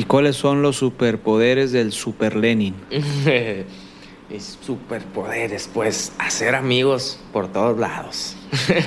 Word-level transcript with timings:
¿Y 0.00 0.04
cuáles 0.04 0.36
son 0.36 0.62
los 0.62 0.76
superpoderes 0.76 1.72
del 1.72 1.92
Super 1.92 2.34
Lenin? 2.34 2.74
Mis 4.30 4.58
superpoderes, 4.62 5.68
pues 5.74 6.14
hacer 6.16 6.54
amigos 6.54 7.20
por 7.34 7.52
todos 7.52 7.78
lados. 7.78 8.34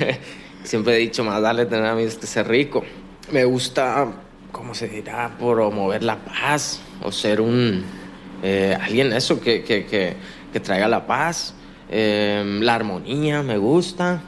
Siempre 0.64 0.96
he 0.96 0.98
dicho, 0.98 1.22
más 1.22 1.40
darle 1.40 1.66
tener 1.66 1.86
amigos 1.86 2.16
que 2.16 2.26
ser 2.26 2.48
rico. 2.48 2.82
Me 3.30 3.44
gusta, 3.44 4.08
¿cómo 4.50 4.74
se 4.74 4.88
dirá? 4.88 5.36
Promover 5.38 6.02
la 6.02 6.16
paz 6.16 6.80
o 7.00 7.12
ser 7.12 7.40
un... 7.40 7.84
Eh, 8.42 8.76
alguien 8.82 9.12
eso 9.12 9.40
que, 9.40 9.62
que, 9.62 9.86
que, 9.86 10.58
traiga 10.58 10.88
la 10.88 11.06
paz. 11.06 11.54
Eh, 11.90 12.58
la 12.60 12.74
armonía 12.74 13.44
me 13.44 13.56
gusta. 13.56 14.20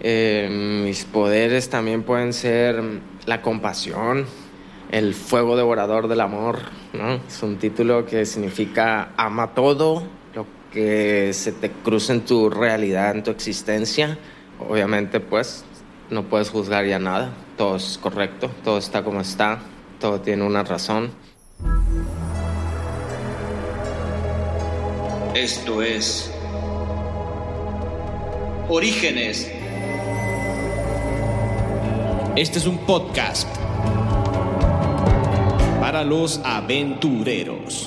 Eh, 0.00 0.48
mis 0.84 1.04
poderes 1.04 1.70
también 1.70 2.02
pueden 2.02 2.32
ser 2.32 2.82
la 3.26 3.42
compasión, 3.42 4.26
el 4.92 5.14
fuego 5.14 5.56
devorador 5.56 6.06
del 6.06 6.20
amor, 6.20 6.58
¿no? 6.92 7.14
Es 7.26 7.42
un 7.42 7.56
título 7.56 8.04
que 8.04 8.26
significa 8.26 9.12
ama 9.16 9.54
todo 9.54 10.02
lo 10.34 10.46
que 10.70 11.32
se 11.32 11.50
te 11.50 11.70
cruza 11.70 12.12
en 12.12 12.20
tu 12.26 12.50
realidad, 12.50 13.16
en 13.16 13.22
tu 13.22 13.30
existencia. 13.30 14.18
Obviamente, 14.60 15.18
pues, 15.18 15.64
no 16.10 16.24
puedes 16.24 16.50
juzgar 16.50 16.84
ya 16.84 16.98
nada. 16.98 17.32
Todo 17.56 17.76
es 17.76 17.98
correcto, 18.00 18.50
todo 18.62 18.76
está 18.76 19.02
como 19.02 19.22
está, 19.22 19.60
todo 19.98 20.20
tiene 20.20 20.44
una 20.44 20.62
razón. 20.62 21.10
Esto 25.34 25.82
es 25.82 26.30
Orígenes. 28.68 29.50
Este 32.36 32.58
es 32.58 32.66
un 32.66 32.78
podcast 32.78 33.61
para 35.92 36.04
los 36.04 36.40
aventureros. 36.42 37.86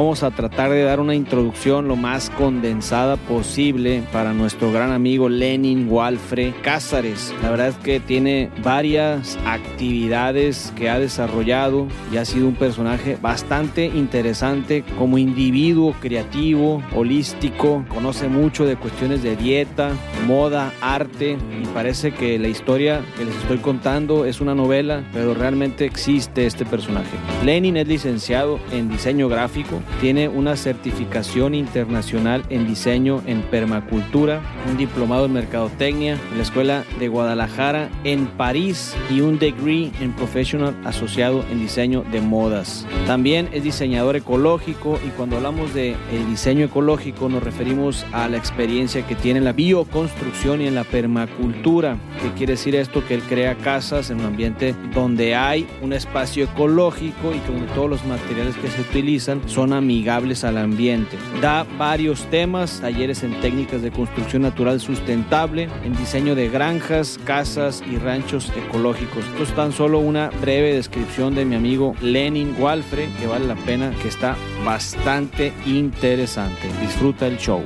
Vamos 0.00 0.22
a 0.22 0.30
tratar 0.30 0.70
de 0.70 0.82
dar 0.82 0.98
una 0.98 1.14
introducción 1.14 1.86
lo 1.86 1.94
más 1.94 2.30
condensada 2.30 3.18
posible 3.18 4.02
para 4.10 4.32
nuestro 4.32 4.72
gran 4.72 4.92
amigo 4.92 5.28
Lenin 5.28 5.90
Walfre 5.90 6.54
Cázares. 6.62 7.34
La 7.42 7.50
verdad 7.50 7.68
es 7.68 7.76
que 7.76 8.00
tiene 8.00 8.48
varias 8.62 9.38
actividades 9.44 10.72
que 10.74 10.88
ha 10.88 10.98
desarrollado 10.98 11.86
y 12.10 12.16
ha 12.16 12.24
sido 12.24 12.48
un 12.48 12.54
personaje 12.54 13.18
bastante 13.20 13.84
interesante 13.84 14.84
como 14.96 15.18
individuo 15.18 15.94
creativo, 16.00 16.82
holístico, 16.96 17.84
conoce 17.90 18.28
mucho 18.28 18.64
de 18.64 18.76
cuestiones 18.76 19.22
de 19.22 19.36
dieta, 19.36 19.90
moda, 20.26 20.72
arte 20.80 21.36
y 21.62 21.66
parece 21.74 22.12
que 22.12 22.38
la 22.38 22.48
historia 22.48 23.02
que 23.18 23.26
les 23.26 23.36
estoy 23.36 23.58
contando 23.58 24.24
es 24.24 24.40
una 24.40 24.54
novela, 24.54 25.04
pero 25.12 25.34
realmente 25.34 25.84
existe 25.84 26.46
este 26.46 26.64
personaje. 26.64 27.18
Lenin 27.44 27.76
es 27.76 27.86
licenciado 27.86 28.58
en 28.72 28.88
diseño 28.88 29.28
gráfico, 29.28 29.82
tiene 30.00 30.28
una 30.28 30.56
certificación 30.56 31.54
internacional 31.54 32.42
en 32.50 32.66
diseño 32.66 33.22
en 33.26 33.42
permacultura, 33.42 34.40
un 34.68 34.76
diplomado 34.76 35.26
en 35.26 35.32
mercadotecnia 35.32 36.18
en 36.30 36.36
la 36.36 36.42
Escuela 36.42 36.84
de 36.98 37.08
Guadalajara 37.08 37.88
en 38.04 38.26
París 38.26 38.94
y 39.10 39.20
un 39.20 39.38
degree 39.38 39.90
en 40.00 40.12
professional 40.12 40.76
asociado 40.84 41.44
en 41.50 41.60
diseño 41.60 42.04
de 42.10 42.20
modas. 42.20 42.86
También 43.06 43.48
es 43.52 43.64
diseñador 43.64 44.16
ecológico 44.16 44.98
y 45.06 45.10
cuando 45.10 45.36
hablamos 45.36 45.74
de 45.74 45.96
el 46.12 46.26
diseño 46.28 46.66
ecológico 46.66 47.28
nos 47.28 47.42
referimos 47.42 48.06
a 48.12 48.28
la 48.28 48.36
experiencia 48.36 49.06
que 49.06 49.14
tiene 49.14 49.38
en 49.38 49.44
la 49.44 49.52
bioconstrucción 49.52 50.62
y 50.62 50.66
en 50.66 50.74
la 50.74 50.84
permacultura. 50.84 51.96
¿Qué 52.22 52.30
quiere 52.32 52.52
decir 52.52 52.74
esto? 52.74 53.06
Que 53.06 53.14
él 53.14 53.22
crea 53.22 53.54
casas 53.56 54.10
en 54.10 54.20
un 54.20 54.26
ambiente 54.26 54.74
donde 54.94 55.34
hay 55.34 55.66
un 55.82 55.92
espacio 55.92 56.44
ecológico 56.44 57.32
y 57.34 57.50
donde 57.50 57.66
todos 57.74 57.90
los 57.90 58.04
materiales 58.04 58.56
que 58.56 58.68
se 58.68 58.80
utilizan 58.80 59.40
son 59.46 59.72
amigables 59.80 60.44
al 60.44 60.56
ambiente. 60.56 61.18
Da 61.42 61.66
varios 61.76 62.24
temas, 62.30 62.80
talleres 62.80 63.24
en 63.24 63.40
técnicas 63.40 63.82
de 63.82 63.90
construcción 63.90 64.42
natural 64.42 64.80
sustentable, 64.80 65.68
en 65.84 65.96
diseño 65.96 66.34
de 66.34 66.48
granjas, 66.48 67.18
casas 67.24 67.82
y 67.90 67.96
ranchos 67.96 68.52
ecológicos. 68.56 69.24
Esto 69.24 69.42
es 69.42 69.54
tan 69.54 69.72
solo 69.72 69.98
una 69.98 70.30
breve 70.40 70.74
descripción 70.74 71.34
de 71.34 71.44
mi 71.44 71.56
amigo 71.56 71.94
Lenin 72.00 72.54
Walfre, 72.58 73.08
que 73.18 73.26
vale 73.26 73.46
la 73.46 73.56
pena, 73.56 73.92
que 74.02 74.08
está 74.08 74.36
bastante 74.64 75.52
interesante. 75.66 76.68
Disfruta 76.80 77.26
el 77.26 77.38
show. 77.38 77.62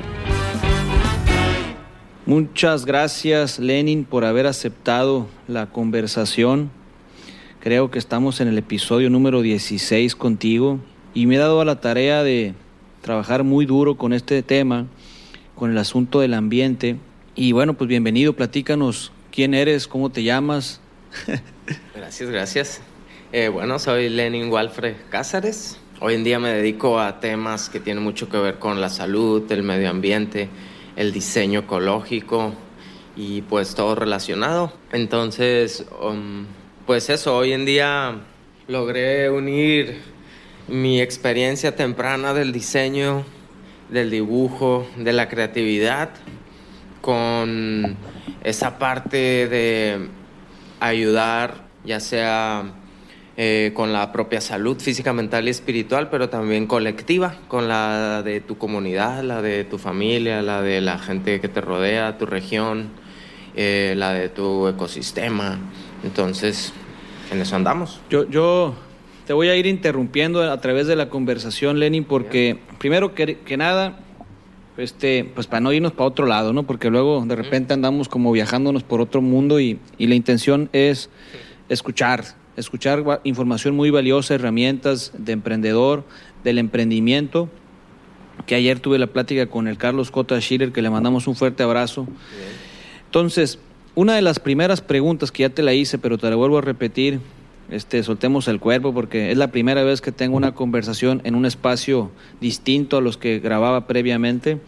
Muchas 2.26 2.86
gracias 2.86 3.58
Lenin 3.58 4.04
por 4.04 4.24
haber 4.24 4.47
aceptado 4.47 5.26
la 5.47 5.66
conversación. 5.66 6.70
Creo 7.60 7.91
que 7.91 7.98
estamos 7.98 8.41
en 8.41 8.48
el 8.48 8.56
episodio 8.56 9.10
número 9.10 9.42
16 9.42 10.16
contigo 10.16 10.80
y 11.14 11.26
me 11.26 11.36
he 11.36 11.38
dado 11.38 11.60
a 11.60 11.64
la 11.64 11.80
tarea 11.80 12.25
de 12.25 12.54
trabajar 13.00 13.44
muy 13.44 13.66
duro 13.66 13.97
con 13.97 14.12
este 14.12 14.42
tema, 14.42 14.86
con 15.54 15.70
el 15.70 15.78
asunto 15.78 16.20
del 16.20 16.34
ambiente. 16.34 16.97
Y 17.36 17.52
bueno, 17.52 17.75
pues 17.75 17.88
bienvenido, 17.88 18.32
platícanos 18.32 19.12
quién 19.30 19.54
eres, 19.54 19.86
cómo 19.86 20.10
te 20.10 20.24
llamas. 20.24 20.80
gracias, 21.94 22.30
gracias. 22.30 22.80
Eh, 23.32 23.48
bueno, 23.48 23.78
soy 23.78 24.08
Lenin 24.08 24.50
Walfred 24.50 24.97
Cázares. 25.10 25.78
Hoy 26.00 26.14
en 26.14 26.24
día 26.24 26.41
me 26.41 26.50
dedico 26.50 26.98
a 26.98 27.20
temas 27.20 27.69
que 27.69 27.78
tienen 27.78 28.03
mucho 28.03 28.28
que 28.28 28.36
ver 28.36 28.58
con 28.58 28.80
la 28.80 28.88
salud, 28.88 29.50
el 29.53 29.62
medio 29.62 29.91
ambiente, 29.91 30.48
el 30.97 31.12
diseño 31.12 31.60
ecológico 31.60 32.53
y 33.16 33.42
pues 33.42 33.76
todo 33.76 33.94
relacionado. 33.94 34.72
Entonces, 34.92 35.86
um, 36.03 36.47
pues 36.86 37.08
eso, 37.08 37.36
hoy 37.36 37.53
en 37.53 37.64
día 37.64 38.20
logré 38.66 39.30
unir 39.30 40.13
mi 40.69 41.00
experiencia 41.00 41.76
temprana 41.76 42.34
del 42.34 42.52
diseño, 42.52 43.25
del 43.91 44.10
dibujo, 44.10 44.86
de 44.97 45.12
la 45.12 45.28
creatividad, 45.28 46.10
con 47.00 47.97
esa 48.42 48.78
parte 48.78 49.48
de 49.48 50.08
ayudar, 50.80 51.66
ya 51.84 52.00
sea 52.00 52.64
eh, 53.36 53.72
con 53.74 53.92
la 53.92 54.12
propia 54.12 54.41
salud 54.41 54.78
física, 54.80 55.12
mental 55.12 55.48
y 55.48 55.50
espiritual, 55.50 56.08
pero 56.08 56.28
también 56.28 56.66
colectiva, 56.66 57.36
con 57.48 57.69
la 57.69 58.22
de 58.22 58.41
tu 58.41 58.56
comunidad, 58.56 59.22
la 59.22 59.42
de 59.42 59.64
tu 59.64 59.76
familia, 59.76 60.41
la 60.41 60.62
de 60.62 60.80
la 60.80 60.98
gente 60.98 61.41
que 61.41 61.48
te 61.48 61.60
rodea, 61.60 62.16
tu 62.16 62.26
región, 62.26 62.91
eh, 63.54 63.94
la 63.97 64.12
de 64.12 64.28
tu 64.28 64.69
ecosistema. 64.69 65.58
Entonces, 66.04 66.72
en 67.30 67.41
eso 67.41 67.56
andamos. 67.56 68.00
Yo, 68.08 68.28
yo 68.30 68.74
te 69.26 69.32
voy 69.32 69.48
a 69.48 69.56
ir 69.56 69.66
interrumpiendo 69.66 70.42
a 70.50 70.60
través 70.60 70.86
de 70.86 70.96
la 70.96 71.08
conversación, 71.08 71.80
Lenin, 71.80 72.04
porque 72.04 72.58
primero 72.78 73.14
que, 73.14 73.56
nada, 73.56 73.98
este, 74.76 75.24
pues 75.34 75.46
para 75.46 75.60
no 75.60 75.72
irnos 75.72 75.92
para 75.92 76.06
otro 76.06 76.26
lado, 76.26 76.52
¿no? 76.52 76.64
Porque 76.64 76.90
luego 76.90 77.24
de 77.26 77.36
repente 77.36 77.72
andamos 77.72 78.08
como 78.08 78.32
viajándonos 78.32 78.82
por 78.82 79.00
otro 79.00 79.22
mundo 79.22 79.60
y, 79.60 79.78
y 79.98 80.06
la 80.08 80.14
intención 80.14 80.68
es 80.72 81.10
escuchar, 81.68 82.24
escuchar 82.56 83.20
información 83.24 83.74
muy 83.74 83.90
valiosa, 83.90 84.34
herramientas 84.34 85.12
de 85.16 85.32
emprendedor, 85.32 86.04
del 86.42 86.58
emprendimiento, 86.58 87.48
que 88.46 88.56
ayer 88.56 88.80
tuve 88.80 88.98
la 88.98 89.06
plática 89.06 89.46
con 89.46 89.68
el 89.68 89.78
Carlos 89.78 90.10
Cota 90.10 90.38
Schiller, 90.41 90.72
que 90.72 90.82
le 90.82 90.91
mandamos 90.91 91.26
un 91.26 91.34
fuerte 91.34 91.62
abrazo. 91.62 92.06
Entonces, 93.06 93.58
una 93.94 94.16
de 94.16 94.22
las 94.22 94.41
primeras 94.41 94.80
preguntas 94.80 95.32
que 95.32 95.44
ya 95.44 95.50
te 95.50 95.62
la 95.62 95.72
hice, 95.72 95.98
pero 95.98 96.18
te 96.18 96.28
la 96.28 96.36
vuelvo 96.36 96.58
a 96.58 96.60
repetir, 96.60 97.20
este, 97.70 98.02
soltemos 98.02 98.48
el 98.48 98.60
cuerpo 98.60 98.92
porque 98.92 99.30
es 99.30 99.38
la 99.38 99.48
primera 99.48 99.82
vez 99.82 100.00
que 100.00 100.12
tengo 100.12 100.36
una 100.36 100.54
conversación 100.54 101.20
en 101.25 101.34
un 101.34 101.47
espacio 101.47 102.10
distinto 102.41 102.98
a 102.98 103.00
los 103.00 103.16
que 103.16 103.38
grababa 103.38 103.86
previamente. 103.86 104.60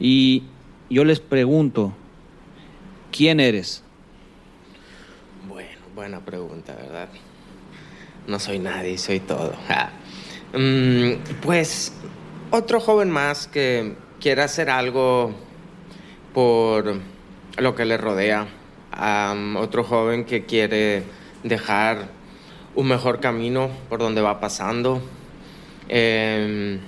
Y 0.00 0.44
yo 0.90 1.04
les 1.04 1.20
pregunto, 1.20 1.92
¿quién 3.12 3.40
eres? 3.40 3.82
Bueno, 5.48 5.70
buena 5.94 6.20
pregunta, 6.20 6.74
¿verdad? 6.74 7.08
No 8.26 8.38
soy 8.38 8.58
nadie, 8.58 8.98
soy 8.98 9.20
todo. 9.20 9.52
Ah. 9.68 9.90
Mm, 10.56 11.14
pues 11.42 11.92
otro 12.52 12.78
joven 12.78 13.10
más 13.10 13.48
que 13.48 13.94
quiere 14.20 14.42
hacer 14.42 14.70
algo 14.70 15.34
por 16.32 17.00
lo 17.56 17.74
que 17.74 17.84
le 17.84 17.96
rodea. 17.96 18.46
otro 19.56 19.82
joven 19.82 20.24
que 20.24 20.44
quiere 20.44 21.02
dejar 21.42 22.13
un 22.74 22.88
mejor 22.88 23.20
camino 23.20 23.70
por 23.88 24.00
donde 24.00 24.20
va 24.20 24.40
pasando. 24.40 25.00
Em, 25.88 26.80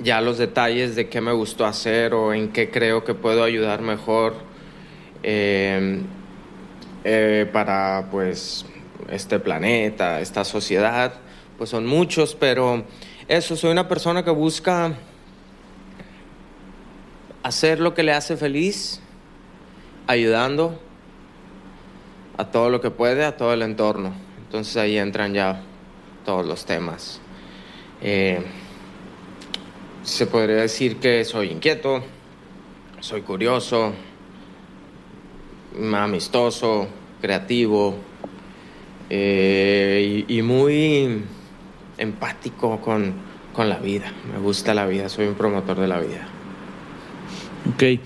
ya 0.00 0.20
los 0.20 0.38
detalles 0.38 0.96
de 0.96 1.08
qué 1.08 1.20
me 1.20 1.32
gustó 1.32 1.64
hacer 1.64 2.12
o 2.14 2.34
en 2.34 2.52
qué 2.52 2.70
creo 2.70 3.04
que 3.04 3.14
puedo 3.14 3.44
ayudar 3.44 3.80
mejor 3.80 4.34
em, 5.22 6.04
eh, 7.04 7.48
para 7.52 8.08
pues 8.10 8.66
este 9.10 9.38
planeta, 9.38 10.20
esta 10.20 10.44
sociedad, 10.44 11.14
pues 11.56 11.70
son 11.70 11.86
muchos, 11.86 12.34
pero 12.34 12.84
eso, 13.28 13.56
soy 13.56 13.70
una 13.70 13.88
persona 13.88 14.24
que 14.24 14.30
busca 14.30 14.94
hacer 17.42 17.80
lo 17.80 17.94
que 17.94 18.02
le 18.02 18.12
hace 18.12 18.36
feliz, 18.36 19.00
ayudando 20.06 20.80
a 22.36 22.50
todo 22.50 22.70
lo 22.70 22.80
que 22.80 22.90
puede, 22.90 23.24
a 23.24 23.36
todo 23.36 23.52
el 23.54 23.62
entorno. 23.62 24.25
Entonces 24.56 24.78
ahí 24.78 24.96
entran 24.96 25.34
ya 25.34 25.60
todos 26.24 26.46
los 26.46 26.64
temas. 26.64 27.20
Eh, 28.00 28.40
se 30.02 30.26
podría 30.26 30.56
decir 30.56 30.96
que 30.96 31.26
soy 31.26 31.50
inquieto, 31.50 32.02
soy 33.00 33.20
curioso, 33.20 33.92
amistoso, 35.94 36.88
creativo 37.20 37.96
eh, 39.10 40.24
y, 40.26 40.40
muy 40.40 41.22
empático 41.98 42.80
con, 42.80 43.12
con 43.52 43.68
la 43.68 43.78
vida. 43.78 44.10
Me 44.32 44.38
gusta 44.38 44.72
la 44.72 44.86
vida, 44.86 45.10
soy 45.10 45.26
un 45.26 45.34
promotor 45.34 45.78
de 45.78 45.86
la 45.86 46.00
vida. 46.00 46.26
Ok. 47.74 48.00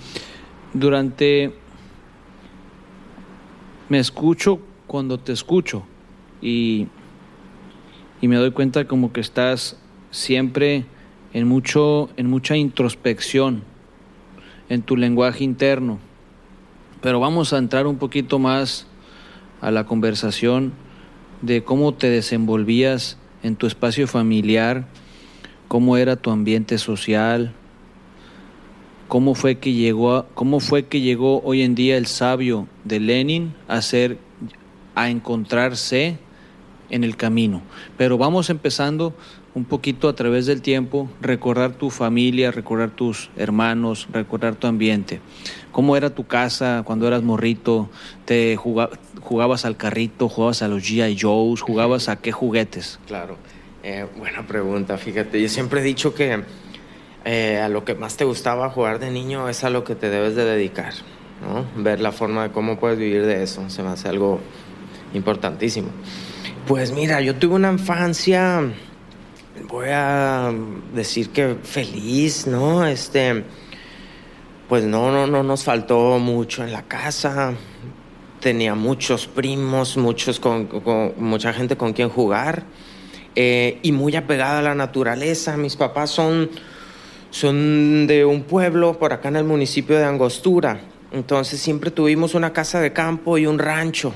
Durante... 0.74 1.54
Me 3.88 4.00
escucho 4.00 4.58
cuando 4.88 5.20
te 5.20 5.30
escucho 5.30 5.84
y, 6.42 6.88
y 8.20 8.28
me 8.28 8.36
doy 8.36 8.50
cuenta 8.52 8.86
como 8.86 9.12
que 9.12 9.20
estás 9.20 9.78
siempre 10.10 10.84
en, 11.32 11.46
mucho, 11.46 12.10
en 12.16 12.28
mucha 12.28 12.56
introspección 12.56 13.62
en 14.68 14.82
tu 14.82 14.96
lenguaje 14.96 15.44
interno. 15.44 15.98
Pero 17.02 17.20
vamos 17.20 17.52
a 17.52 17.58
entrar 17.58 17.86
un 17.86 17.96
poquito 17.96 18.38
más 18.38 18.86
a 19.60 19.70
la 19.70 19.84
conversación 19.84 20.72
de 21.42 21.64
cómo 21.64 21.94
te 21.94 22.08
desenvolvías 22.08 23.18
en 23.42 23.56
tu 23.56 23.66
espacio 23.66 24.06
familiar, 24.06 24.86
cómo 25.68 25.96
era 25.96 26.16
tu 26.16 26.30
ambiente 26.30 26.78
social, 26.78 27.52
cómo 29.08 29.34
fue 29.34 29.58
que 29.58 29.72
llegó, 29.72 30.26
cómo 30.34 30.60
fue 30.60 30.86
que 30.86 31.00
llegó 31.00 31.40
hoy 31.42 31.62
en 31.62 31.74
día 31.74 31.96
el 31.96 32.06
sabio 32.06 32.68
de 32.84 33.00
Lenin 33.00 33.54
a 33.66 33.82
ser, 33.82 34.18
a 34.94 35.10
encontrarse 35.10 36.18
en 36.90 37.04
el 37.04 37.16
camino. 37.16 37.62
Pero 37.96 38.18
vamos 38.18 38.50
empezando 38.50 39.14
un 39.54 39.64
poquito 39.64 40.08
a 40.08 40.14
través 40.14 40.46
del 40.46 40.62
tiempo, 40.62 41.08
recordar 41.20 41.72
tu 41.72 41.90
familia, 41.90 42.50
recordar 42.50 42.90
tus 42.90 43.30
hermanos, 43.36 44.08
recordar 44.12 44.54
tu 44.54 44.66
ambiente. 44.66 45.20
¿Cómo 45.72 45.96
era 45.96 46.10
tu 46.10 46.26
casa 46.26 46.82
cuando 46.84 47.06
eras 47.06 47.22
morrito? 47.22 47.90
¿Te 48.24 48.56
jugabas 48.56 49.64
al 49.64 49.76
carrito, 49.76 50.28
jugabas 50.28 50.62
a 50.62 50.68
los 50.68 50.82
G.I. 50.82 51.18
Joes, 51.18 51.60
jugabas 51.62 52.08
a 52.08 52.16
qué 52.16 52.32
juguetes? 52.32 53.00
Claro, 53.06 53.36
eh, 53.82 54.06
buena 54.16 54.46
pregunta, 54.46 54.98
fíjate. 54.98 55.40
Yo 55.40 55.48
siempre 55.48 55.80
he 55.80 55.84
dicho 55.84 56.14
que 56.14 56.42
eh, 57.24 57.58
a 57.58 57.68
lo 57.68 57.84
que 57.84 57.94
más 57.94 58.16
te 58.16 58.24
gustaba 58.24 58.70
jugar 58.70 58.98
de 58.98 59.10
niño 59.10 59.48
es 59.48 59.64
a 59.64 59.70
lo 59.70 59.84
que 59.84 59.94
te 59.94 60.10
debes 60.10 60.36
de 60.36 60.44
dedicar. 60.44 60.92
Ver 61.76 62.00
la 62.00 62.12
forma 62.12 62.44
de 62.44 62.50
cómo 62.52 62.78
puedes 62.78 62.98
vivir 62.98 63.24
de 63.24 63.42
eso, 63.42 63.68
se 63.70 63.82
me 63.82 63.88
hace 63.88 64.08
algo 64.08 64.40
importantísimo. 65.14 65.88
Pues 66.70 66.92
mira, 66.92 67.20
yo 67.20 67.34
tuve 67.34 67.56
una 67.56 67.72
infancia, 67.72 68.62
voy 69.68 69.88
a 69.90 70.54
decir 70.94 71.30
que 71.30 71.56
feliz, 71.64 72.46
¿no? 72.46 72.86
Este, 72.86 73.42
pues 74.68 74.84
no, 74.84 75.10
no, 75.10 75.26
no 75.26 75.42
nos 75.42 75.64
faltó 75.64 76.20
mucho 76.20 76.62
en 76.62 76.72
la 76.72 76.82
casa. 76.82 77.54
Tenía 78.38 78.76
muchos 78.76 79.26
primos, 79.26 79.96
muchos 79.96 80.38
con, 80.38 80.68
mucha 81.16 81.52
gente 81.52 81.76
con 81.76 81.92
quien 81.92 82.08
jugar 82.08 82.62
eh, 83.34 83.80
y 83.82 83.90
muy 83.90 84.14
apegada 84.14 84.60
a 84.60 84.62
la 84.62 84.76
naturaleza. 84.76 85.56
Mis 85.56 85.74
papás 85.74 86.10
son 86.10 86.50
son 87.30 88.06
de 88.06 88.24
un 88.24 88.44
pueblo 88.44 88.96
por 88.96 89.12
acá 89.12 89.28
en 89.28 89.34
el 89.34 89.44
municipio 89.44 89.98
de 89.98 90.04
Angostura. 90.04 90.82
Entonces 91.10 91.60
siempre 91.60 91.90
tuvimos 91.90 92.36
una 92.36 92.52
casa 92.52 92.78
de 92.78 92.92
campo 92.92 93.38
y 93.38 93.46
un 93.46 93.58
rancho. 93.58 94.14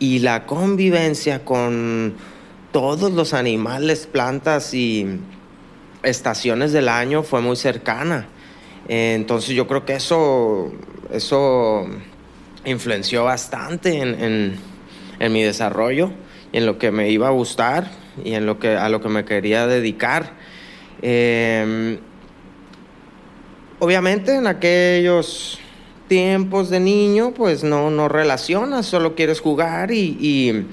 Y 0.00 0.18
la 0.18 0.46
convivencia 0.46 1.44
con 1.44 2.14
todos 2.72 3.12
los 3.12 3.34
animales, 3.34 4.08
plantas 4.10 4.74
y 4.74 5.06
estaciones 6.02 6.72
del 6.72 6.88
año 6.88 7.22
fue 7.22 7.40
muy 7.40 7.56
cercana. 7.56 8.26
Entonces 8.88 9.54
yo 9.54 9.68
creo 9.68 9.84
que 9.84 9.94
eso, 9.94 10.72
eso 11.12 11.86
influenció 12.64 13.24
bastante 13.24 14.00
en, 14.00 14.58
en, 15.18 15.32
mi 15.32 15.42
desarrollo, 15.42 16.10
en 16.52 16.66
lo 16.66 16.78
que 16.78 16.90
me 16.90 17.10
iba 17.10 17.28
a 17.28 17.30
gustar 17.30 17.90
y 18.24 18.34
en 18.34 18.46
lo 18.46 18.58
que, 18.58 18.76
a 18.76 18.88
lo 18.88 19.00
que 19.00 19.08
me 19.08 19.24
quería 19.24 19.66
dedicar. 19.66 20.32
Eh, 21.02 21.98
obviamente 23.78 24.34
en 24.34 24.46
aquellos 24.46 25.60
tiempos 26.10 26.70
de 26.70 26.80
niño, 26.80 27.32
pues 27.32 27.62
no, 27.62 27.88
no 27.88 28.08
relacionas, 28.08 28.84
solo 28.84 29.14
quieres 29.14 29.40
jugar 29.40 29.92
y, 29.92 30.66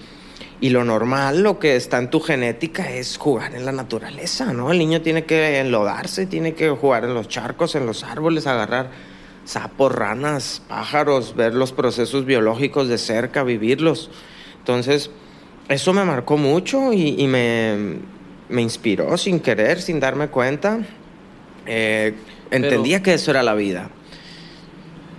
y, 0.60 0.70
lo 0.72 0.84
normal, 0.84 1.44
lo 1.44 1.60
que 1.60 1.76
está 1.76 2.00
en 2.00 2.10
tu 2.10 2.20
genética 2.22 2.90
es 2.90 3.18
jugar 3.18 3.54
en 3.54 3.64
la 3.64 3.72
naturaleza, 3.72 4.52
¿no? 4.52 4.72
El 4.72 4.80
niño 4.80 5.04
tiene 5.04 5.26
que 5.26 5.60
enlodarse, 5.60 6.26
tiene 6.26 6.56
que 6.56 6.72
jugar 6.72 7.04
en 7.04 7.14
los 7.14 7.28
charcos, 7.28 7.76
en 7.76 7.86
los 7.86 8.04
árboles, 8.04 8.48
agarrar 8.48 8.90
sapos, 9.46 9.92
ranas, 9.92 10.64
pájaros, 10.68 11.36
ver 11.36 11.54
los 11.54 11.72
procesos 11.72 12.26
biológicos 12.26 12.88
de 12.88 12.98
cerca, 12.98 13.44
vivirlos. 13.44 14.10
Entonces, 14.58 15.12
eso 15.70 15.94
me 15.94 16.04
marcó 16.04 16.38
mucho 16.38 16.94
y, 16.94 17.28
me, 17.28 18.00
me, 18.50 18.64
inspiró 18.64 19.16
sin 19.20 19.40
querer, 19.40 19.84
sin 19.84 20.00
darme 20.00 20.30
cuenta. 20.30 20.80
Eh, 21.68 22.16
Entendía 22.50 23.04
que 23.04 23.14
eso 23.14 23.30
era 23.30 23.44
la 23.44 23.54
vida. 23.54 23.92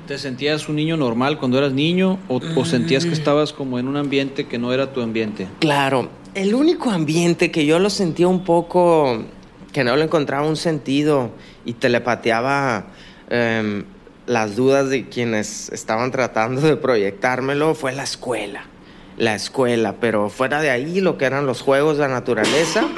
¿Te 0.09 0.17
sentías 0.17 0.71
un 0.71 0.77
niño 0.77 0.97
normal 0.97 1.39
cuando 1.39 1.59
eras 1.59 1.75
niño 1.75 2.19
o, 2.29 2.41
sentías 2.65 3.05
que 3.05 3.11
mm. 3.11 3.13
estabas 3.13 3.53
como 3.53 3.79
en 3.79 3.87
un 3.87 3.99
ambiente 3.99 4.47
que 4.47 4.57
no 4.57 4.73
era 4.73 4.91
tu 4.91 5.03
ambiente? 5.03 5.47
Claro, 5.59 6.09
el 6.35 6.55
único 6.55 6.89
ambiente 6.89 7.51
que 7.51 7.67
yo 7.67 7.79
lo 7.79 7.91
sentía 7.91 8.27
un 8.27 8.43
poco, 8.43 9.23
que 9.71 9.85
no 9.85 9.95
le 9.97 10.05
encontraba 10.05 10.49
un 10.49 10.57
sentido 10.57 11.31
y 11.67 11.75
telepateaba 11.75 12.87
eh, 13.29 13.85
las 14.27 14.57
dudas 14.57 14.89
de 14.89 15.11
quienes 15.11 15.71
estaban 15.73 16.11
tratando 16.11 16.63
de 16.63 16.77
proyectármelo 16.77 17.75
fue 17.75 17.93
la 17.93 18.05
escuela. 18.05 18.65
La 19.19 19.35
escuela, 19.35 19.97
pero 20.01 20.31
fuera 20.31 20.63
de 20.63 20.71
ahí 20.71 21.03
lo 21.03 21.19
que 21.19 21.27
eran 21.27 21.45
los 21.45 21.61
juegos 21.61 21.99
de 21.99 22.05
la 22.05 22.15
naturaleza. 22.15 22.81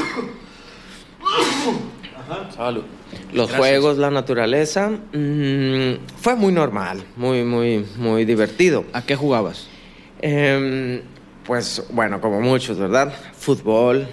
Ajá. 2.17 2.53
Salud 2.53 2.85
los 3.33 3.53
juegos, 3.53 3.99
la 3.99 4.11
naturaleza, 4.11 4.89
mm, 4.91 6.07
fue 6.17 6.37
muy 6.37 6.53
normal, 6.53 7.03
muy, 7.17 7.45
muy, 7.45 7.87
muy 7.97 8.25
divertido. 8.25 8.85
¿A 8.93 9.03
qué 9.03 9.17
jugabas? 9.17 9.69
Em, 10.21 11.03
pues 11.45 11.85
bueno, 11.91 12.21
como 12.21 12.41
muchos, 12.41 12.79
¿verdad? 12.79 13.13
Fútbol, 13.37 14.07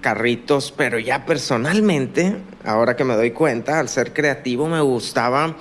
carritos, 0.00 0.72
pero 0.76 0.98
ya 0.98 1.26
personalmente, 1.26 2.36
ahora 2.64 2.96
que 2.96 3.04
me 3.04 3.14
doy 3.14 3.32
cuenta, 3.32 3.78
al 3.78 3.88
ser 3.88 4.12
creativo 4.12 4.68
me 4.68 4.80
gustaba 4.80 5.56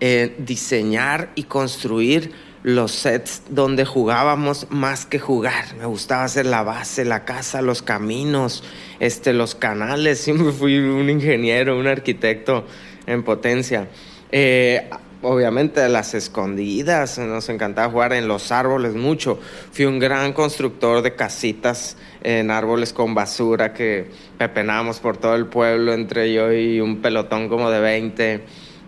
eh, 0.00 0.36
diseñar 0.38 1.30
y 1.34 1.44
construir 1.44 2.32
los 2.68 2.92
sets 2.92 3.44
donde 3.48 3.86
jugábamos 3.86 4.66
más 4.68 5.06
que 5.06 5.18
jugar. 5.18 5.74
Me 5.78 5.86
gustaba 5.86 6.24
hacer 6.24 6.44
la 6.44 6.62
base, 6.62 7.06
la 7.06 7.24
casa, 7.24 7.62
los 7.62 7.80
caminos, 7.80 8.62
este, 9.00 9.32
los 9.32 9.54
canales. 9.54 10.20
Siempre 10.22 10.52
fui 10.52 10.76
un 10.76 11.08
ingeniero, 11.08 11.78
un 11.78 11.86
arquitecto 11.86 12.66
en 13.06 13.22
potencia. 13.22 13.88
Eh, 14.30 14.86
obviamente 15.22 15.88
las 15.88 16.12
escondidas, 16.12 17.18
nos 17.18 17.48
encantaba 17.48 17.90
jugar 17.90 18.12
en 18.12 18.28
los 18.28 18.52
árboles 18.52 18.94
mucho. 18.94 19.40
Fui 19.72 19.86
un 19.86 19.98
gran 19.98 20.34
constructor 20.34 21.00
de 21.00 21.14
casitas 21.14 21.96
en 22.22 22.50
árboles 22.50 22.92
con 22.92 23.14
basura 23.14 23.72
que 23.72 24.10
pepenábamos 24.36 25.00
por 25.00 25.16
todo 25.16 25.36
el 25.36 25.46
pueblo 25.46 25.94
entre 25.94 26.34
yo 26.34 26.52
y 26.52 26.82
un 26.82 27.00
pelotón 27.00 27.48
como 27.48 27.70
de 27.70 27.80
20. 27.80 28.44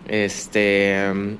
Este 0.07 1.39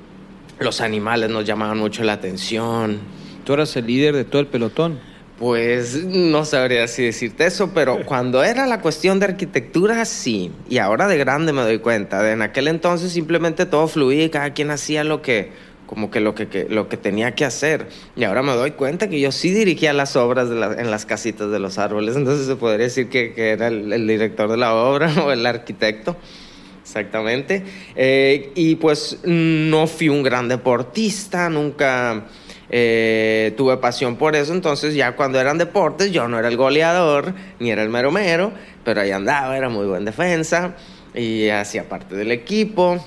los 0.62 0.80
animales 0.80 1.30
nos 1.30 1.44
llamaban 1.44 1.78
mucho 1.78 2.02
la 2.04 2.14
atención. 2.14 3.00
¿Tú 3.44 3.54
eras 3.54 3.76
el 3.76 3.86
líder 3.86 4.14
de 4.14 4.24
todo 4.24 4.40
el 4.40 4.46
pelotón? 4.46 5.00
Pues 5.38 6.04
no 6.04 6.44
sabría 6.44 6.86
si 6.86 7.02
decirte 7.02 7.46
eso, 7.46 7.72
pero 7.74 7.98
cuando 8.06 8.44
era 8.44 8.66
la 8.66 8.80
cuestión 8.80 9.18
de 9.18 9.26
arquitectura, 9.26 10.04
sí. 10.04 10.52
Y 10.68 10.78
ahora 10.78 11.08
de 11.08 11.18
grande 11.18 11.52
me 11.52 11.62
doy 11.62 11.78
cuenta. 11.80 12.22
De 12.22 12.32
en 12.32 12.42
aquel 12.42 12.68
entonces 12.68 13.12
simplemente 13.12 13.66
todo 13.66 13.88
fluía 13.88 14.24
y 14.24 14.30
cada 14.30 14.52
quien 14.54 14.70
hacía 14.70 15.02
lo 15.02 15.20
que, 15.20 15.50
como 15.86 16.10
que 16.10 16.20
lo 16.20 16.34
que, 16.34 16.66
lo 16.70 16.88
que 16.88 16.96
tenía 16.96 17.34
que 17.34 17.44
hacer. 17.44 17.88
Y 18.14 18.24
ahora 18.24 18.42
me 18.42 18.52
doy 18.52 18.72
cuenta 18.72 19.08
que 19.08 19.20
yo 19.20 19.32
sí 19.32 19.50
dirigía 19.50 19.92
las 19.92 20.14
obras 20.14 20.48
en 20.48 20.90
las 20.90 21.06
casitas 21.06 21.50
de 21.50 21.58
los 21.58 21.78
árboles. 21.78 22.14
Entonces 22.14 22.46
se 22.46 22.54
podría 22.56 22.84
decir 22.84 23.08
que, 23.08 23.32
era 23.36 23.66
el 23.66 24.06
director 24.06 24.48
de 24.48 24.56
la 24.56 24.74
obra 24.74 25.12
o 25.24 25.32
el 25.32 25.44
arquitecto. 25.44 26.16
Exactamente. 26.92 27.64
Eh, 27.96 28.52
y 28.54 28.74
pues 28.74 29.20
no 29.24 29.86
fui 29.86 30.10
un 30.10 30.22
gran 30.22 30.46
deportista, 30.46 31.48
nunca 31.48 32.26
eh, 32.68 33.54
tuve 33.56 33.78
pasión 33.78 34.16
por 34.16 34.36
eso, 34.36 34.52
entonces 34.52 34.94
ya 34.94 35.16
cuando 35.16 35.40
eran 35.40 35.56
deportes 35.56 36.12
yo 36.12 36.28
no 36.28 36.38
era 36.38 36.48
el 36.48 36.58
goleador, 36.58 37.32
ni 37.60 37.70
era 37.70 37.82
el 37.82 37.88
mero 37.88 38.10
mero, 38.10 38.52
pero 38.84 39.00
ahí 39.00 39.10
andaba, 39.10 39.56
era 39.56 39.70
muy 39.70 39.86
buen 39.86 40.04
defensa 40.04 40.76
y 41.14 41.48
hacía 41.48 41.88
parte 41.88 42.14
del 42.14 42.30
equipo. 42.30 43.02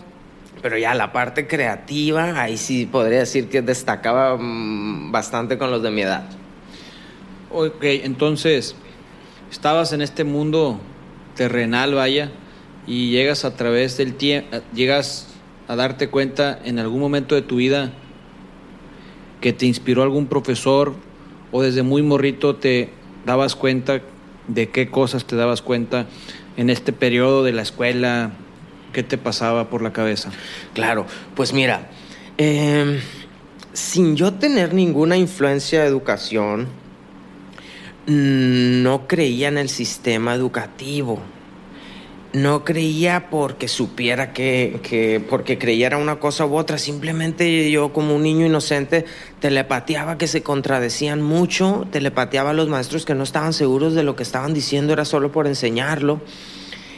Pero 0.63 0.79
ya 0.79 0.95
la 0.95 1.11
parte 1.11 1.45
creativa, 1.45 2.41
ahí 2.41 2.57
sí 2.57 2.87
podría 2.87 3.19
decir 3.19 3.49
que 3.49 3.61
destacaba 3.61 4.35
mm, 4.35 5.11
bastante 5.11 5.59
con 5.59 5.69
los 5.69 5.83
de 5.83 5.91
mi 5.91 6.01
edad. 6.01 6.23
Ok, 7.51 7.83
entonces, 7.83 8.75
estabas 9.51 9.93
en 9.93 10.01
este 10.01 10.23
mundo 10.23 10.79
terrenal, 11.35 11.93
vaya, 11.93 12.31
y 12.87 13.11
llegas 13.11 13.45
a 13.45 13.55
través 13.55 13.97
del 13.97 14.15
tiempo, 14.15 14.57
llegas 14.73 15.27
a 15.67 15.75
darte 15.75 16.09
cuenta 16.09 16.59
en 16.63 16.79
algún 16.79 16.99
momento 16.99 17.35
de 17.35 17.41
tu 17.41 17.57
vida 17.57 17.91
que 19.41 19.53
te 19.53 19.65
inspiró 19.65 20.03
algún 20.03 20.27
profesor 20.27 20.93
o 21.51 21.61
desde 21.61 21.83
muy 21.83 22.01
morrito 22.01 22.55
te 22.55 22.89
dabas 23.25 23.55
cuenta 23.55 24.01
de 24.47 24.69
qué 24.69 24.89
cosas 24.89 25.25
te 25.25 25.35
dabas 25.35 25.61
cuenta 25.61 26.05
en 26.57 26.69
este 26.69 26.93
periodo 26.93 27.43
de 27.43 27.51
la 27.51 27.63
escuela, 27.63 28.31
qué 28.93 29.03
te 29.03 29.17
pasaba 29.17 29.69
por 29.69 29.81
la 29.81 29.91
cabeza. 29.91 30.31
Claro, 30.73 31.05
pues 31.35 31.53
mira, 31.53 31.89
em, 32.37 32.99
sin 33.73 34.15
yo 34.15 34.33
tener 34.33 34.73
ninguna 34.73 35.17
influencia 35.17 35.81
de 35.81 35.87
educación, 35.87 36.67
no 38.07 39.07
creía 39.07 39.47
en 39.47 39.57
el 39.57 39.69
sistema 39.69 40.35
educativo 40.35 41.19
no 42.35 42.65
creía 42.65 43.29
porque 43.29 43.69
supiera 43.69 44.33
que, 44.33 44.81
que, 44.83 45.21
porque 45.29 45.57
creyera 45.57 45.97
una 45.97 46.19
cosa 46.19 46.45
u 46.45 46.57
otra, 46.57 46.77
simplemente 46.77 47.71
yo 47.71 47.93
como 47.93 48.13
un 48.13 48.23
niño 48.23 48.45
inocente 48.45 49.05
telepateaba 49.39 50.17
que 50.17 50.27
se 50.27 50.43
contradecían 50.43 51.21
mucho, 51.21 51.87
telepateaba 51.91 52.49
a 52.49 52.53
los 52.53 52.67
maestros 52.67 53.05
que 53.05 53.15
no 53.15 53.23
estaban 53.23 53.53
seguros 53.53 53.93
de 53.93 54.03
lo 54.03 54.17
que 54.17 54.23
estaban 54.23 54.53
diciendo, 54.53 54.91
era 54.91 55.05
solo 55.05 55.31
por 55.31 55.47
enseñarlo. 55.47 56.19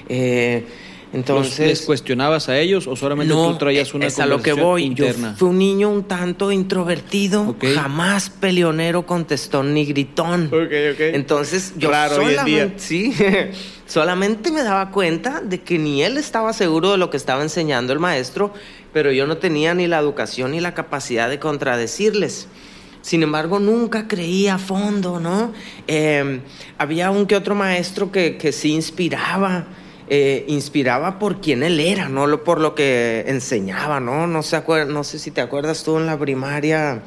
Eh, 0.10 0.66
entonces, 1.14 1.68
¿Les 1.68 1.82
cuestionabas 1.84 2.50
a 2.50 2.60
ellos 2.60 2.88
o 2.88 2.96
solamente 2.96 3.34
tú 3.34 3.58
traías 3.58 3.94
una 3.94 4.08
es 4.08 4.20
a 4.20 4.26
lo 4.26 4.42
que 4.42 4.54
voy. 4.54 4.84
Interna? 4.84 5.32
Yo 5.32 5.38
fui 5.38 5.50
un 5.50 5.58
niño 5.58 5.90
un 5.90 6.04
tanto 6.04 6.52
introvertido, 6.52 7.56
jamás 7.76 8.30
peleonero 8.30 9.06
contestó 9.06 9.64
ni 9.64 9.86
gritón. 9.86 10.48
Okay, 10.48 10.92
okay. 10.92 11.12
Entonces 11.14 11.74
yo 11.78 11.90
solamente, 11.92 12.74
sí, 12.78 13.14
solamente 13.88 14.52
me 14.52 14.64
daba 14.64 14.92
cuenta 14.92 15.42
de 15.42 15.62
que 15.62 15.80
ni 15.80 16.04
él 16.04 16.18
estaba 16.18 16.54
seguro 16.54 16.92
de 16.92 16.98
lo 16.98 17.10
que 17.10 17.18
estaba 17.18 17.42
enseñando 17.42 17.94
el 17.94 18.00
maestro, 18.00 18.54
pero 18.94 19.12
yo 19.12 19.26
no 19.26 19.38
tenía 19.38 19.74
ni 19.74 19.88
la 19.88 19.98
educación 19.98 20.52
ni 20.52 20.60
la 20.60 20.74
capacidad 20.74 21.30
de 21.30 21.40
contradecirles. 21.40 22.48
Sin 23.02 23.24
embargo, 23.24 23.60
nunca 23.60 24.08
creía 24.08 24.56
a 24.56 24.58
fondo, 24.58 25.20
¿no? 25.20 25.54
Eh, 25.88 26.42
había 26.78 27.10
un 27.10 27.26
que 27.26 27.36
otro 27.36 27.56
maestro 27.56 28.12
que, 28.12 28.38
que 28.38 28.52
sí 28.52 28.74
inspiraba. 28.74 29.66
Eh, 30.10 30.46
inspiraba 30.48 31.20
por 31.20 31.42
quien 31.42 31.64
él 31.64 31.82
era, 31.82 32.08
no 32.08 32.42
por 32.46 32.62
lo 32.62 32.76
que 32.76 33.26
enseñaba, 33.28 34.00
¿no? 34.00 34.26
No, 34.26 34.42
se 34.42 34.62
no 34.88 35.04
sé 35.04 35.20
si 35.20 35.32
te 35.32 35.42
acuerdas 35.42 35.84
tú 35.84 35.98
en 35.98 36.06
la 36.06 36.18
primaria, 36.18 37.02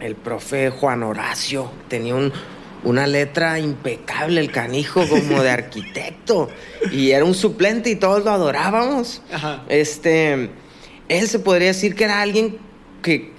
el 0.00 0.14
profe 0.16 0.70
Juan 0.70 1.02
Horacio 1.02 1.70
tenía 1.88 2.14
un, 2.14 2.32
una 2.84 3.06
letra 3.06 3.58
impecable, 3.58 4.40
el 4.40 4.50
canijo 4.50 5.06
como 5.08 5.42
de 5.42 5.50
arquitecto, 5.50 6.48
y 6.90 7.10
era 7.10 7.24
un 7.24 7.34
suplente 7.34 7.90
y 7.90 7.96
todos 7.96 8.24
lo 8.24 8.30
adorábamos. 8.30 9.22
Este, 9.68 10.50
él 11.08 11.28
se 11.28 11.38
podría 11.38 11.68
decir 11.68 11.94
que 11.94 12.04
era 12.04 12.20
alguien 12.20 12.58
que, 13.02 13.32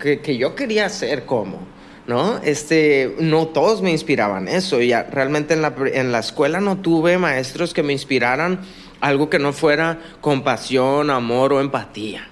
que, 0.00 0.20
que 0.20 0.36
yo 0.36 0.54
quería 0.54 0.88
ser 0.88 1.24
como. 1.24 1.72
¿no? 2.06 2.40
Este, 2.42 3.14
no 3.20 3.48
todos 3.48 3.80
me 3.82 3.90
inspiraban 3.90 4.48
eso. 4.48 4.80
Ya 4.80 5.04
realmente 5.04 5.54
en 5.54 5.62
la, 5.62 5.74
en 5.92 6.12
la 6.12 6.18
escuela 6.18 6.60
no 6.60 6.78
tuve 6.78 7.18
maestros 7.18 7.74
que 7.74 7.82
me 7.82 7.92
inspiraran 7.92 8.60
algo 9.00 9.28
que 9.28 9.38
no 9.38 9.52
fuera 9.52 9.98
compasión, 10.20 11.10
amor 11.10 11.52
o 11.52 11.60
empatía. 11.60 12.28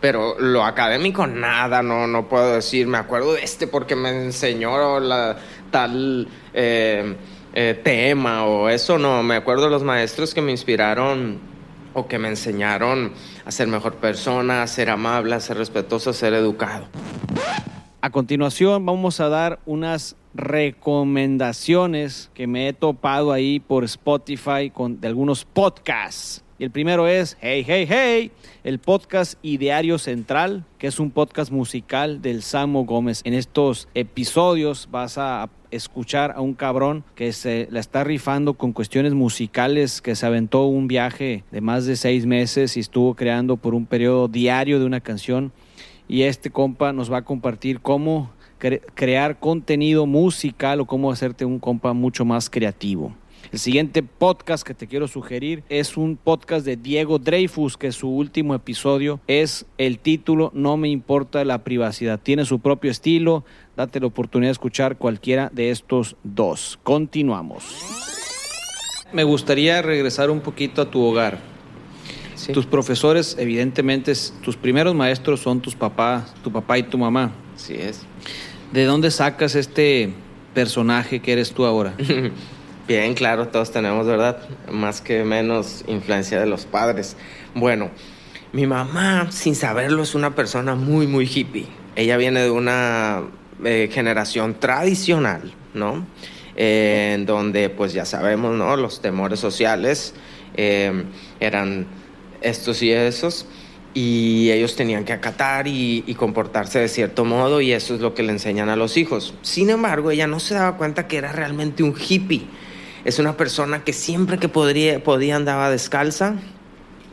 Pero 0.00 0.38
lo 0.38 0.64
académico, 0.64 1.26
nada, 1.26 1.82
no, 1.82 2.06
no 2.06 2.28
puedo 2.28 2.54
decir. 2.54 2.86
Me 2.86 2.98
acuerdo 2.98 3.34
de 3.34 3.42
este 3.42 3.66
porque 3.66 3.96
me 3.96 4.10
enseñó 4.10 5.00
la, 5.00 5.36
tal 5.70 6.28
eh, 6.54 7.16
eh, 7.54 7.80
tema 7.82 8.44
o 8.44 8.68
eso, 8.68 8.98
no. 8.98 9.22
Me 9.22 9.36
acuerdo 9.36 9.64
de 9.64 9.70
los 9.70 9.82
maestros 9.82 10.34
que 10.34 10.42
me 10.42 10.50
inspiraron 10.50 11.38
o 11.94 12.06
que 12.06 12.18
me 12.18 12.28
enseñaron 12.28 13.12
a 13.44 13.50
ser 13.50 13.68
mejor 13.68 13.96
persona, 13.96 14.62
a 14.62 14.66
ser 14.66 14.90
amable, 14.90 15.34
a 15.34 15.40
ser 15.40 15.56
respetuoso, 15.56 16.10
a 16.10 16.12
ser 16.12 16.34
educado. 16.34 16.86
A 18.00 18.10
continuación 18.10 18.86
vamos 18.86 19.20
a 19.20 19.28
dar 19.28 19.58
unas 19.66 20.16
recomendaciones 20.32 22.30
que 22.34 22.46
me 22.46 22.68
he 22.68 22.72
topado 22.72 23.32
ahí 23.32 23.60
por 23.60 23.84
Spotify 23.84 24.70
con, 24.72 25.00
de 25.00 25.08
algunos 25.08 25.44
podcasts. 25.44 26.44
Y 26.60 26.64
el 26.64 26.70
primero 26.70 27.08
es 27.08 27.38
Hey, 27.40 27.64
Hey, 27.66 27.86
Hey, 27.88 28.32
el 28.64 28.80
podcast 28.80 29.38
Ideario 29.40 29.96
Central, 29.96 30.66
que 30.76 30.88
es 30.88 31.00
un 31.00 31.10
podcast 31.10 31.50
musical 31.50 32.20
del 32.20 32.42
Samo 32.42 32.84
Gómez. 32.84 33.22
En 33.24 33.32
estos 33.32 33.88
episodios 33.94 34.86
vas 34.90 35.16
a 35.16 35.48
escuchar 35.70 36.32
a 36.36 36.42
un 36.42 36.52
cabrón 36.52 37.02
que 37.14 37.32
se 37.32 37.66
la 37.70 37.80
está 37.80 38.04
rifando 38.04 38.58
con 38.58 38.74
cuestiones 38.74 39.14
musicales, 39.14 40.02
que 40.02 40.14
se 40.14 40.26
aventó 40.26 40.66
un 40.66 40.86
viaje 40.86 41.44
de 41.50 41.62
más 41.62 41.86
de 41.86 41.96
seis 41.96 42.26
meses 42.26 42.76
y 42.76 42.80
estuvo 42.80 43.14
creando 43.14 43.56
por 43.56 43.74
un 43.74 43.86
periodo 43.86 44.28
diario 44.28 44.78
de 44.78 44.84
una 44.84 45.00
canción 45.00 45.52
y 46.08 46.24
este 46.24 46.50
compa 46.50 46.92
nos 46.92 47.10
va 47.10 47.16
a 47.16 47.24
compartir 47.24 47.80
cómo 47.80 48.32
crear 48.58 49.38
contenido 49.38 50.04
musical 50.04 50.80
o 50.80 50.84
cómo 50.84 51.10
hacerte 51.10 51.46
un 51.46 51.58
compa 51.58 51.94
mucho 51.94 52.26
más 52.26 52.50
creativo. 52.50 53.14
El 53.52 53.58
siguiente 53.58 54.04
podcast 54.04 54.64
que 54.64 54.74
te 54.74 54.86
quiero 54.86 55.08
sugerir 55.08 55.64
es 55.68 55.96
un 55.96 56.16
podcast 56.16 56.64
de 56.64 56.76
Diego 56.76 57.18
Dreyfus, 57.18 57.76
que 57.76 57.90
su 57.90 58.08
último 58.08 58.54
episodio 58.54 59.20
es 59.26 59.66
el 59.76 59.98
título 59.98 60.52
No 60.54 60.76
me 60.76 60.88
importa 60.88 61.44
la 61.44 61.64
privacidad. 61.64 62.20
Tiene 62.20 62.44
su 62.44 62.60
propio 62.60 62.92
estilo. 62.92 63.44
Date 63.76 63.98
la 63.98 64.06
oportunidad 64.06 64.50
de 64.50 64.52
escuchar 64.52 64.98
cualquiera 64.98 65.50
de 65.52 65.70
estos 65.70 66.14
dos. 66.22 66.78
Continuamos. 66.84 67.64
Me 69.12 69.24
gustaría 69.24 69.82
regresar 69.82 70.30
un 70.30 70.40
poquito 70.40 70.82
a 70.82 70.90
tu 70.90 71.02
hogar. 71.02 71.38
Tus 72.52 72.66
profesores, 72.66 73.36
evidentemente, 73.38 74.12
tus 74.42 74.56
primeros 74.56 74.94
maestros 74.94 75.40
son 75.40 75.60
tus 75.60 75.74
papás, 75.74 76.34
tu 76.42 76.52
papá 76.52 76.78
y 76.78 76.84
tu 76.84 76.98
mamá. 76.98 77.32
Sí 77.56 77.74
es. 77.74 78.02
¿De 78.72 78.84
dónde 78.84 79.10
sacas 79.10 79.56
este 79.56 80.12
personaje 80.54 81.20
que 81.20 81.32
eres 81.32 81.52
tú 81.52 81.64
ahora? 81.64 81.94
Bien, 82.90 83.14
claro, 83.14 83.46
todos 83.46 83.70
tenemos, 83.70 84.04
¿verdad? 84.04 84.38
Más 84.68 85.00
que 85.00 85.22
menos 85.22 85.84
influencia 85.86 86.40
de 86.40 86.46
los 86.46 86.64
padres. 86.64 87.16
Bueno, 87.54 87.88
mi 88.52 88.66
mamá, 88.66 89.30
sin 89.30 89.54
saberlo, 89.54 90.02
es 90.02 90.16
una 90.16 90.34
persona 90.34 90.74
muy, 90.74 91.06
muy 91.06 91.24
hippie. 91.24 91.68
Ella 91.94 92.16
viene 92.16 92.40
de 92.40 92.50
una 92.50 93.22
eh, 93.64 93.88
generación 93.92 94.58
tradicional, 94.58 95.54
¿no? 95.72 96.04
Eh, 96.56 97.12
en 97.14 97.26
donde, 97.26 97.70
pues 97.70 97.92
ya 97.92 98.04
sabemos, 98.04 98.56
¿no? 98.56 98.76
Los 98.76 99.00
temores 99.00 99.38
sociales 99.38 100.12
eh, 100.56 101.04
eran 101.38 101.86
estos 102.40 102.82
y 102.82 102.90
esos, 102.90 103.46
y 103.94 104.50
ellos 104.50 104.74
tenían 104.74 105.04
que 105.04 105.12
acatar 105.12 105.68
y, 105.68 106.12
comportarse 106.18 106.80
de 106.80 106.88
cierto 106.88 107.24
modo, 107.24 107.60
y 107.60 107.70
eso 107.70 107.94
es 107.94 108.00
lo 108.00 108.14
que 108.14 108.24
le 108.24 108.32
enseñan 108.32 108.68
a 108.68 108.74
los 108.74 108.96
hijos. 108.96 109.34
Sin 109.42 109.70
embargo, 109.70 110.10
ella 110.10 110.26
no 110.26 110.40
se 110.40 110.54
daba 110.54 110.76
cuenta 110.76 111.06
que 111.06 111.18
era 111.18 111.30
realmente 111.30 111.84
un 111.84 111.94
hippie. 111.96 112.48
Es 113.04 113.18
una 113.18 113.36
persona 113.36 113.84
que 113.84 113.92
siempre 113.92 114.38
que 114.38 114.48
podría, 114.48 115.02
podía 115.02 115.36
andaba 115.36 115.70
descalza, 115.70 116.36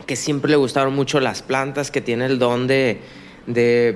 que 0.06 0.16
siempre 0.16 0.50
le 0.50 0.56
gustaron 0.56 0.94
mucho 0.94 1.20
las 1.20 1.42
plantas, 1.42 1.90
que 1.90 2.00
tiene 2.00 2.26
el 2.26 2.38
don 2.38 2.66
de, 2.66 3.00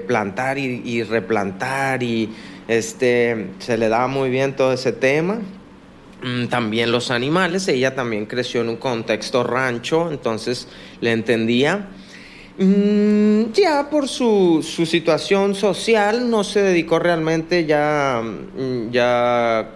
plantar 0.07 0.59
y, 0.59 1.03
replantar 1.03 2.03
y 2.03 2.31
este, 2.69 3.49
se 3.59 3.77
le 3.77 3.89
daba 3.89 4.09
muy 4.09 4.31
bien 4.31 4.55
todo 4.55 4.73
ese 4.73 4.93
tema. 4.93 5.41
Mm, 6.23 6.47
también 6.47 6.93
los 6.93 7.11
animales, 7.11 7.67
ella 7.69 7.95
también 7.95 8.27
creció 8.27 8.61
en 8.61 8.69
un 8.69 8.77
contexto 8.77 9.43
rancho, 9.43 10.11
entonces 10.11 10.69
le 11.01 11.13
entendía. 11.13 11.89
Mm, 12.59 13.53
ya 13.53 13.89
por 13.91 14.09
su, 14.09 14.63
situación 14.63 15.55
social 15.55 16.31
no 16.31 16.45
se 16.45 16.63
dedicó 16.63 16.99
realmente 16.99 17.65
ya, 17.65 18.23
mm, 18.23 18.91
ya, 18.91 19.69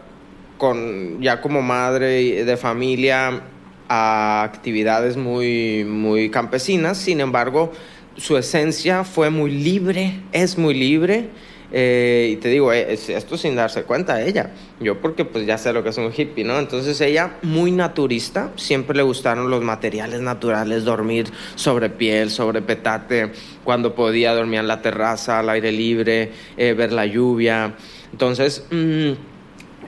con, 0.58 1.20
ya 1.22 1.40
como 1.40 1.62
madre 1.62 2.44
de 2.44 2.56
familia 2.56 3.42
a 3.88 4.42
actividades 4.42 5.16
muy, 5.16 5.84
muy 5.84 6.30
campesinas, 6.30 6.98
sin 6.98 7.20
embargo 7.20 7.72
su 8.16 8.36
esencia 8.36 9.04
fue 9.04 9.30
muy 9.30 9.50
libre, 9.50 10.20
es 10.32 10.58
muy 10.58 10.74
libre 10.74 11.28
eh, 11.72 12.30
y 12.32 12.36
te 12.36 12.48
digo, 12.48 12.72
eh, 12.72 12.92
esto 12.92 13.36
sin 13.36 13.56
darse 13.56 13.82
cuenta 13.82 14.22
ella. 14.22 14.52
Yo 14.80 15.00
porque 15.00 15.24
pues 15.24 15.46
ya 15.46 15.58
sé 15.58 15.72
lo 15.72 15.82
que 15.82 15.90
es 15.90 15.98
un 15.98 16.12
hippie, 16.16 16.44
¿no? 16.44 16.58
Entonces 16.58 17.00
ella 17.00 17.36
muy 17.42 17.72
naturista, 17.72 18.52
siempre 18.56 18.96
le 18.96 19.02
gustaron 19.02 19.50
los 19.50 19.62
materiales 19.62 20.20
naturales, 20.20 20.84
dormir 20.84 21.26
sobre 21.54 21.90
piel, 21.90 22.30
sobre 22.30 22.62
petate, 22.62 23.32
cuando 23.64 23.94
podía 23.94 24.34
dormir 24.34 24.60
en 24.60 24.68
la 24.68 24.80
terraza, 24.80 25.40
al 25.40 25.50
aire 25.50 25.72
libre, 25.72 26.32
eh, 26.56 26.72
ver 26.72 26.92
la 26.92 27.06
lluvia. 27.06 27.74
Entonces... 28.12 28.64
Mm, 28.70 29.35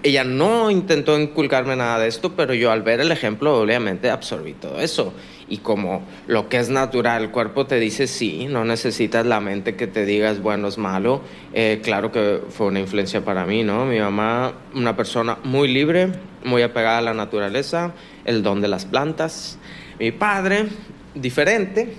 ella 0.02 0.24
no 0.24 0.70
intentó 0.70 1.18
inculcarme 1.18 1.76
nada 1.76 1.98
de 1.98 2.08
esto, 2.08 2.34
pero 2.34 2.54
yo 2.54 2.70
al 2.70 2.82
ver 2.82 3.00
el 3.00 3.10
ejemplo 3.12 3.60
obviamente 3.60 4.10
absorbí 4.10 4.54
todo 4.54 4.80
eso. 4.80 5.12
y 5.50 5.58
como 5.58 6.02
lo 6.26 6.50
que 6.50 6.58
es 6.58 6.68
natural, 6.68 7.22
el 7.22 7.30
cuerpo 7.30 7.66
te 7.66 7.80
dice 7.80 8.06
sí, 8.06 8.46
no 8.50 8.66
necesitas 8.66 9.24
la 9.24 9.40
mente 9.40 9.76
que 9.76 9.86
te 9.86 10.04
diga 10.04 10.30
es 10.30 10.42
bueno, 10.42 10.68
es 10.68 10.76
malo. 10.76 11.22
Eh, 11.54 11.80
claro 11.82 12.12
que 12.12 12.42
fue 12.50 12.66
una 12.66 12.80
influencia 12.80 13.24
para 13.24 13.46
mí, 13.46 13.64
¿no? 13.64 13.86
Mi 13.86 13.98
mamá, 13.98 14.52
una 14.74 14.94
persona 14.94 15.38
muy 15.44 15.68
libre, 15.68 16.12
muy 16.44 16.60
apegada 16.60 16.98
a 16.98 17.00
la 17.00 17.14
naturaleza, 17.14 17.94
el 18.26 18.42
don 18.42 18.60
de 18.60 18.68
las 18.68 18.84
plantas. 18.84 19.58
Mi 19.98 20.12
padre, 20.12 20.66
diferente, 21.14 21.94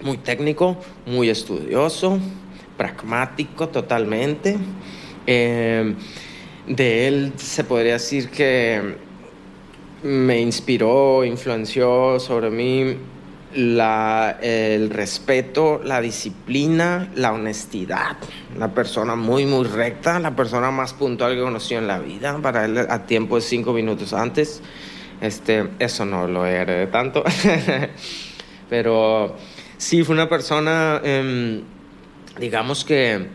muy 0.00 0.16
técnico, 0.16 0.78
muy 1.04 1.28
estudioso, 1.28 2.18
pragmático 2.78 3.68
totalmente. 3.68 4.56
Eh, 5.26 5.94
de 6.68 7.08
él 7.08 7.32
se 7.36 7.64
podría 7.64 7.94
decir 7.94 8.28
que 8.28 8.96
me 10.02 10.40
inspiró, 10.40 11.24
influenció 11.24 12.20
sobre 12.20 12.50
mí 12.50 12.96
la, 13.54 14.38
el 14.42 14.90
respeto, 14.90 15.80
la 15.82 16.00
disciplina, 16.00 17.10
la 17.14 17.32
honestidad. 17.32 18.16
Una 18.54 18.72
persona 18.74 19.16
muy, 19.16 19.46
muy 19.46 19.64
recta, 19.64 20.18
la 20.18 20.36
persona 20.36 20.70
más 20.70 20.92
puntual 20.92 21.34
que 21.34 21.40
conocí 21.40 21.74
en 21.74 21.86
la 21.86 21.98
vida. 21.98 22.38
Para 22.42 22.66
él, 22.66 22.78
a 22.78 23.06
tiempo 23.06 23.36
de 23.36 23.42
cinco 23.42 23.72
minutos 23.72 24.12
antes. 24.12 24.62
Este, 25.20 25.70
eso 25.78 26.04
no 26.04 26.28
lo 26.28 26.46
heredé 26.46 26.86
tanto. 26.88 27.24
Pero 28.70 29.36
sí, 29.78 30.04
fue 30.04 30.14
una 30.14 30.28
persona, 30.28 31.00
em, 31.02 31.62
digamos 32.38 32.84
que 32.84 33.26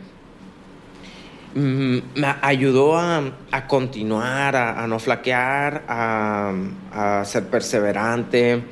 me 1.55 2.35
ayudó 2.41 2.97
a, 2.97 3.21
a 3.51 3.67
continuar, 3.67 4.55
a, 4.55 4.83
a, 4.83 4.87
no 4.87 4.99
flaquear, 4.99 5.83
a, 5.87 6.53
a 6.91 7.25
ser 7.25 7.47
perseverante 7.47 8.63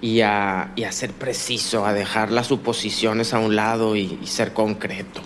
y 0.00 0.20
a, 0.22 0.72
y 0.76 0.84
a, 0.84 0.92
ser 0.92 1.12
preciso, 1.12 1.84
a 1.86 1.92
dejar 1.92 2.30
las 2.30 2.46
suposiciones 2.46 3.34
a 3.34 3.38
un 3.38 3.54
lado 3.54 3.96
y, 3.96 4.18
y 4.22 4.26
ser 4.26 4.52
concreto. 4.52 5.20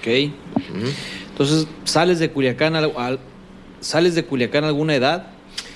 Ok. 0.00 0.06
Uh 0.06 0.10
-huh. 0.10 0.92
Entonces, 1.30 1.66
¿sales 1.84 2.18
de 2.18 2.30
Culiacán, 2.30 2.76
al, 2.76 2.92
al, 2.96 3.18
¿sales 3.80 4.14
de 4.14 4.24
Culiacán 4.24 4.64
a 4.64 4.68
alguna 4.68 4.94
edad? 4.94 5.26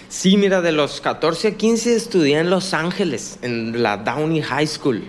Sí, 0.08 0.36
mira, 0.36 0.62
de 0.62 0.72
los 0.72 1.00
14 1.00 1.48
a 1.48 1.54
15 1.56 1.96
estudié 1.96 2.38
en 2.38 2.50
Los 2.50 2.72
Ángeles, 2.74 3.38
en 3.42 3.82
la 3.82 3.96
Downey 3.98 4.40
High 4.40 4.66
School. 4.66 5.02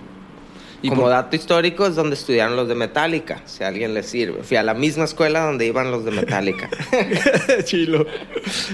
Y 0.80 0.90
Como 0.90 1.02
por... 1.02 1.10
dato 1.10 1.34
histórico 1.34 1.86
es 1.86 1.96
donde 1.96 2.14
estudiaron 2.14 2.54
los 2.54 2.68
de 2.68 2.76
Metallica, 2.76 3.42
si 3.46 3.64
a 3.64 3.68
alguien 3.68 3.94
le 3.94 4.04
sirve. 4.04 4.44
Fui 4.44 4.56
a 4.56 4.62
la 4.62 4.74
misma 4.74 5.04
escuela 5.04 5.40
donde 5.40 5.66
iban 5.66 5.90
los 5.90 6.04
de 6.04 6.12
Metallica. 6.12 6.70
Chilo. 7.64 8.06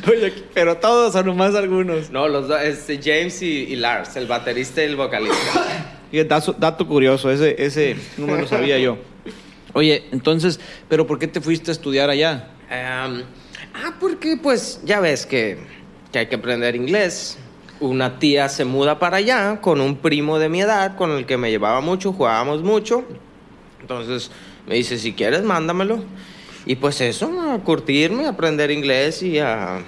Oye, 0.07 0.33
pero 0.53 0.77
todos 0.77 1.15
o 1.15 1.23
nomás 1.23 1.55
algunos. 1.55 2.11
No, 2.11 2.29
los 2.29 2.49
dos, 2.49 2.61
este, 2.61 3.01
James 3.03 3.41
y, 3.41 3.65
y, 3.65 3.77
Lars, 3.77 4.17
el 4.17 4.27
baterista 4.27 4.83
y 4.83 4.87
el 4.87 4.97
vocalista. 4.97 5.37
Y 6.13 6.23
dato, 6.23 6.53
dato 6.57 6.87
curioso, 6.87 7.29
ese, 7.29 7.57
ese 7.59 7.97
no 8.19 8.29
me 8.29 8.41
lo 8.41 8.47
sabía 8.47 8.79
yo. 8.79 8.99
Oye, 9.73 10.05
entonces, 10.13 10.61
¿pero 10.89 11.09
por 11.09 11.19
qué 11.19 11.27
te 11.27 11.41
fuiste 11.41 11.73
a 11.73 11.75
estudiar 11.75 12.09
allá? 12.09 12.51
Um, 12.71 13.23
ah, 13.75 13.95
porque 13.99 14.37
pues 14.41 14.81
ya 14.85 15.01
ves 15.01 15.27
que, 15.27 15.59
que 16.13 16.21
hay 16.21 16.27
que 16.29 16.37
aprender 16.37 16.77
inglés 16.77 17.37
una 17.87 18.19
tía 18.19 18.49
se 18.49 18.65
muda 18.65 18.99
para 18.99 19.19
allá 19.19 19.61
con 19.61 19.81
un 19.81 19.97
primo 19.97 20.39
de 20.39 20.49
mi 20.49 20.61
edad 20.61 20.97
con 20.97 21.11
el 21.11 21.27
que 21.27 21.37
me 21.37 21.51
llevaba 21.51 21.81
mucho, 21.81 22.13
jugábamos 22.13 22.63
mucho. 22.63 23.05
Entonces 23.81 24.31
me 24.67 24.77
dice, 24.77 24.99
si 24.99 25.13
quieres, 25.13 25.43
mándamelo. 25.43 26.03
Y 26.67 26.77
pues 26.77 27.01
eso, 27.01 27.31
a 27.41 27.59
curtirme, 27.59 28.27
a 28.27 28.31
aprender 28.31 28.71
inglés 28.71 29.23
y 29.23 29.39
a... 29.39 29.81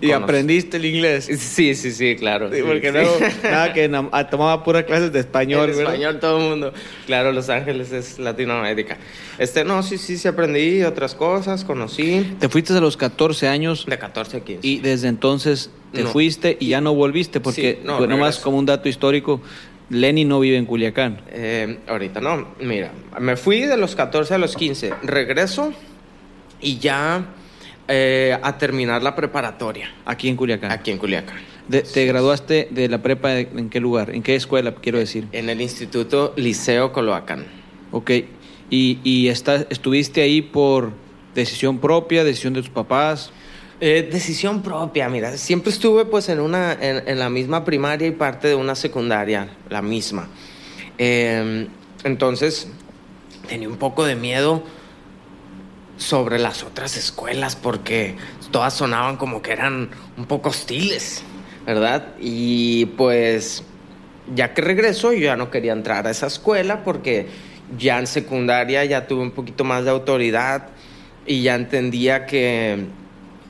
¿Y 0.00 0.10
aprendiste 0.12 0.76
el 0.76 0.84
inglés? 0.84 1.24
Sí, 1.24 1.74
sí, 1.74 1.92
sí, 1.92 2.16
claro. 2.16 2.52
Sí, 2.52 2.60
porque 2.64 2.88
sí. 2.88 2.92
luego, 2.92 3.16
nada, 3.42 3.72
que 3.72 3.88
tomaba 4.30 4.64
puras 4.64 4.84
clases 4.84 5.12
de 5.12 5.20
español. 5.20 5.70
El 5.70 5.78
español 5.78 6.20
todo 6.20 6.38
el 6.38 6.48
mundo. 6.48 6.72
Claro, 7.06 7.32
Los 7.32 7.48
Ángeles 7.48 7.92
es 7.92 8.18
Latinoamérica. 8.18 8.98
Este, 9.38 9.64
no, 9.64 9.82
sí, 9.82 9.98
sí, 9.98 10.16
sí 10.18 10.28
aprendí 10.28 10.82
otras 10.82 11.14
cosas, 11.14 11.64
conocí. 11.64 12.36
¿Te 12.38 12.48
fuiste 12.48 12.72
a 12.72 12.80
los 12.80 12.96
14 12.96 13.48
años? 13.48 13.86
De 13.86 13.98
14 13.98 14.36
a 14.36 14.40
15. 14.40 14.66
Y 14.66 14.78
desde 14.78 15.08
entonces 15.08 15.70
te 15.92 16.02
no. 16.02 16.08
fuiste 16.10 16.56
y 16.58 16.68
ya 16.68 16.80
no 16.80 16.94
volviste, 16.94 17.40
porque, 17.40 17.78
sí, 17.80 17.86
no, 17.86 17.98
pues, 17.98 18.08
nomás 18.08 18.38
como 18.38 18.58
un 18.58 18.66
dato 18.66 18.88
histórico, 18.88 19.40
Lenny 19.90 20.24
no 20.24 20.40
vive 20.40 20.56
en 20.56 20.66
Culiacán. 20.66 21.20
Eh, 21.28 21.78
ahorita 21.86 22.20
no, 22.20 22.48
mira, 22.60 22.92
me 23.20 23.36
fui 23.36 23.62
de 23.62 23.76
los 23.76 23.94
14 23.94 24.34
a 24.34 24.38
los 24.38 24.56
15, 24.56 24.94
regreso 25.02 25.72
y 26.60 26.78
ya 26.78 27.26
eh, 27.94 28.38
a 28.42 28.56
terminar 28.56 29.02
la 29.02 29.14
preparatoria. 29.14 29.92
Aquí 30.06 30.30
en 30.30 30.36
Culiacán. 30.36 30.72
Aquí 30.72 30.90
en 30.90 30.96
Culiacán. 30.96 31.36
De, 31.68 31.82
¿Te 31.82 32.06
graduaste 32.06 32.68
de 32.70 32.88
la 32.88 33.02
prepa 33.02 33.38
en 33.38 33.68
qué 33.68 33.80
lugar? 33.80 34.14
¿En 34.14 34.22
qué 34.22 34.34
escuela, 34.34 34.74
quiero 34.74 34.98
decir? 34.98 35.28
En 35.32 35.50
el 35.50 35.60
Instituto 35.60 36.32
Liceo 36.36 36.90
Coloacán. 36.90 37.44
Ok, 37.90 38.10
¿y, 38.70 38.98
y 39.04 39.28
está, 39.28 39.66
estuviste 39.68 40.22
ahí 40.22 40.40
por 40.40 40.92
decisión 41.34 41.80
propia, 41.80 42.24
decisión 42.24 42.54
de 42.54 42.62
tus 42.62 42.70
papás? 42.70 43.30
Eh, 43.78 44.08
decisión 44.10 44.62
propia, 44.62 45.10
mira, 45.10 45.36
siempre 45.36 45.70
estuve 45.70 46.06
pues 46.06 46.30
en, 46.30 46.40
una, 46.40 46.72
en, 46.72 47.06
en, 47.06 47.18
la 47.18 47.28
misma 47.28 47.62
primaria 47.62 48.08
y 48.08 48.12
parte 48.12 48.48
de 48.48 48.54
una 48.54 48.74
secundaria, 48.74 49.50
la 49.68 49.82
misma. 49.82 50.28
Eh, 50.96 51.66
entonces, 52.04 52.68
tenía 53.48 53.68
un 53.68 53.76
poco 53.76 54.06
de 54.06 54.16
miedo 54.16 54.62
sobre 56.02 56.38
las 56.38 56.62
otras 56.62 56.96
escuelas 56.96 57.56
porque 57.56 58.16
todas 58.50 58.74
sonaban 58.74 59.16
como 59.16 59.40
que 59.40 59.52
eran 59.52 59.90
un 60.16 60.26
poco 60.26 60.50
hostiles, 60.50 61.22
¿verdad? 61.64 62.08
Y 62.20 62.86
pues, 62.96 63.62
ya 64.34 64.52
que 64.52 64.62
regreso, 64.62 65.12
yo 65.12 65.20
ya 65.20 65.36
no 65.36 65.50
quería 65.50 65.72
entrar 65.72 66.06
a 66.06 66.10
esa 66.10 66.26
escuela 66.26 66.84
porque 66.84 67.28
ya 67.78 67.98
en 67.98 68.06
secundaria 68.06 68.84
ya 68.84 69.06
tuve 69.06 69.22
un 69.22 69.30
poquito 69.30 69.64
más 69.64 69.84
de 69.84 69.90
autoridad 69.90 70.68
y 71.24 71.42
ya 71.42 71.54
entendía 71.54 72.26
que 72.26 72.84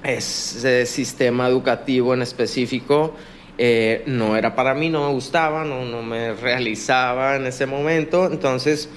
ese 0.04 0.86
sistema 0.86 1.48
educativo 1.48 2.12
en 2.12 2.22
específico 2.22 3.14
eh, 3.58 4.02
no 4.06 4.36
era 4.36 4.54
para 4.54 4.74
mí, 4.74 4.88
no 4.88 5.06
me 5.06 5.12
gustaba, 5.12 5.64
no, 5.64 5.84
no 5.84 6.02
me 6.02 6.34
realizaba 6.34 7.36
en 7.36 7.46
ese 7.46 7.66
momento. 7.66 8.26
Entonces, 8.26 8.88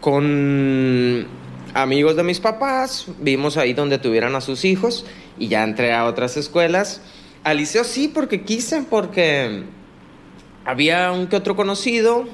con 0.00 1.26
amigos 1.74 2.16
de 2.16 2.22
mis 2.22 2.40
papás, 2.40 3.06
vimos 3.20 3.56
ahí 3.56 3.72
donde 3.72 3.98
tuvieran 3.98 4.34
a 4.34 4.40
sus 4.40 4.64
hijos 4.64 5.06
y 5.38 5.48
ya 5.48 5.62
entré 5.64 5.92
a 5.92 6.04
otras 6.04 6.36
escuelas. 6.36 7.00
Al 7.44 7.56
liceo 7.56 7.84
sí, 7.84 8.08
porque 8.08 8.42
quise, 8.42 8.82
porque 8.82 9.64
había 10.64 11.12
un 11.12 11.26
que 11.26 11.36
otro 11.36 11.56
conocido 11.56 12.26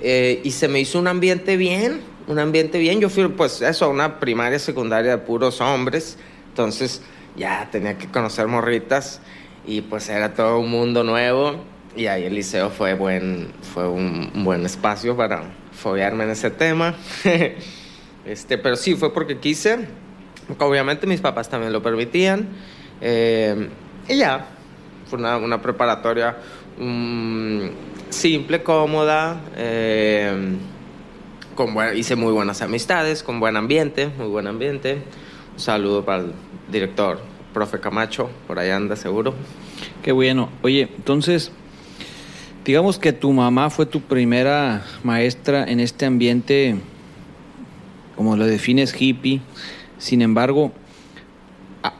eh, 0.00 0.40
y 0.44 0.52
se 0.52 0.68
me 0.68 0.80
hizo 0.80 0.98
un 0.98 1.08
ambiente 1.08 1.56
bien, 1.56 2.00
un 2.28 2.38
ambiente 2.38 2.78
bien. 2.78 3.00
Yo 3.00 3.08
fui, 3.08 3.28
pues, 3.28 3.62
eso, 3.62 3.86
a 3.86 3.88
una 3.88 4.20
primaria, 4.20 4.58
secundaria 4.58 5.12
de 5.12 5.18
puros 5.18 5.60
hombres. 5.60 6.18
Entonces 6.48 7.02
ya 7.36 7.68
tenía 7.70 7.98
que 7.98 8.08
conocer 8.08 8.46
morritas 8.46 9.20
y 9.66 9.82
pues 9.82 10.08
era 10.08 10.32
todo 10.32 10.58
un 10.60 10.70
mundo 10.70 11.04
nuevo 11.04 11.56
y 11.96 12.06
ahí 12.06 12.24
el 12.24 12.34
liceo 12.34 12.70
fue, 12.70 12.94
buen, 12.94 13.48
fue 13.74 13.88
un, 13.88 14.30
buen 14.44 14.64
espacio 14.64 15.16
para 15.16 15.44
fobiarme 15.72 16.24
en 16.24 16.30
ese 16.30 16.50
tema. 16.50 16.94
este, 18.26 18.58
pero 18.58 18.76
sí, 18.76 18.94
fue 18.94 19.12
porque 19.12 19.38
quise, 19.38 19.86
obviamente 20.58 21.06
mis 21.06 21.20
papás 21.20 21.48
también 21.48 21.72
lo 21.72 21.82
permitían 21.82 22.48
eh, 23.00 23.68
y 24.08 24.18
ya, 24.18 24.46
fue 25.06 25.18
una, 25.18 25.36
una 25.36 25.62
preparatoria 25.62 26.36
um, 26.78 27.70
simple, 28.10 28.62
cómoda. 28.62 29.40
Eh, 29.56 30.56
con 31.56 31.74
buen, 31.74 31.96
hice 31.96 32.14
muy 32.14 32.32
buenas 32.32 32.62
amistades, 32.62 33.22
con 33.22 33.40
buen 33.40 33.56
ambiente, 33.56 34.10
muy 34.18 34.28
buen 34.28 34.46
ambiente. 34.46 35.02
Un 35.54 35.58
saludo 35.58 36.04
para 36.04 36.22
el 36.22 36.32
director, 36.70 37.18
profe 37.52 37.80
Camacho, 37.80 38.30
por 38.46 38.58
ahí 38.58 38.70
anda 38.70 38.94
seguro. 38.94 39.34
Qué 40.02 40.12
bueno. 40.12 40.50
Oye, 40.62 40.88
entonces, 40.96 41.50
digamos 42.64 42.98
que 42.98 43.12
tu 43.12 43.32
mamá 43.32 43.70
fue 43.70 43.86
tu 43.86 44.02
primera 44.02 44.84
maestra 45.02 45.64
en 45.64 45.80
este 45.80 46.04
ambiente, 46.04 46.76
como 48.16 48.36
lo 48.36 48.46
defines, 48.46 48.94
hippie. 48.98 49.40
Sin 49.98 50.22
embargo, 50.22 50.72
a, 51.82 51.92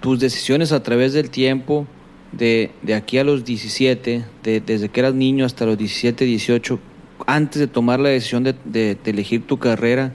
tus 0.00 0.20
decisiones 0.20 0.72
a 0.72 0.82
través 0.82 1.12
del 1.12 1.30
tiempo, 1.30 1.86
de, 2.32 2.70
de 2.82 2.94
aquí 2.94 3.18
a 3.18 3.24
los 3.24 3.44
17, 3.44 4.24
de, 4.42 4.60
desde 4.60 4.88
que 4.88 5.00
eras 5.00 5.14
niño 5.14 5.44
hasta 5.44 5.66
los 5.66 5.78
17, 5.78 6.24
18, 6.24 6.78
antes 7.26 7.60
de 7.60 7.66
tomar 7.66 8.00
la 8.00 8.10
decisión 8.10 8.44
de, 8.44 8.54
de, 8.64 8.96
de 9.02 9.10
elegir 9.10 9.46
tu 9.46 9.58
carrera, 9.58 10.12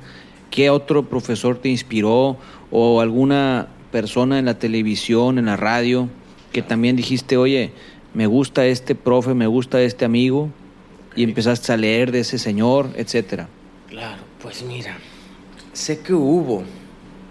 ¿qué 0.51 0.69
otro 0.69 1.09
profesor 1.09 1.57
te 1.57 1.69
inspiró 1.69 2.37
o 2.71 3.01
alguna 3.01 3.67
persona 3.91 4.39
en 4.39 4.45
la 4.45 4.59
televisión, 4.59 5.39
en 5.39 5.45
la 5.45 5.57
radio, 5.57 6.09
que 6.51 6.61
también 6.61 6.95
dijiste, 6.95 7.37
oye, 7.37 7.71
me 8.13 8.27
gusta 8.27 8.65
este 8.65 8.95
profe, 8.95 9.33
me 9.33 9.47
gusta 9.47 9.81
este 9.81 10.05
amigo, 10.05 10.49
y 11.15 11.23
empezaste 11.23 11.73
a 11.73 11.77
leer 11.77 12.11
de 12.11 12.21
ese 12.21 12.37
señor, 12.37 12.91
etcétera? 12.95 13.47
Claro, 13.87 14.21
pues 14.41 14.63
mira, 14.63 14.97
sé 15.79 15.99
que 15.99 16.13
hubo, 16.13 16.63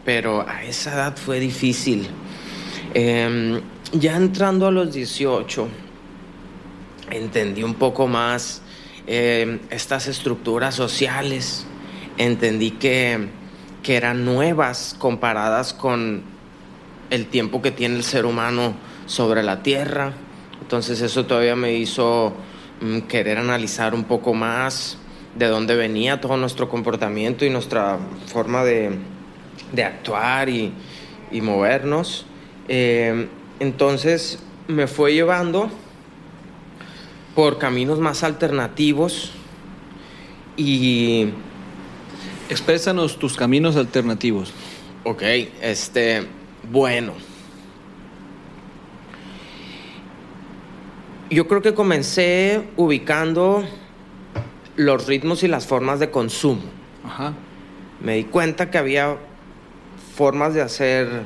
pero 0.07 0.49
a 0.49 0.65
esa 0.65 0.95
edad 0.95 1.17
fue 1.17 1.39
difícil. 1.39 2.09
Eh, 2.95 3.61
ya 3.93 4.17
entrando 4.17 4.67
a 4.67 4.71
los 4.71 4.93
18, 4.93 5.69
entendí 7.11 7.63
un 7.63 7.75
poco 7.75 8.07
más 8.07 8.63
eh, 9.07 9.61
estas 9.69 10.09
estructuras 10.09 10.75
sociales, 10.75 11.67
entendí 12.17 12.71
que, 12.73 13.29
que 13.83 13.97
eran 13.97 14.25
nuevas 14.25 14.97
comparadas 14.99 15.75
con 15.75 16.23
el 17.11 17.27
tiempo 17.27 17.61
que 17.61 17.71
tiene 17.71 17.97
el 17.97 18.05
ser 18.05 18.25
humano 18.25 18.75
sobre 19.05 19.43
la 19.43 19.63
tierra. 19.63 20.15
Entonces 20.63 21.03
eso 21.03 21.27
todavía 21.27 21.55
me 21.55 21.75
hizo 21.75 22.33
mm, 22.81 23.01
querer 23.01 23.37
analizar 23.37 23.95
un 23.95 24.05
poco 24.05 24.33
más 24.33 24.97
de 25.37 25.47
dónde 25.47 25.77
venía 25.77 26.21
todo 26.21 26.37
nuestro 26.37 26.69
comportamiento 26.69 27.45
y 27.45 27.51
nuestra 27.51 27.99
forma 28.27 28.65
de, 28.65 28.99
de 29.73 29.85
actuar 29.85 30.49
y, 30.49 30.73
y 31.31 31.41
movernos. 31.41 32.27
Eh, 32.69 33.29
entonces 33.61 34.43
me 34.67 34.87
fue 34.87 35.15
llevando 35.15 35.71
por 37.35 37.59
caminos 37.59 37.99
más 37.99 38.23
alternativos 38.25 39.33
y... 40.57 41.29
Exprésanos 42.51 43.19
tus 43.19 43.37
caminos 43.37 43.77
alternativos. 43.77 44.55
Ok, 45.05 45.23
este, 45.61 46.27
bueno. 46.73 47.13
Yo 51.29 51.47
creo 51.47 51.61
que 51.61 51.75
comencé 51.75 52.71
ubicando 52.79 53.65
los 54.79 55.07
ritmos 55.07 55.43
y 55.43 55.49
las 55.49 55.67
formas 55.67 55.99
de 55.99 56.11
consumo. 56.11 56.63
Ajá. 57.05 57.35
Me 58.01 58.15
di 58.15 58.25
cuenta 58.25 58.71
que 58.71 58.79
había 58.79 59.17
formas 60.15 60.55
de 60.55 60.63
hacer 60.63 61.25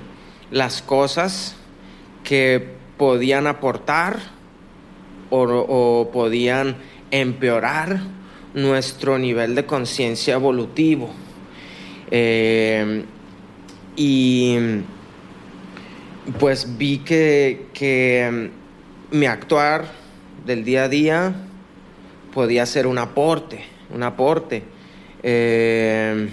las 0.51 0.81
cosas 0.81 1.55
que 2.25 2.67
podían 2.97 3.47
aportar 3.47 4.21
o, 5.29 5.43
o 5.43 6.11
podían 6.11 6.77
empeorar 7.11 8.01
nuestro 8.55 9.19
nivel 9.19 9.55
de 9.55 9.67
conciencia 9.67 10.35
evolutivo. 10.35 11.11
Eh, 12.11 13.05
y 13.97 14.57
pues 16.39 16.79
vi 16.79 16.99
que, 16.99 17.67
que 17.75 18.51
mi 19.11 19.27
actuar 19.27 19.85
del 20.47 20.65
día 20.65 20.85
a 20.85 20.89
día 20.89 21.35
podía 22.33 22.65
ser 22.67 22.87
un 22.87 22.99
aporte, 22.99 23.65
un 23.95 24.03
aporte. 24.03 24.63
Eh, 25.23 26.29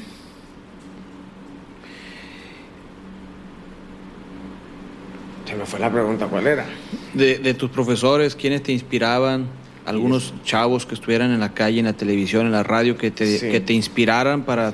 se 5.45 5.55
me 5.55 5.65
fue 5.65 5.79
la 5.79 5.91
pregunta, 5.91 6.27
¿cuál 6.27 6.47
era? 6.47 6.65
De, 7.13 7.39
de 7.39 7.53
tus 7.53 7.69
profesores, 7.71 8.35
¿quiénes 8.35 8.61
te 8.63 8.71
inspiraban? 8.71 9.47
Algunos 9.85 10.33
chavos 10.43 10.85
que 10.85 10.93
estuvieran 10.93 11.31
en 11.31 11.39
la 11.39 11.53
calle, 11.55 11.79
en 11.79 11.85
la 11.85 11.93
televisión, 11.93 12.45
en 12.45 12.51
la 12.51 12.61
radio, 12.61 12.97
que 12.97 13.09
te, 13.09 13.25
Sí. 13.39 13.49
que 13.49 13.59
te 13.59 13.73
inspiraran 13.73 14.43
para, 14.43 14.71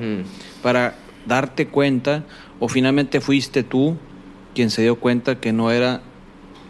para 0.61 0.95
darte 1.25 1.67
cuenta, 1.67 2.25
o 2.59 2.67
finalmente 2.67 3.21
fuiste 3.21 3.63
tú 3.63 3.95
quien 4.53 4.69
se 4.69 4.81
dio 4.81 4.97
cuenta 4.97 5.39
que 5.39 5.53
no 5.53 5.71
era, 5.71 6.01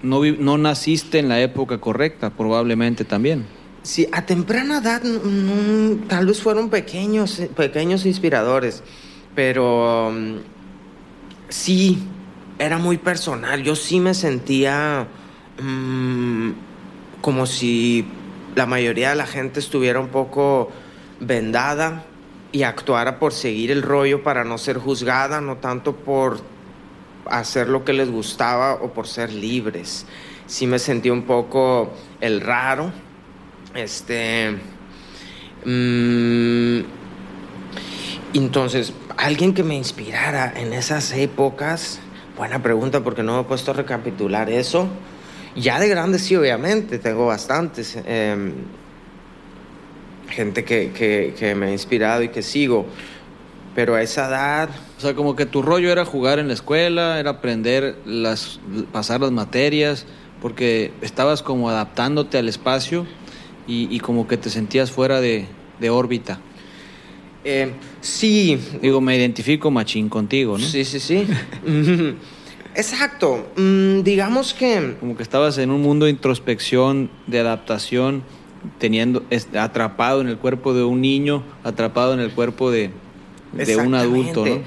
no, 0.04 0.24
no 0.24 0.58
naciste 0.60 1.18
en 1.18 1.30
la 1.30 1.42
época 1.42 1.80
correcta, 1.80 2.30
probablemente 2.30 3.06
también. 3.06 3.46
Sí, 3.86 4.08
a 4.12 4.26
temprana 4.26 4.80
edad 4.80 5.04
mm, 5.04 5.92
mm, 5.94 6.08
tal 6.08 6.26
vez 6.26 6.42
fueron 6.42 6.72
pequeños, 6.72 7.38
eh, 7.38 7.52
pequeños 7.56 8.08
inspiradores, 8.08 8.82
pero 9.36 10.12
mm, 10.12 10.38
sí, 11.50 12.02
era 12.58 12.80
muy 12.80 12.98
personal. 12.98 13.62
Yo 13.62 13.76
sí 13.76 14.00
me 14.00 14.16
sentía 14.16 15.06
mm, 15.62 16.50
como 17.22 17.46
si 17.46 18.08
la 18.56 18.66
mayoría 18.66 19.12
de 19.12 19.18
la 19.18 19.28
gente 19.28 19.60
estuviera 19.60 20.00
un 20.00 20.10
poco 20.10 20.72
vendada 21.20 22.06
y 22.52 22.64
actuara 22.64 23.20
por 23.20 23.34
seguir 23.34 23.70
el 23.70 23.84
rollo 23.84 24.24
para 24.24 24.44
no 24.44 24.58
ser 24.58 24.80
juzgada, 24.80 25.42
no 25.42 25.58
tanto 25.58 25.96
por 25.96 26.40
hacer 27.28 27.70
lo 27.70 27.86
que 27.86 27.94
les 27.94 28.10
gustaba 28.10 28.74
o 28.82 28.94
por 28.94 29.06
ser 29.06 29.32
libres. 29.32 30.08
Sí 30.48 30.66
me 30.66 30.80
sentí 30.80 31.12
un 31.12 31.22
poco 31.22 31.94
el 32.20 32.42
raro. 32.42 33.05
Este. 33.76 34.52
mm, 35.66 36.80
entonces, 38.34 38.94
alguien 39.18 39.54
que 39.54 39.64
me 39.64 39.76
inspirara 39.76 40.54
en 40.56 40.74
esas 40.74 41.12
épocas. 41.14 42.00
Buena 42.38 42.62
pregunta, 42.62 43.02
porque 43.02 43.24
no 43.24 43.36
me 43.36 43.42
he 43.42 43.44
puesto 43.46 43.72
a 43.72 43.74
recapitular 43.76 44.50
eso. 44.50 44.88
Ya 45.56 45.80
de 45.80 45.88
grande, 45.88 46.20
sí, 46.20 46.36
obviamente, 46.36 47.00
tengo 47.00 47.28
bastantes. 47.28 47.98
em, 48.06 48.54
gente 50.30 50.66
que, 50.66 50.92
que- 50.92 51.34
que 51.38 51.56
me 51.56 51.68
ha 51.68 51.72
inspirado 51.72 52.24
y 52.24 52.30
que 52.30 52.42
sigo. 52.42 52.86
Pero 53.74 53.96
a 53.96 54.02
esa 54.02 54.28
edad, 54.28 54.70
O 54.98 55.02
sea, 55.02 55.14
como 55.14 55.36
que 55.36 55.46
tu 55.46 55.62
rollo 55.62 55.92
era 55.92 56.06
jugar 56.06 56.40
en 56.40 56.48
la 56.48 56.54
escuela, 56.54 57.20
era 57.20 57.30
aprender 57.32 57.98
las, 58.06 58.60
pasar 58.94 59.20
las 59.22 59.32
materias, 59.32 60.06
porque 60.42 60.94
estabas 61.02 61.44
como 61.44 61.70
adaptándote 61.70 62.38
al 62.38 62.48
espacio 62.48 63.06
y, 63.68 63.94
y 63.96 64.00
como 64.00 64.28
que 64.28 64.38
te 64.38 64.50
sentías 64.50 64.92
fuera 64.92 65.22
de, 65.22 65.46
de 65.80 65.90
órbita. 65.90 66.40
eh, 67.44 67.72
sí, 68.02 68.60
Digo, 68.82 69.02
me 69.02 69.16
identifico 69.18 69.72
machín 69.72 70.10
contigo, 70.10 70.58
¿no? 70.58 70.66
Sí, 70.66 70.84
sí, 70.86 71.00
sí. 71.00 71.28
Exacto. 72.76 73.48
Mm, 73.56 74.02
digamos 74.02 74.54
que 74.54 74.98
Como 75.00 75.16
que 75.16 75.24
estabas 75.24 75.58
en 75.58 75.72
un 75.72 75.82
mundo 75.82 76.06
de 76.06 76.12
introspección, 76.12 77.10
de 77.28 77.40
adaptación, 77.40 78.24
teniendo 78.80 79.24
atrapado 79.58 80.22
en 80.22 80.28
el 80.28 80.38
cuerpo 80.38 80.74
de 80.74 80.84
un 80.84 81.00
niño, 81.02 81.44
atrapado 81.64 82.14
en 82.14 82.20
el 82.20 82.32
cuerpo 82.32 82.72
de, 82.72 82.90
de 83.54 83.78
un 83.78 83.96
adulto, 83.96 84.46
¿no? 84.46 84.60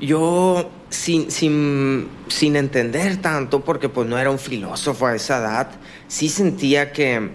Yo, 0.00 0.70
sin, 0.90 1.30
sin, 1.30 2.06
sin 2.28 2.54
entender 2.54 3.16
tanto, 3.16 3.64
porque 3.64 3.88
pues 3.88 4.06
no 4.06 4.18
era 4.18 4.30
un 4.30 4.38
filósofo 4.38 5.06
a 5.06 5.16
esa 5.16 5.38
edad, 5.38 5.70
sí 6.06 6.28
sentía 6.28 6.92
que, 6.92 7.30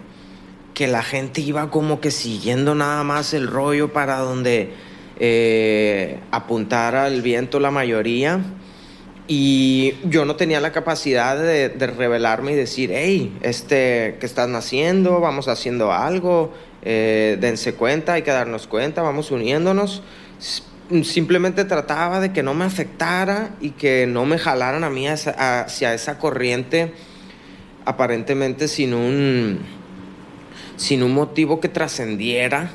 que 0.74 0.88
la 0.88 1.04
gente 1.04 1.42
iba 1.42 1.70
como 1.70 2.00
que 2.00 2.12
siguiendo 2.12 2.76
nada 2.76 3.04
más 3.04 3.34
el 3.34 3.48
rollo 3.48 3.92
para 3.92 4.20
donde 4.20 4.74
eh, 5.20 6.20
apuntara 6.32 7.08
el 7.08 7.22
viento 7.22 7.60
la 7.60 7.72
mayoría. 7.72 8.42
Y 9.28 9.96
yo 10.04 10.26
no 10.26 10.36
tenía 10.36 10.60
la 10.60 10.72
capacidad 10.72 11.38
de, 11.38 11.70
revelarme 11.70 12.54
y 12.54 12.56
decir, 12.56 12.92
hey, 12.94 13.38
este, 13.42 14.18
¿qué 14.20 14.26
están 14.26 14.56
haciendo? 14.56 15.20
Vamos 15.20 15.48
haciendo 15.48 15.94
algo, 15.94 16.52
eh, 16.82 17.38
dense 17.40 17.76
cuenta, 17.76 18.14
hay 18.14 18.24
que 18.24 18.32
darnos 18.32 18.68
cuenta, 18.68 19.02
vamos 19.02 19.32
uniéndonos. 19.32 20.04
Simplemente 21.04 21.64
trataba 21.64 22.20
de 22.20 22.34
que 22.34 22.44
no 22.44 22.54
me 22.54 22.66
afectara 22.66 23.56
y 23.62 23.70
que 23.72 24.06
no 24.08 24.26
me 24.26 24.38
jalaran 24.38 24.84
a 24.84 24.90
mí 24.90 25.08
hacia 25.08 25.94
esa 25.94 26.18
corriente 26.18 26.92
aparentemente 27.86 28.68
sin 28.68 28.94
un, 28.94 29.60
sin 30.82 31.04
un 31.04 31.14
motivo 31.14 31.60
que 31.60 31.70
trascendiera. 31.70 32.72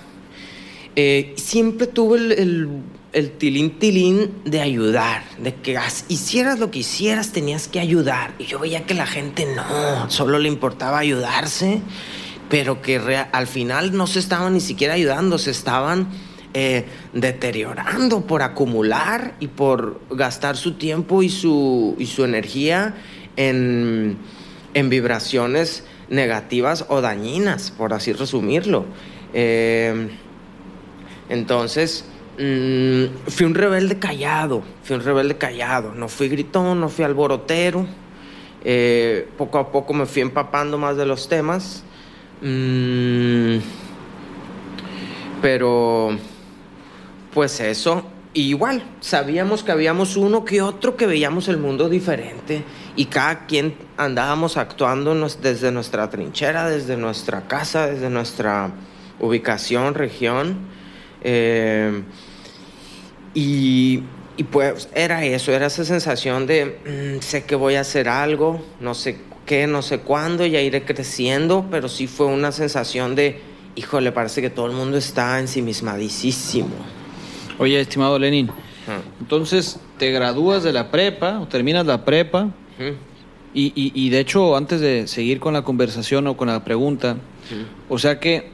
Eh, 0.94 1.34
siempre 1.36 1.88
tuve 1.88 2.18
el, 2.18 2.32
el, 2.32 2.68
el 3.12 3.32
tilín 3.32 3.78
tilín 3.80 4.30
de 4.44 4.60
ayudar, 4.60 5.24
de 5.42 5.56
que 5.56 5.76
hicieras 6.08 6.60
lo 6.60 6.70
que 6.70 6.78
hicieras, 6.78 7.32
tenías 7.32 7.66
que 7.66 7.80
ayudar. 7.80 8.34
Y 8.38 8.44
yo 8.44 8.60
veía 8.60 8.86
que 8.86 8.94
la 8.94 9.06
gente 9.06 9.44
no, 9.56 10.08
solo 10.08 10.38
le 10.38 10.48
importaba 10.48 10.98
ayudarse, 10.98 11.80
pero 12.48 12.80
que 12.80 12.98
al 13.32 13.46
final 13.48 13.96
no 13.96 14.06
se 14.06 14.20
estaban 14.20 14.54
ni 14.54 14.60
siquiera 14.60 14.94
ayudando, 14.94 15.36
se 15.36 15.50
estaban 15.50 16.06
eh, 16.54 16.86
deteriorando 17.12 18.24
por 18.24 18.42
acumular 18.42 19.34
y 19.40 19.48
por 19.48 20.00
gastar 20.10 20.56
su 20.56 20.74
tiempo 20.74 21.24
y 21.24 21.28
su, 21.28 21.96
y 21.98 22.06
su 22.06 22.24
energía 22.24 22.94
en, 23.36 24.16
en 24.74 24.88
vibraciones 24.90 25.82
negativas 26.08 26.86
o 26.88 27.00
dañinas, 27.00 27.70
por 27.70 27.92
así 27.92 28.12
resumirlo. 28.12 28.84
Eh, 29.34 30.08
entonces, 31.28 32.04
mm, 32.38 33.28
fui 33.28 33.46
un 33.46 33.54
rebelde 33.54 33.98
callado, 33.98 34.62
fui 34.82 34.96
un 34.96 35.02
rebelde 35.02 35.36
callado, 35.36 35.92
no 35.94 36.08
fui 36.08 36.28
gritón, 36.28 36.80
no 36.80 36.88
fui 36.88 37.04
alborotero, 37.04 37.86
Eh, 38.68 39.28
poco 39.38 39.58
a 39.58 39.70
poco 39.70 39.94
me 39.94 40.06
fui 40.06 40.22
empapando 40.22 40.76
más 40.76 40.96
de 40.96 41.06
los 41.06 41.28
temas, 41.28 41.84
Mm, 42.42 43.58
pero 45.40 46.10
pues 47.32 47.60
eso, 47.60 48.04
igual, 48.34 48.82
sabíamos 49.00 49.62
que 49.62 49.72
habíamos 49.72 50.16
uno 50.16 50.44
que 50.44 50.60
otro 50.60 50.96
que 50.96 51.06
veíamos 51.06 51.48
el 51.48 51.56
mundo 51.56 51.88
diferente 51.88 52.62
y 52.96 53.06
cada 53.06 53.46
quien 53.46 53.76
andábamos 53.96 54.56
actuando 54.56 55.14
desde 55.14 55.70
nuestra 55.70 56.10
trinchera, 56.10 56.68
desde 56.68 56.96
nuestra 56.96 57.46
casa, 57.46 57.86
desde 57.86 58.10
nuestra 58.10 58.72
ubicación, 59.20 59.94
región. 59.94 60.56
Eh, 61.22 62.02
y 63.34 64.02
y 64.38 64.44
pues 64.44 64.88
era 64.94 65.24
eso, 65.24 65.52
era 65.52 65.66
esa 65.66 65.84
sensación 65.84 66.46
de, 66.46 67.16
mm, 67.18 67.22
sé 67.22 67.44
que 67.44 67.54
voy 67.54 67.76
a 67.76 67.80
hacer 67.80 68.08
algo, 68.08 68.62
no 68.80 68.94
sé 68.94 69.18
qué, 69.46 69.66
no 69.66 69.80
sé 69.80 70.00
cuándo, 70.00 70.44
ya 70.44 70.60
iré 70.60 70.84
creciendo, 70.84 71.66
pero 71.70 71.88
sí 71.88 72.06
fue 72.06 72.26
una 72.26 72.52
sensación 72.52 73.14
de, 73.14 73.40
híjole, 73.76 74.12
parece 74.12 74.42
que 74.42 74.50
todo 74.50 74.66
el 74.66 74.72
mundo 74.72 74.98
está 74.98 75.40
ensimismadísimo. 75.40 76.68
Oye, 77.58 77.80
estimado 77.80 78.18
Lenin, 78.18 78.50
entonces 79.20 79.80
te 79.98 80.10
gradúas 80.10 80.62
de 80.62 80.74
la 80.74 80.90
prepa 80.90 81.40
o 81.40 81.48
terminas 81.48 81.86
la 81.86 82.04
prepa 82.04 82.50
y, 83.54 83.72
y, 83.74 83.92
y, 83.94 84.10
de 84.10 84.20
hecho 84.20 84.56
antes 84.56 84.80
de 84.80 85.06
seguir 85.06 85.40
con 85.40 85.54
la 85.54 85.62
conversación 85.62 86.26
o 86.26 86.36
con 86.36 86.48
la 86.48 86.64
pregunta, 86.64 87.16
o 87.88 87.98
sea 87.98 88.20
que 88.20 88.50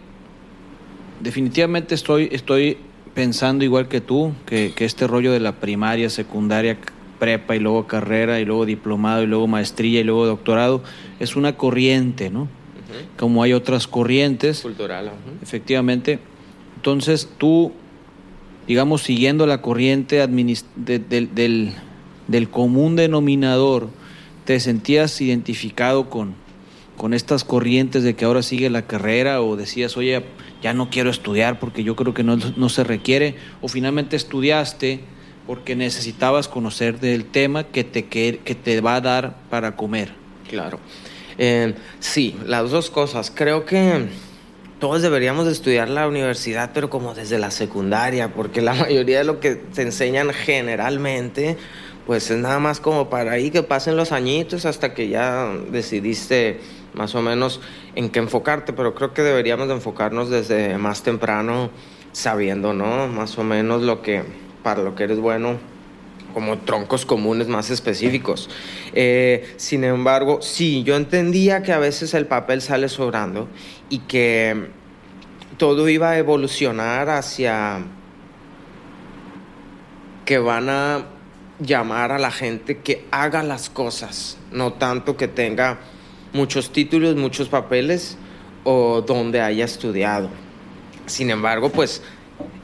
definitivamente 1.21 1.95
estoy, 1.95 2.29
estoy 2.33 2.79
pensando 3.15 3.65
igual 3.65 3.89
que 3.89 4.01
tú, 4.01 4.33
que, 4.47 4.73
que, 4.75 4.85
este 4.85 5.07
rollo 5.07 5.33
de 5.33 5.41
la 5.41 5.57
primaria, 5.57 6.09
secundaria, 6.09 6.79
prepa 7.19 7.57
y 7.57 7.61
luego 7.61 7.87
carrera 7.87 8.41
y 8.41 8.45
luego 8.45 8.67
diplomado 8.67 9.23
y 9.23 9.27
luego 9.27 9.47
maestría 9.47 10.01
y 10.01 10.05
luego 10.05 10.27
doctorado 10.27 10.83
es 11.21 11.37
una 11.37 11.57
corriente, 11.57 12.31
¿no? 12.31 12.49
Como 13.17 13.43
hay 13.43 13.55
otras 13.55 13.87
corrientes. 13.87 14.61
Cultural. 14.61 15.13
Efectivamente. 15.43 16.19
Entonces 16.77 17.29
tú 17.39 17.73
digamos, 18.67 19.03
siguiendo 19.03 19.47
la 19.47 19.61
corriente 19.61 20.27
de, 20.27 20.99
del, 20.99 21.73
del, 22.29 22.51
común 22.51 22.97
denominador, 22.97 23.89
te 24.45 24.59
sentías 24.61 25.21
identificado 25.21 26.11
con, 26.11 26.35
con 26.97 27.15
estas 27.15 27.45
corrientes 27.45 28.03
de 28.03 28.15
que 28.15 28.25
ahora 28.25 28.43
sigue 28.43 28.71
la 28.71 28.83
carrera 28.83 29.43
o 29.43 29.57
decías, 29.57 29.97
oye, 29.97 30.25
ya 30.63 30.73
no 30.75 30.91
quiero 30.91 31.11
estudiar 31.11 31.59
porque 31.59 31.85
yo 31.85 31.97
creo 31.97 32.15
que 32.15 32.25
no, 32.25 32.37
no 32.37 32.69
se 32.69 32.85
requiere, 32.85 33.37
o 33.61 33.69
finalmente 33.69 34.17
estudiaste 34.17 35.01
porque 35.47 35.75
necesitabas 35.75 36.49
conocer 36.49 37.01
del 37.01 37.25
tema 37.25 37.65
que 37.65 37.85
te, 37.85 38.07
que, 38.07 38.41
que 38.45 38.55
te 38.55 38.81
va 38.81 38.97
a 38.97 39.01
dar 39.01 39.37
para 39.51 39.77
comer. 39.77 40.13
Claro. 40.49 40.79
Eh, 41.39 41.75
sí, 41.99 42.37
las 42.47 42.71
dos 42.71 42.91
cosas. 42.91 43.33
Creo 43.35 43.65
que 43.65 44.07
todos 44.79 45.03
deberíamos 45.03 45.47
de 45.47 45.53
estudiar 45.53 45.89
la 45.89 46.07
universidad, 46.07 46.71
pero 46.75 46.91
como 46.91 47.15
desde 47.15 47.39
la 47.39 47.51
secundaria, 47.51 48.35
porque 48.35 48.61
la 48.61 48.75
mayoría 48.75 49.19
de 49.19 49.25
lo 49.25 49.41
que 49.41 49.57
te 49.57 49.83
enseñan 49.83 50.31
generalmente, 50.31 51.57
pues 52.07 52.31
es 52.31 52.39
nada 52.39 52.59
más 52.59 52.81
como 52.81 53.09
para 53.11 53.33
ahí 53.33 53.51
que 53.51 53.63
pasen 53.63 53.97
los 53.97 54.13
añitos 54.13 54.67
hasta 54.67 54.95
que 54.95 55.09
ya 55.09 55.53
decidiste 55.71 56.61
más 56.95 57.15
o 57.15 57.23
menos 57.23 57.61
en 57.95 58.11
qué 58.11 58.19
enfocarte, 58.19 58.73
pero 58.73 58.95
creo 58.95 59.15
que 59.15 59.23
deberíamos 59.23 59.69
de 59.69 59.75
enfocarnos 59.75 60.29
desde 60.29 60.77
más 60.79 61.03
temprano, 61.03 61.71
sabiendo, 62.13 62.75
¿no? 62.75 63.09
Más 63.09 63.39
o 63.39 63.45
menos 63.45 63.83
lo 63.83 64.03
que, 64.03 64.23
para 64.63 64.83
lo 64.83 64.95
que 64.95 65.05
eres 65.05 65.19
bueno, 65.19 65.59
como 66.35 66.59
troncos 66.59 67.07
comunes 67.07 67.49
más 67.49 67.71
específicos. 67.71 68.51
Eh, 68.93 69.55
sin 69.57 69.85
embargo, 69.85 70.43
sí, 70.43 70.83
yo 70.83 70.97
entendía 70.97 71.63
que 71.63 71.73
a 71.73 71.79
veces 71.79 72.15
el 72.15 72.27
papel 72.27 72.63
sale 72.63 72.89
sobrando 72.89 73.49
y 73.89 74.01
que 74.01 74.69
todo 75.57 75.89
iba 75.89 76.11
a 76.11 76.19
evolucionar 76.19 77.09
hacia 77.09 77.81
que 80.25 80.39
van 80.39 80.69
a 80.69 81.05
llamar 81.63 82.13
a 82.13 82.19
la 82.19 82.31
gente 82.31 82.79
que 82.79 83.05
haga 83.11 83.43
las 83.43 83.71
cosas, 83.71 84.39
no 84.51 84.75
tanto 84.75 85.17
que 85.17 85.29
tenga 85.29 85.79
muchos 86.33 86.73
títulos, 86.73 87.17
muchos 87.17 87.49
papeles 87.49 88.17
o 88.65 89.03
donde 89.03 89.41
haya 89.41 89.65
estudiado. 89.65 90.31
Sin 91.07 91.31
embargo, 91.31 91.71
pues 91.71 92.03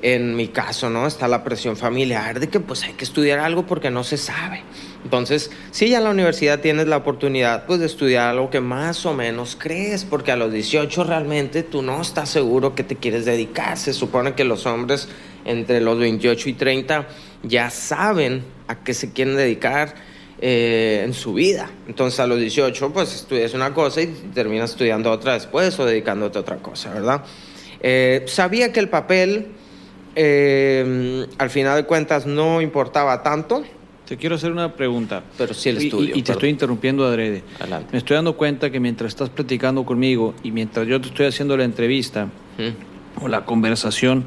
en 0.00 0.36
mi 0.36 0.48
caso, 0.48 0.90
¿no? 0.90 1.06
Está 1.06 1.26
la 1.28 1.42
presión 1.42 1.76
familiar 1.76 2.38
de 2.38 2.48
que 2.48 2.60
pues 2.60 2.84
hay 2.84 2.92
que 2.92 3.04
estudiar 3.04 3.40
algo 3.40 3.66
porque 3.66 3.90
no 3.90 4.04
se 4.04 4.16
sabe. 4.16 4.62
Entonces, 5.04 5.50
si 5.70 5.88
ya 5.88 5.98
en 5.98 6.04
la 6.04 6.10
universidad 6.10 6.60
tienes 6.60 6.86
la 6.86 6.98
oportunidad 6.98 7.66
pues 7.66 7.80
de 7.80 7.86
estudiar 7.86 8.28
algo 8.28 8.50
que 8.50 8.60
más 8.60 9.04
o 9.06 9.14
menos 9.14 9.56
crees, 9.58 10.04
porque 10.04 10.32
a 10.32 10.36
los 10.36 10.52
18 10.52 11.04
realmente 11.04 11.62
tú 11.62 11.82
no 11.82 12.00
estás 12.00 12.28
seguro 12.28 12.74
que 12.74 12.84
te 12.84 12.96
quieres 12.96 13.24
dedicar. 13.24 13.76
Se 13.76 13.92
supone 13.92 14.34
que 14.34 14.44
los 14.44 14.66
hombres 14.66 15.08
entre 15.44 15.80
los 15.80 15.98
28 15.98 16.48
y 16.48 16.52
30 16.52 17.08
ya 17.42 17.70
saben 17.70 18.42
a 18.66 18.82
qué 18.82 18.94
se 18.94 19.12
quieren 19.12 19.36
dedicar 19.36 19.94
eh, 20.40 21.02
en 21.04 21.14
su 21.14 21.34
vida. 21.34 21.70
Entonces 21.88 22.20
a 22.20 22.26
los 22.26 22.38
18 22.38 22.92
pues 22.92 23.14
estudias 23.14 23.54
una 23.54 23.74
cosa 23.74 24.02
y 24.02 24.06
terminas 24.34 24.70
estudiando 24.70 25.10
otra 25.10 25.34
después 25.34 25.78
o 25.80 25.84
dedicándote 25.84 26.38
a 26.38 26.42
otra 26.42 26.56
cosa, 26.58 26.92
¿verdad? 26.94 27.24
Eh, 27.80 28.24
sabía 28.26 28.72
que 28.72 28.80
el 28.80 28.88
papel 28.88 29.48
eh, 30.14 31.26
al 31.38 31.50
final 31.50 31.76
de 31.76 31.84
cuentas 31.84 32.26
no 32.26 32.60
importaba 32.60 33.22
tanto. 33.22 33.64
Te 34.06 34.16
quiero 34.16 34.36
hacer 34.36 34.52
una 34.52 34.74
pregunta. 34.74 35.22
Pero 35.36 35.54
sí 35.54 35.68
el 35.68 35.78
estudio. 35.78 36.16
Y, 36.16 36.22
te 36.22 36.32
estoy 36.32 36.50
interrumpiendo 36.50 37.04
adrede. 37.04 37.42
Adelante. 37.60 37.88
Me 37.92 37.98
estoy 37.98 38.14
dando 38.14 38.36
cuenta 38.36 38.70
que 38.70 38.80
mientras 38.80 39.08
estás 39.08 39.28
platicando 39.28 39.84
conmigo 39.84 40.34
y 40.42 40.50
mientras 40.50 40.86
yo 40.86 41.00
te 41.00 41.08
estoy 41.08 41.26
haciendo 41.26 41.56
la 41.56 41.64
entrevista 41.64 42.28
o 43.20 43.28
la 43.28 43.44
conversación, 43.44 44.24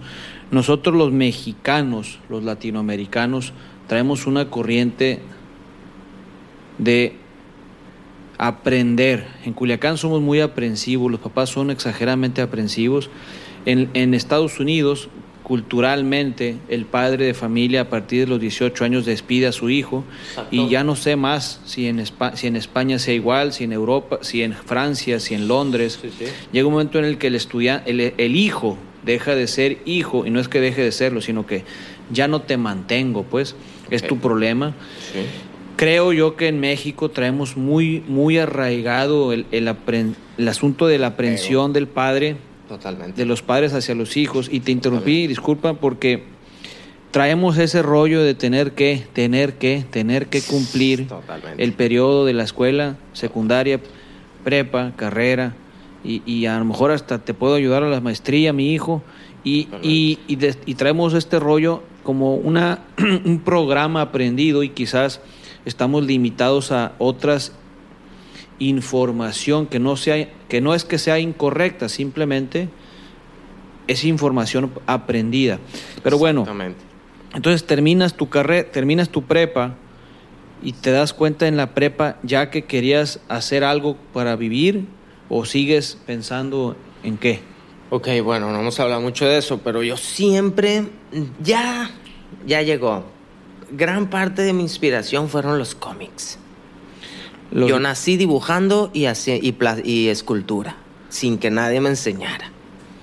nosotros 0.51 0.95
los 0.95 1.11
mexicanos, 1.11 2.19
los 2.29 2.43
latinoamericanos, 2.43 3.53
traemos 3.87 4.27
una 4.27 4.49
corriente 4.49 5.19
de 6.77 7.15
aprender. 8.37 9.27
En 9.45 9.53
Culiacán 9.53 9.97
somos 9.97 10.21
muy 10.21 10.41
aprensivos, 10.41 11.11
los 11.11 11.19
papás 11.19 11.49
son 11.49 11.71
exageradamente 11.71 12.41
aprensivos. 12.41 13.09
En, 13.65 13.89
en 13.93 14.13
Estados 14.13 14.59
Unidos 14.59 15.09
culturalmente 15.43 16.57
el 16.69 16.85
padre 16.85 17.25
de 17.25 17.33
familia 17.33 17.81
a 17.81 17.89
partir 17.89 18.21
de 18.21 18.27
los 18.27 18.39
18 18.39 18.85
años 18.85 19.05
despide 19.05 19.47
a 19.47 19.51
su 19.51 19.69
hijo 19.69 20.05
y 20.49 20.69
ya 20.69 20.85
no 20.85 20.95
sé 20.95 21.17
más 21.17 21.59
si 21.65 21.87
en, 21.87 22.01
si 22.35 22.47
en 22.47 22.55
España 22.55 22.99
sea 22.99 23.13
igual, 23.13 23.51
si 23.51 23.65
en 23.65 23.73
Europa, 23.73 24.19
si 24.21 24.43
en 24.43 24.53
Francia, 24.53 25.19
si 25.19 25.33
en 25.33 25.49
Londres. 25.49 25.99
Llega 26.53 26.67
un 26.67 26.73
momento 26.73 26.99
en 26.99 27.05
el 27.05 27.17
que 27.17 27.27
el, 27.27 28.13
el, 28.17 28.35
hijo 28.37 28.77
deja 29.05 29.35
de 29.35 29.47
ser 29.47 29.79
hijo 29.85 30.25
y 30.25 30.29
no 30.29 30.39
es 30.39 30.47
que 30.47 30.59
deje 30.61 30.83
de 30.83 30.91
serlo, 30.91 31.21
sino 31.21 31.45
que 31.45 31.63
ya 32.11 32.27
no 32.27 32.41
te 32.41 32.57
mantengo, 32.57 33.23
pues 33.23 33.55
es 33.89 34.05
tu 34.05 34.17
problema. 34.19 34.73
Creo 35.75 36.13
yo 36.13 36.35
que 36.35 36.47
en 36.47 36.59
México 36.59 37.09
traemos 37.09 37.57
muy, 37.57 38.03
muy 38.07 38.37
arraigado 38.37 39.33
el, 39.33 39.45
el, 39.51 39.73
el 40.37 40.47
asunto 40.47 40.87
de 40.87 40.99
la 40.99 41.07
aprensión 41.07 41.73
del 41.73 41.87
padre 41.87 42.35
Totalmente. 42.67 43.19
de 43.19 43.25
los 43.25 43.41
padres 43.41 43.73
hacia 43.73 43.95
los 43.95 44.15
hijos. 44.15 44.47
Y 44.51 44.59
te 44.59 44.71
interrumpí, 44.71 45.27
disculpa, 45.27 45.73
porque 45.73 46.23
traemos 47.11 47.57
ese 47.57 47.81
rollo 47.81 48.21
de 48.21 48.33
tener 48.35 48.73
que, 48.73 49.03
tener 49.13 49.55
que, 49.55 49.83
tener 49.89 50.27
que 50.27 50.41
cumplir 50.41 51.07
el 51.57 51.73
periodo 51.73 52.25
de 52.25 52.33
la 52.33 52.43
escuela 52.43 52.97
secundaria, 53.13 53.79
prepa, 54.43 54.93
carrera, 54.95 55.53
y, 56.03 56.21
y, 56.25 56.45
a 56.45 56.57
lo 56.57 56.65
mejor 56.65 56.91
hasta 56.91 57.19
te 57.19 57.33
puedo 57.33 57.55
ayudar 57.55 57.83
a 57.83 57.89
la 57.89 58.01
maestría, 58.01 58.53
mi 58.53 58.73
hijo, 58.73 59.03
y, 59.43 59.67
y, 59.81 60.19
y, 60.27 60.75
traemos 60.75 61.13
este 61.13 61.39
rollo 61.39 61.83
como 62.03 62.35
una, 62.35 62.79
un 63.25 63.39
programa 63.39 64.01
aprendido 64.01 64.63
y 64.63 64.69
quizás 64.69 65.21
estamos 65.65 66.05
limitados 66.05 66.71
a 66.71 66.93
otras 66.99 67.53
información 68.59 69.65
que 69.65 69.79
no, 69.79 69.95
sea, 69.95 70.29
que 70.47 70.61
no 70.61 70.75
es 70.75 70.85
que 70.85 70.99
sea 70.99 71.17
incorrecta, 71.19 71.89
simplemente 71.89 72.69
es 73.87 74.03
información 74.03 74.71
aprendida. 74.85 75.59
Pero 76.03 76.19
bueno, 76.19 76.45
entonces 77.33 77.65
terminas 77.65 78.15
tu 78.15 78.29
carrera, 78.29 78.69
terminas 78.71 79.09
tu 79.09 79.23
prepa 79.23 79.75
y 80.61 80.73
te 80.73 80.91
das 80.91 81.13
cuenta 81.13 81.47
en 81.47 81.57
la 81.57 81.73
prepa 81.73 82.17
ya 82.21 82.51
que 82.51 82.65
querías 82.65 83.19
hacer 83.27 83.63
algo 83.63 83.97
para 84.13 84.35
vivir 84.35 84.85
o 85.33 85.45
sigues 85.45 85.97
pensando 86.05 86.75
en 87.03 87.17
qué. 87.17 87.39
Ok, 87.89 88.09
bueno, 88.21 88.51
no 88.51 88.59
hemos 88.59 88.77
hablado 88.81 89.01
mucho 89.01 89.25
de 89.25 89.37
eso, 89.37 89.59
pero 89.63 89.81
yo 89.81 89.95
siempre, 89.95 90.83
ya, 91.41 91.89
ya 92.45 92.61
llegó. 92.61 93.05
Gran 93.71 94.09
parte 94.09 94.41
de 94.41 94.51
mi 94.51 94.61
inspiración 94.61 95.29
fueron 95.29 95.57
los 95.57 95.73
cómics. 95.73 96.37
Yo 97.51 97.79
nací 97.79 98.17
dibujando 98.17 98.91
y, 98.93 99.07
y, 99.07 99.55
y 99.85 100.07
escultura, 100.09 100.75
sin 101.07 101.37
que 101.37 101.49
nadie 101.49 101.79
me 101.79 101.89
enseñara. 101.89 102.51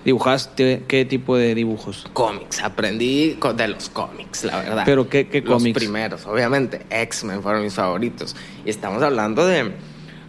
¿Dibujaste 0.04 0.84
qué 0.86 1.04
tipo 1.06 1.36
de 1.36 1.54
dibujos? 1.54 2.06
Cómics, 2.12 2.62
aprendí 2.62 3.38
de 3.56 3.68
los 3.68 3.88
cómics, 3.88 4.44
la 4.44 4.58
verdad. 4.58 4.82
¿Pero 4.84 5.08
qué, 5.08 5.28
qué 5.28 5.42
cómics? 5.42 5.74
Los 5.76 5.84
primeros, 5.84 6.26
obviamente. 6.26 6.86
X-Men 6.90 7.42
fueron 7.42 7.62
mis 7.62 7.74
favoritos. 7.74 8.36
Y 8.64 8.70
estamos 8.70 9.02
hablando 9.02 9.46
de 9.46 9.72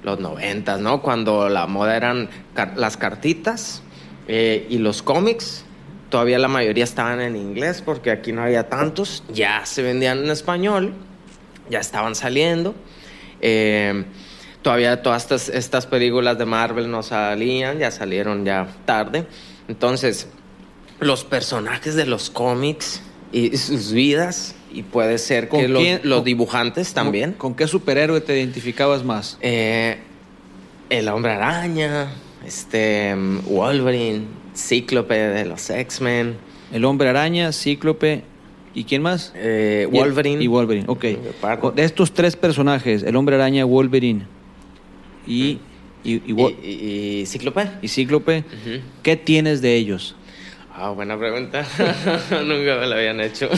los 0.04 0.20
noventas, 0.20 0.80
¿no? 0.80 1.02
Cuando 1.02 1.50
la 1.50 1.68
moda 1.68 1.96
eran 1.96 2.30
las 2.76 2.98
cartitas 2.98 3.82
eh, 4.28 4.66
y 4.70 4.78
los 4.78 5.02
cómics. 5.02 5.66
Todavía 6.10 6.40
la 6.40 6.48
mayoría 6.48 6.84
estaban 6.84 7.22
en 7.22 7.36
inglés 7.36 7.82
porque 7.86 8.12
aquí 8.12 8.32
no 8.32 8.44
había 8.44 8.70
tantos. 8.70 9.24
Ya 9.32 9.66
se 9.66 9.82
vendían 9.82 10.24
en 10.24 10.32
español, 10.32 10.94
ya 11.70 11.80
estaban 11.80 12.16
saliendo. 12.16 12.74
Eh, 13.42 14.06
todavía 14.62 15.02
todas 15.02 15.50
estas, 15.50 15.86
películas 15.86 16.38
de 16.38 16.46
Marvel 16.46 16.90
no 16.90 17.04
salían, 17.04 17.80
ya 17.80 17.92
salieron 17.92 18.46
ya 18.46 18.68
tarde. 18.86 19.26
Entonces, 19.68 20.28
los 21.00 21.24
personajes 21.24 21.96
de 21.96 22.06
los 22.06 22.30
cómics 22.30 23.02
y 23.32 23.56
sus 23.58 23.92
vidas 23.92 24.56
y 24.72 24.84
puede 24.84 25.18
ser 25.18 25.48
¿Con 25.50 25.62
que 25.62 25.68
los, 25.68 25.82
quién- 25.82 26.02
los 26.04 26.20
con- 26.20 26.26
dibujantes 26.26 26.94
también. 26.94 27.34
¿Con 27.34 27.56
qué 27.56 27.68
superhéroe 27.68 28.22
te 28.22 28.38
identificabas 28.38 29.04
más? 29.04 29.38
Eh, 29.42 29.98
el 30.90 31.08
hombre 31.10 31.32
araña, 31.32 32.12
este, 32.46 33.16
mm, 33.16 33.40
Wolverine, 33.50 34.22
Cíclope 34.56 35.16
de 35.16 35.46
los 35.46 35.70
X-Men, 35.70 36.36
El 36.72 36.86
hombre 36.86 37.10
araña, 37.10 37.52
Cíclope 37.52 38.24
y 38.76 38.84
quién 38.84 39.02
más? 39.02 39.32
eh, 39.36 39.88
Wolverine. 39.92 40.44
Y 40.44 40.48
Wolverine, 40.48 40.86
ok. 40.88 41.04
De 41.76 41.84
estos 41.84 42.14
tres 42.14 42.36
personajes, 42.36 43.02
el 43.04 43.16
hombre 43.16 43.36
araña, 43.36 43.66
Wolverine 43.66 44.26
y, 45.26 45.60
y, 46.04 46.14
y, 46.14 46.22
Y, 46.28 47.22
y- 47.22 47.26
Cíclope. 47.26 47.70
y 47.82 47.88
Cíclope. 47.88 48.44
¿qué 49.04 49.16
tienes 49.16 49.62
de 49.62 49.76
ellos? 49.76 50.16
Ah, 50.82 50.92
buena 50.92 51.18
pregunta. 51.20 51.66
Nunca 52.32 52.78
me 52.78 52.88
la 52.88 52.96
habían 52.96 53.20
hecho. 53.20 53.50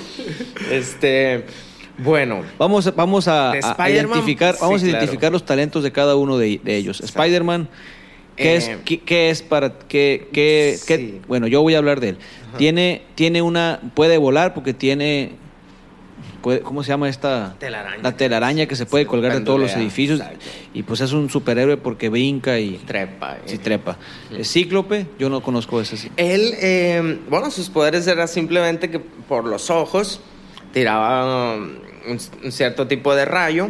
este, 0.70 1.44
bueno, 1.98 2.42
Vamos, 2.58 2.86
a- 2.86 2.92
vamos 2.92 3.28
a, 3.28 3.52
identificar, 3.88 4.56
vamos 4.60 4.80
Sí, 4.80 4.86
a 4.86 4.90
claro. 4.90 5.04
identificar 5.04 5.30
los 5.32 5.44
talentos 5.44 5.82
de 5.82 5.92
cada 5.92 6.16
uno 6.16 6.38
de, 6.38 6.60
de 6.64 6.76
ellos. 6.76 7.00
Spider-Man, 7.00 7.68
¿qué, 8.36 8.54
Eh, 8.54 8.56
es, 8.56 8.70
qué, 8.84 9.00
qué 9.00 9.30
es 9.30 9.42
para 9.42 9.74
qué, 9.88 10.28
qué- 10.32 10.78
qué- 10.86 11.20
bueno, 11.28 11.46
yo 11.48 11.60
voy 11.60 11.74
a 11.74 11.78
hablar 11.78 12.00
de 12.00 12.10
él. 12.10 12.18
Tiene, 12.56 13.02
tiene 13.14 13.42
una, 13.42 13.80
puede 13.94 14.16
volar 14.16 14.54
porque 14.54 14.72
tiene, 14.72 15.32
puede- 16.44 16.60
¿cómo 16.60 16.84
se 16.84 16.90
llama 16.90 17.08
esta? 17.08 17.56
Telaraña. 17.58 18.02
La 18.02 18.16
telaraña 18.16 18.66
que 18.66 18.76
se 18.76 18.86
puede 18.86 19.02
Se 19.04 19.08
colgar 19.08 19.32
de 19.32 19.40
todos 19.40 19.58
los 19.58 19.72
edificios 19.74 20.20
exacto. 20.20 20.44
y 20.74 20.82
pues 20.84 21.00
es 21.00 21.12
un 21.12 21.28
superhéroe 21.28 21.76
porque 21.78 22.08
brinca 22.08 22.60
y 22.60 22.76
trepa. 22.86 23.36
eh. 23.38 23.40
sí 23.46 23.58
trepa. 23.58 23.96
El 24.30 24.44
Cíclope, 24.44 25.06
yo 25.18 25.28
no 25.30 25.42
conozco 25.42 25.80
ese 25.80 25.96
sí. 25.96 26.10
Él, 26.16 26.52
eh, 26.60 27.18
bueno, 27.28 27.50
sus 27.50 27.68
poderes 27.70 28.06
era 28.06 28.26
simplemente 28.28 28.90
que 28.90 29.00
por 29.00 29.44
los 29.46 29.70
ojos 29.70 30.20
tiraba 30.72 31.56
um, 31.56 31.62
un, 32.08 32.18
un 32.44 32.52
cierto 32.52 32.86
tipo 32.86 33.14
de 33.14 33.24
rayo 33.24 33.68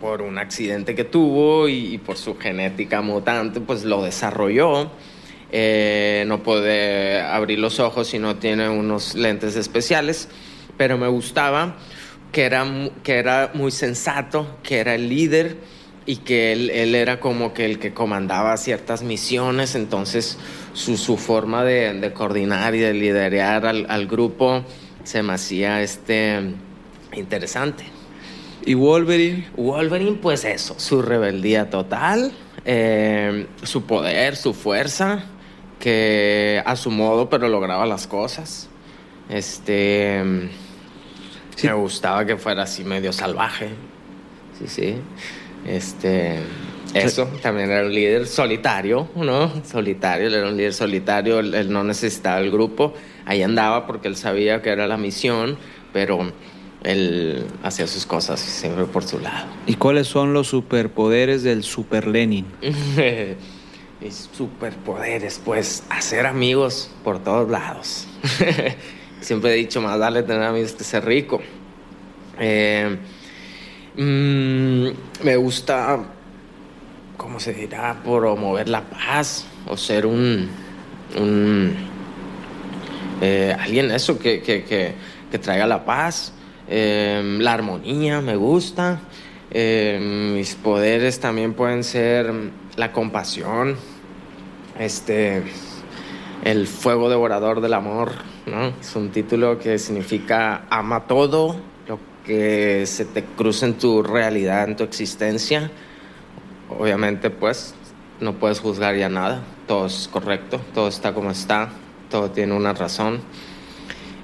por 0.00 0.22
un 0.22 0.38
accidente 0.38 0.94
que 0.96 1.04
tuvo 1.04 1.68
y, 1.68 1.94
y 1.94 1.98
por 1.98 2.16
su 2.16 2.36
genética 2.36 3.02
mutante, 3.02 3.60
pues 3.60 3.84
lo 3.84 4.02
desarrolló. 4.02 4.90
Eh, 5.54 6.24
no 6.26 6.42
puede 6.42 7.20
abrir 7.20 7.58
los 7.58 7.78
ojos 7.78 8.08
si 8.08 8.18
no 8.18 8.36
tiene 8.36 8.68
unos 8.70 9.14
lentes 9.14 9.54
especiales, 9.54 10.28
pero 10.76 10.98
me 10.98 11.08
gustaba 11.08 11.76
que 12.32 12.44
era, 12.44 12.66
que 13.02 13.14
era 13.14 13.50
muy 13.54 13.70
sensato, 13.70 14.58
que 14.62 14.78
era 14.78 14.94
el 14.94 15.08
líder 15.08 15.56
y 16.06 16.16
que 16.16 16.52
él, 16.52 16.70
él 16.70 16.94
era 16.94 17.20
como 17.20 17.52
que 17.54 17.64
el 17.64 17.78
que 17.78 17.94
comandaba 17.94 18.56
ciertas 18.56 19.02
misiones, 19.02 19.74
entonces 19.74 20.38
su, 20.72 20.96
su 20.96 21.16
forma 21.16 21.64
de, 21.64 21.94
de 21.94 22.12
coordinar 22.12 22.74
y 22.74 22.80
de 22.80 22.94
liderar 22.94 23.66
al, 23.66 23.86
al 23.88 24.06
grupo 24.06 24.64
se 25.04 25.22
me 25.22 25.34
hacía 25.34 25.82
este, 25.82 26.40
interesante. 27.14 27.84
Y 28.64 28.74
Wolverine, 28.74 29.48
Wolverine, 29.56 30.18
pues 30.22 30.44
eso, 30.44 30.74
su 30.78 31.02
rebeldía 31.02 31.68
total, 31.68 32.32
eh, 32.64 33.46
su 33.62 33.84
poder, 33.84 34.36
su 34.36 34.54
fuerza, 34.54 35.24
que 35.80 36.62
a 36.64 36.76
su 36.76 36.90
modo, 36.90 37.28
pero 37.28 37.48
lograba 37.48 37.86
las 37.86 38.06
cosas. 38.06 38.68
Este. 39.32 40.22
Sí. 41.56 41.66
Me 41.66 41.72
gustaba 41.72 42.26
que 42.26 42.36
fuera 42.36 42.64
así 42.64 42.84
medio 42.84 43.12
salvaje. 43.12 43.70
Sí, 44.58 44.66
sí. 44.68 44.96
Este. 45.66 46.40
Eso, 46.92 47.26
también 47.40 47.70
era 47.70 47.86
un 47.86 47.94
líder 47.94 48.26
solitario, 48.26 49.08
¿no? 49.16 49.50
Solitario, 49.64 50.26
él 50.26 50.34
era 50.34 50.48
un 50.48 50.58
líder 50.58 50.74
solitario, 50.74 51.40
él, 51.40 51.54
él 51.54 51.72
no 51.72 51.84
necesitaba 51.84 52.38
el 52.40 52.50
grupo, 52.50 52.92
ahí 53.24 53.42
andaba 53.42 53.86
porque 53.86 54.08
él 54.08 54.16
sabía 54.16 54.60
que 54.60 54.68
era 54.68 54.86
la 54.86 54.98
misión, 54.98 55.56
pero 55.94 56.30
él 56.82 57.46
hacía 57.62 57.86
sus 57.86 58.04
cosas 58.04 58.40
siempre 58.40 58.84
por 58.84 59.04
su 59.04 59.18
lado. 59.20 59.46
¿y 59.66 59.76
cuáles 59.76 60.06
son 60.06 60.34
los 60.34 60.48
superpoderes 60.48 61.42
del 61.42 61.62
Super 61.62 62.06
Lenin? 62.06 62.44
Mis 64.02 64.28
superpoderes, 64.36 65.40
pues 65.42 65.84
hacer 65.88 66.26
amigos 66.26 66.90
por 67.04 67.20
todos 67.20 67.50
lados. 67.50 68.06
Siempre 69.22 69.52
he 69.52 69.54
dicho, 69.54 69.80
más 69.80 69.98
darle 70.00 70.24
tener 70.24 70.42
amigos 70.42 70.72
que 70.72 70.82
ser 70.82 71.04
rico. 71.04 71.40
Eh, 72.40 72.96
mm, 73.96 75.24
me 75.24 75.36
gusta, 75.36 76.00
¿cómo 77.16 77.38
se 77.38 77.52
dirá? 77.52 78.02
Promover 78.02 78.68
la 78.68 78.82
paz 78.82 79.46
o 79.68 79.76
ser 79.76 80.06
un, 80.06 80.48
eh, 83.20 83.56
alguien 83.58 83.92
eso 83.92 84.18
que, 84.18 84.42
que, 84.42 84.64
que, 84.64 85.38
traiga 85.38 85.68
la 85.68 85.84
paz, 85.84 86.32
eh, 86.68 87.38
la 87.40 87.52
armonía, 87.52 88.20
me 88.20 88.34
gusta. 88.34 89.00
Mis 89.54 90.54
poderes 90.56 91.20
también 91.20 91.54
pueden 91.54 91.84
ser 91.84 92.32
la 92.76 92.90
compasión, 92.90 93.76
este, 94.78 95.42
el 96.42 96.66
fuego 96.66 97.08
devorador 97.08 97.60
del 97.60 97.74
amor, 97.74 98.31
¿no? 98.46 98.68
Es 98.80 98.94
un 98.96 99.10
título 99.10 99.58
que 99.58 99.78
significa 99.78 100.66
ama 100.70 101.06
todo 101.06 101.56
lo 101.86 101.98
que 102.24 102.84
se 102.86 103.04
te 103.04 103.24
cruza 103.24 103.66
en 103.66 103.74
tu 103.74 104.02
realidad, 104.02 104.68
en 104.68 104.76
tu 104.76 104.84
existencia. 104.84 105.70
Obviamente, 106.68 107.30
pues, 107.30 107.74
no 108.20 108.34
puedes 108.34 108.60
juzgar 108.60 108.96
ya 108.96 109.08
nada, 109.08 109.42
todo 109.66 109.86
es 109.86 110.08
correcto, 110.10 110.60
todo 110.74 110.88
está 110.88 111.12
como 111.12 111.30
está, 111.30 111.70
todo 112.10 112.30
tiene 112.30 112.54
una 112.54 112.72
razón. 112.72 113.20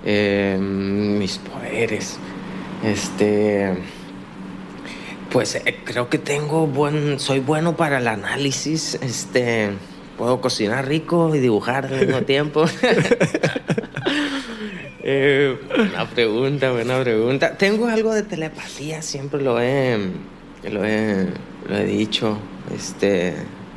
Eh, 0.05 0.57
mis 0.61 1.39
poderes, 1.39 2.19
este, 2.85 3.75
pues 5.31 5.57
eh, 5.57 5.81
creo 5.85 6.09
que 6.09 6.19
tengo 6.19 6.67
buen, 6.67 7.19
soy 7.19 7.41
bueno 7.41 7.77
para 7.77 7.99
el 7.99 8.07
análisis, 8.07 8.95
este, 9.03 9.73
puedo 10.19 10.41
cocinar 10.41 10.87
rico 10.87 11.35
y 11.35 11.39
dibujar 11.39 11.87
al 11.87 12.07
mismo 12.07 12.23
tiempo. 12.23 12.65
Eh, 15.11 15.57
buena 15.75 16.07
pregunta, 16.07 16.71
buena 16.71 17.01
pregunta. 17.01 17.57
Tengo 17.57 17.87
algo 17.87 18.13
de 18.13 18.25
telepatía, 18.25 19.01
siempre 19.01 19.41
lo 19.41 19.59
he, 19.59 19.97
lo 20.71 20.85
he, 20.85 21.29
lo 21.67 21.77
he 21.79 21.85
dicho. 21.87 22.37
Este, 22.75 23.33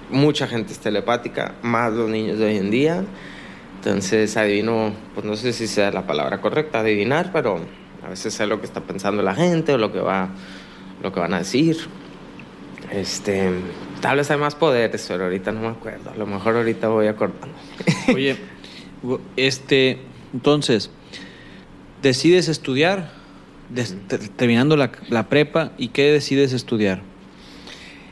mucha 0.09 0.45
gente 0.45 0.73
es 0.73 0.79
telepática, 0.79 1.55
más 1.61 1.93
los 1.93 2.09
niños 2.09 2.37
de 2.37 2.47
hoy 2.47 2.57
en 2.57 2.69
día. 2.69 3.05
Entonces 3.77 4.35
adivino, 4.35 4.91
pues 5.13 5.25
no 5.25 5.37
sé 5.37 5.53
si 5.53 5.67
sea 5.67 5.89
la 5.91 6.05
palabra 6.05 6.41
correcta, 6.41 6.81
adivinar, 6.81 7.31
pero 7.31 7.61
a 8.03 8.09
veces 8.09 8.33
sé 8.33 8.45
lo 8.45 8.59
que 8.59 8.65
está 8.65 8.81
pensando 8.81 9.23
la 9.23 9.33
gente 9.33 9.73
o 9.73 9.77
lo 9.77 9.93
que 9.93 10.01
va, 10.01 10.31
lo 11.01 11.13
que 11.13 11.19
van 11.21 11.33
a 11.33 11.37
decir. 11.37 11.77
Este, 12.91 13.51
tal 14.01 14.17
vez 14.17 14.29
hay 14.31 14.37
más 14.37 14.55
poderes, 14.55 15.05
pero 15.07 15.23
ahorita 15.25 15.51
no 15.51 15.61
me 15.61 15.67
acuerdo. 15.67 16.09
A 16.11 16.15
lo 16.15 16.25
mejor 16.25 16.55
ahorita 16.57 16.87
voy 16.89 17.07
acordando. 17.07 17.47
Oye, 18.13 18.35
este, 19.37 19.99
entonces, 20.33 20.89
decides 22.01 22.47
estudiar, 22.47 23.11
des- 23.69 23.95
te- 24.07 24.17
terminando 24.17 24.75
la, 24.77 24.91
la 25.09 25.29
prepa, 25.29 25.71
¿y 25.77 25.89
qué 25.89 26.11
decides 26.11 26.53
estudiar? 26.53 27.01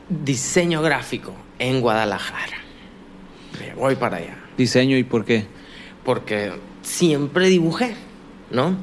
Diseño 0.08 0.82
gráfico 0.82 1.34
en 1.58 1.80
Guadalajara. 1.80 2.58
Me 3.60 3.74
voy 3.74 3.94
para 3.96 4.16
allá. 4.18 4.36
Diseño 4.56 4.96
y 4.96 5.04
por 5.04 5.24
qué. 5.24 5.46
Porque 6.04 6.52
siempre 6.82 7.48
dibujé, 7.48 7.94
¿no? 8.50 8.76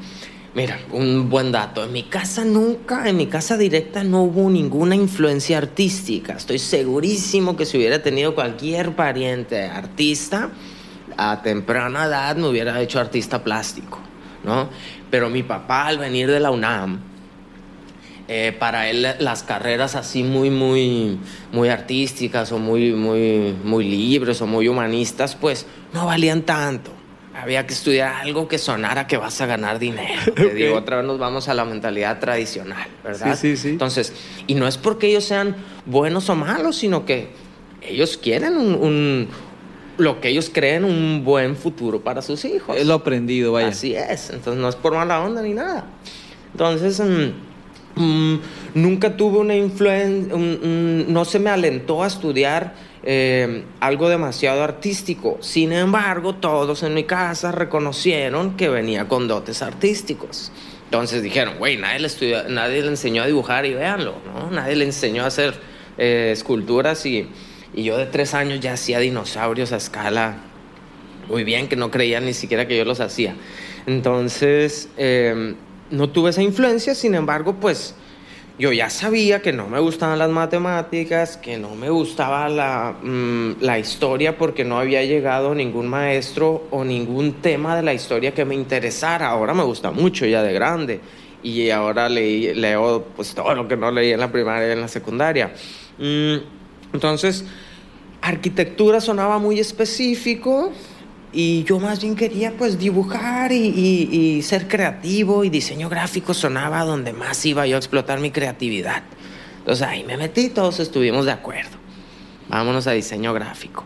Mira, 0.53 0.79
un 0.91 1.29
buen 1.29 1.51
dato. 1.51 1.83
En 1.83 1.91
mi 1.91 2.03
casa 2.03 2.43
nunca, 2.43 3.07
en 3.07 3.17
mi 3.17 3.27
casa 3.27 3.57
directa 3.57 4.03
no 4.03 4.23
hubo 4.23 4.49
ninguna 4.49 4.95
influencia 4.95 5.57
artística. 5.57 6.33
Estoy 6.33 6.59
segurísimo 6.59 7.55
que 7.55 7.65
si 7.65 7.77
hubiera 7.77 8.01
tenido 8.01 8.33
cualquier 8.33 8.95
pariente 8.95 9.65
artista, 9.65 10.49
a 11.17 11.41
temprana 11.41 12.05
edad 12.05 12.35
me 12.37 12.47
hubiera 12.47 12.81
hecho 12.81 12.99
artista 12.99 13.43
plástico, 13.43 13.99
¿no? 14.43 14.69
Pero 15.11 15.29
mi 15.29 15.43
papá 15.43 15.87
al 15.87 15.97
venir 15.97 16.29
de 16.29 16.39
la 16.39 16.51
UNAM, 16.51 17.01
eh, 18.29 18.55
para 18.57 18.89
él 18.89 19.07
las 19.19 19.43
carreras 19.43 19.95
así 19.95 20.23
muy, 20.23 20.49
muy, 20.49 21.17
muy 21.51 21.69
artísticas 21.69 22.51
o 22.51 22.59
muy, 22.59 22.91
muy, 22.91 23.55
muy 23.63 23.85
libres 23.85 24.41
o 24.41 24.47
muy 24.47 24.67
humanistas, 24.67 25.35
pues 25.35 25.65
no 25.93 26.05
valían 26.05 26.41
tanto. 26.41 26.96
Había 27.39 27.67
que 27.67 27.73
estudiar 27.73 28.15
algo 28.15 28.47
que 28.47 28.57
sonara 28.57 29.05
que 29.05 29.15
vas 29.17 29.39
a 29.41 29.45
ganar 29.45 29.77
dinero. 29.77 30.19
Te 30.35 30.53
digo, 30.55 30.75
otra 30.75 30.97
vez 30.97 31.05
nos 31.05 31.19
vamos 31.19 31.47
a 31.47 31.53
la 31.53 31.65
mentalidad 31.65 32.19
tradicional, 32.19 32.87
¿verdad? 33.03 33.35
Sí, 33.35 33.55
sí, 33.55 33.61
sí. 33.61 33.69
Entonces, 33.69 34.11
y 34.47 34.55
no 34.55 34.67
es 34.67 34.77
porque 34.77 35.07
ellos 35.07 35.23
sean 35.25 35.55
buenos 35.85 36.29
o 36.29 36.35
malos, 36.35 36.75
sino 36.77 37.05
que 37.05 37.29
ellos 37.81 38.17
quieren 38.17 38.57
un, 38.57 38.73
un- 38.73 39.27
lo 39.99 40.19
que 40.19 40.29
ellos 40.29 40.49
creen 40.51 40.83
un 40.83 41.23
buen 41.23 41.55
futuro 41.55 42.01
para 42.01 42.21
sus 42.23 42.43
hijos. 42.45 42.75
Es 42.75 42.85
lo 42.87 42.95
aprendido, 42.95 43.51
vaya. 43.51 43.67
Así 43.67 43.95
es, 43.95 44.31
entonces 44.31 44.59
no 44.61 44.69
es 44.69 44.75
por 44.75 44.93
mala 44.95 45.21
onda 45.21 45.41
ni 45.43 45.53
nada. 45.53 45.85
Entonces, 46.53 46.99
mm, 46.99 48.01
mm, 48.01 48.39
nunca 48.75 49.15
tuve 49.15 49.37
una 49.39 49.55
influencia, 49.55 50.33
no 50.35 51.25
se 51.25 51.39
me 51.39 51.49
alentó 51.51 52.03
a 52.03 52.07
estudiar 52.07 52.73
eh, 53.09 53.63
algo 53.79 54.09
demasiado 54.09 54.63
artístico. 54.63 55.37
Sin 55.39 55.71
embargo, 55.71 56.35
todos 56.35 56.83
en 56.83 56.93
mi 56.93 57.05
casa 57.05 57.53
reconocieron 57.53 58.57
que 58.57 58.67
venía 58.67 59.07
con 59.07 59.29
dotes 59.29 59.61
artísticos. 59.61 60.51
Entonces 60.85 61.23
dijeron, 61.23 61.55
güey, 61.57 61.77
nadie, 61.77 61.99
le 61.99 62.07
estudió- 62.07 62.43
nadie 62.49 62.81
le 62.81 62.89
enseñó 62.89 63.23
a 63.23 63.27
dibujar 63.27 63.65
y 63.65 63.73
véanlo, 63.73 64.15
¿no? 64.33 64.51
Nadie 64.51 64.75
le 64.75 64.83
enseñó 64.83 65.23
a 65.23 65.27
hacer 65.27 65.53
eh, 65.97 66.31
esculturas 66.33 67.05
y, 67.05 67.29
y 67.73 67.83
yo 67.83 67.97
de 67.97 68.07
tres 68.07 68.33
años 68.33 68.59
ya 68.59 68.73
hacía 68.73 68.99
dinosaurios 68.99 69.71
a 69.71 69.77
escala 69.77 70.39
muy 71.29 71.43
bien, 71.45 71.67
que 71.69 71.75
no 71.77 71.91
creían 71.91 72.25
ni 72.25 72.33
siquiera 72.33 72.67
que 72.67 72.77
yo 72.77 72.83
los 72.85 72.99
hacía. 72.99 73.35
Entonces, 73.85 74.89
eh, 74.97 75.55
no 75.91 76.09
tuve 76.09 76.29
esa 76.31 76.41
influencia, 76.41 76.93
sin 76.93 77.15
embargo, 77.15 77.55
pues 77.59 77.95
yo 78.59 78.71
ya 78.71 78.89
sabía 78.89 79.41
que 79.41 79.53
no 79.53 79.67
me 79.67 79.79
gustaban 79.79 80.17
las 80.17 80.29
matemáticas, 80.29 81.37
que 81.37 81.57
no 81.57 81.75
me 81.75 81.89
gustaba 81.89 82.49
la, 82.49 82.95
mm, 83.01 83.61
la 83.61 83.77
historia 83.77 84.37
porque 84.37 84.63
no 84.63 84.79
había 84.79 85.03
llegado 85.03 85.53
ningún 85.53 85.87
maestro 85.87 86.67
o 86.71 86.83
ningún 86.83 87.33
tema 87.33 87.75
de 87.75 87.83
la 87.83 87.93
historia 87.93 88.33
que 88.33 88.45
me 88.45 88.55
interesara. 88.55 89.27
Ahora 89.27 89.53
me 89.53 89.63
gusta 89.63 89.91
mucho 89.91 90.25
ya 90.25 90.41
de 90.41 90.53
grande 90.53 91.01
y 91.43 91.69
ahora 91.69 92.09
leo 92.09 93.05
pues 93.15 93.35
todo 93.35 93.53
lo 93.53 93.67
que 93.67 93.77
no 93.77 93.91
leí 93.91 94.11
en 94.11 94.19
la 94.19 94.31
primaria 94.31 94.69
y 94.69 94.71
en 94.71 94.81
la 94.81 94.87
secundaria. 94.87 95.53
Mm, 95.99 96.37
entonces, 96.93 97.45
arquitectura 98.21 98.99
sonaba 99.01 99.37
muy 99.37 99.59
específico 99.59 100.71
y 101.39 101.63
yo 101.65 101.79
más 101.79 102.01
bien 102.01 102.15
quería 102.15 102.51
pues 102.57 102.79
dibujar 102.79 103.51
y, 103.51 103.57
y- 103.67 104.09
y 104.37 104.41
ser 104.41 104.67
creativo 104.67 105.43
y 105.43 105.51
diseño 105.51 105.87
gráfico 105.87 106.33
sonaba 106.33 106.83
donde 106.83 107.13
más 107.13 107.45
iba 107.45 107.67
yo 107.67 107.75
a 107.75 107.77
explotar 107.77 108.19
mi 108.19 108.31
creatividad. 108.31 109.03
Entonces 109.59 109.85
ahí 109.87 110.03
me 110.03 110.17
metí, 110.17 110.49
todos 110.49 110.79
estuvimos 110.79 111.25
de 111.27 111.33
acuerdo. 111.33 111.77
Vámonos 112.49 112.87
a 112.87 112.91
diseño 112.93 113.33
gráfico. 113.35 113.83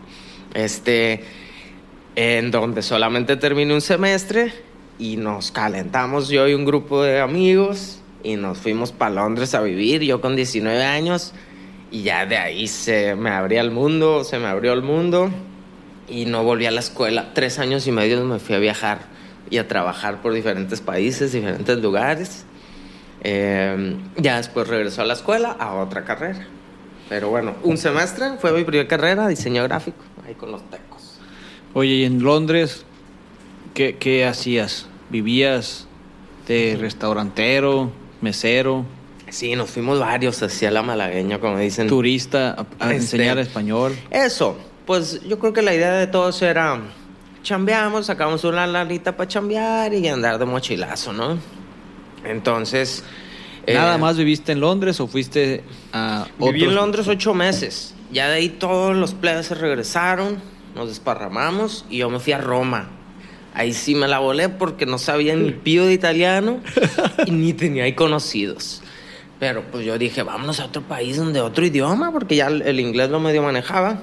Este, 0.54 1.24
en 2.16 2.50
donde 2.50 2.80
solamente 2.80 3.36
terminé 3.36 3.74
un 3.74 3.82
semestre 3.82 4.54
y 4.98 5.18
nos 5.18 5.52
calentamos 5.52 6.30
yo 6.30 6.48
y 6.48 6.54
un 6.54 6.64
grupo 6.64 7.02
de 7.02 7.20
amigos 7.20 7.98
y 8.24 8.36
nos 8.36 8.56
fuimos 8.56 8.92
para 8.92 9.14
Londres 9.16 9.54
a 9.54 9.60
vivir, 9.60 10.00
yo 10.00 10.22
con 10.22 10.36
19 10.36 10.82
años 10.84 11.34
y 11.90 12.00
ya 12.02 12.24
de 12.24 12.38
ahí 12.38 12.66
se 12.66 13.14
me 13.14 13.28
abría 13.28 13.60
el 13.60 13.72
mundo, 13.72 14.24
se 14.24 14.38
me 14.38 14.46
abrió 14.46 14.72
el 14.72 14.80
mundo 14.82 15.30
y 16.12 16.26
no 16.26 16.44
volví 16.44 16.66
a 16.66 16.70
la 16.70 16.80
escuela. 16.80 17.32
Tres 17.34 17.58
años 17.58 17.86
y 17.86 17.92
medio 17.92 18.22
me 18.24 18.38
fui 18.38 18.54
a 18.54 18.58
viajar 18.58 19.00
y 19.50 19.58
a 19.58 19.66
trabajar 19.66 20.20
por 20.22 20.32
diferentes 20.34 20.80
países, 20.80 21.32
diferentes 21.32 21.78
lugares. 21.78 22.44
Eh, 23.22 23.96
ya 24.16 24.36
después 24.36 24.68
regresó 24.68 25.02
a 25.02 25.04
la 25.04 25.14
escuela 25.14 25.50
a 25.58 25.74
otra 25.74 26.04
carrera. 26.04 26.46
Pero 27.08 27.28
bueno, 27.30 27.54
un 27.62 27.76
semestre 27.76 28.32
fue 28.38 28.52
mi 28.52 28.64
primera 28.64 28.88
carrera, 28.88 29.28
diseño 29.28 29.62
gráfico, 29.64 29.98
ahí 30.26 30.34
con 30.34 30.50
los 30.50 30.62
tecos. 30.70 31.18
Oye, 31.74 31.90
y 31.96 32.04
en 32.04 32.22
Londres, 32.22 32.84
¿qué, 33.74 33.96
qué 33.96 34.24
hacías? 34.26 34.86
¿Vivías 35.10 35.86
de 36.48 36.76
restaurantero, 36.80 37.90
mesero, 38.20 38.84
Sí, 39.28 39.56
nos 39.56 39.70
fuimos 39.70 39.98
varios 39.98 40.42
hacia 40.42 40.70
la 40.70 40.82
malagueña, 40.82 41.38
como 41.38 41.56
dicen. 41.56 41.88
turista, 41.88 42.50
a, 42.50 42.60
a 42.60 42.92
Este- 42.92 42.96
enseñar 42.96 43.38
español? 43.38 43.96
Eso, 44.10 44.58
pues 44.86 45.20
yo 45.26 45.38
creo 45.38 45.52
que 45.52 45.62
la 45.62 45.74
idea 45.74 45.92
de 45.92 46.06
todos 46.06 46.40
era 46.42 46.80
chambeamos, 47.42 48.06
sacamos 48.06 48.44
una 48.44 48.66
lanita 48.66 49.16
para 49.16 49.28
chambear 49.28 49.92
y 49.94 50.06
andar 50.08 50.38
de 50.38 50.44
mochilazo, 50.44 51.12
¿no? 51.12 51.38
Entonces... 52.24 53.02
eh, 53.66 53.74
¿Nada 53.74 53.98
más 53.98 54.16
viviste 54.16 54.52
en 54.52 54.60
Londres 54.60 55.00
o 55.00 55.06
fuiste 55.06 55.64
a 55.92 56.26
Viví 56.38 56.62
en 56.62 56.68
otros- 56.68 56.74
Londres 56.74 57.08
ocho 57.08 57.34
meses. 57.34 57.94
Ya 58.12 58.28
de 58.28 58.34
ahí 58.36 58.48
todos 58.50 58.94
los 58.94 59.14
plebes 59.14 59.46
se 59.46 59.54
regresaron, 59.54 60.36
nos 60.74 60.88
desparramamos 60.88 61.84
y 61.88 61.98
yo 61.98 62.10
me 62.10 62.18
fui 62.20 62.32
a 62.32 62.38
Roma. 62.38 62.88
Ahí 63.54 63.72
sí 63.74 63.94
me 63.94 64.06
la 64.08 64.18
volé 64.18 64.48
porque 64.48 64.86
no 64.86 64.98
sabía 64.98 65.34
ni 65.36 65.50
pío 65.64 65.86
de 65.86 65.92
italiano 65.94 66.60
y 67.26 67.30
ni 67.30 67.52
tenía 67.54 67.84
ahí 67.84 67.94
conocidos. 67.94 68.82
Pero 69.40 69.62
pues 69.72 69.84
yo 69.84 69.98
dije, 69.98 70.22
vámonos 70.22 70.60
a 70.60 70.66
otro 70.66 70.82
país 70.82 71.16
donde 71.16 71.40
otro 71.40 71.66
idioma, 71.66 72.12
porque 72.12 72.36
ya 72.36 72.46
el 72.46 72.78
inglés 72.78 73.10
lo 73.10 73.18
medio 73.18 73.42
manejaba. 73.42 74.00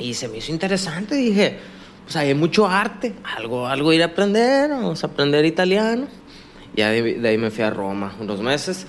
Y 0.00 0.14
se 0.14 0.28
me 0.28 0.38
hizo 0.38 0.50
interesante. 0.50 1.14
Dije, 1.14 1.58
pues 2.04 2.16
ahí 2.16 2.28
hay 2.28 2.34
mucho 2.34 2.66
arte, 2.66 3.14
algo, 3.36 3.66
algo 3.66 3.92
ir 3.92 4.02
a 4.02 4.06
aprender, 4.06 4.70
vamos 4.70 5.04
a 5.04 5.06
aprender 5.08 5.44
italiano. 5.44 6.06
Ya 6.74 6.90
de, 6.90 7.02
de 7.18 7.28
ahí 7.28 7.38
me 7.38 7.50
fui 7.50 7.62
a 7.64 7.70
Roma 7.70 8.14
unos 8.20 8.40
meses, 8.40 8.86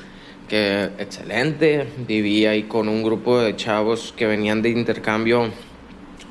que 0.48 0.86
excelente. 0.98 1.88
Viví 2.08 2.46
ahí 2.46 2.64
con 2.64 2.88
un 2.88 3.04
grupo 3.04 3.40
de 3.40 3.56
chavos 3.56 4.14
que 4.16 4.26
venían 4.26 4.62
de 4.62 4.70
intercambio 4.70 5.52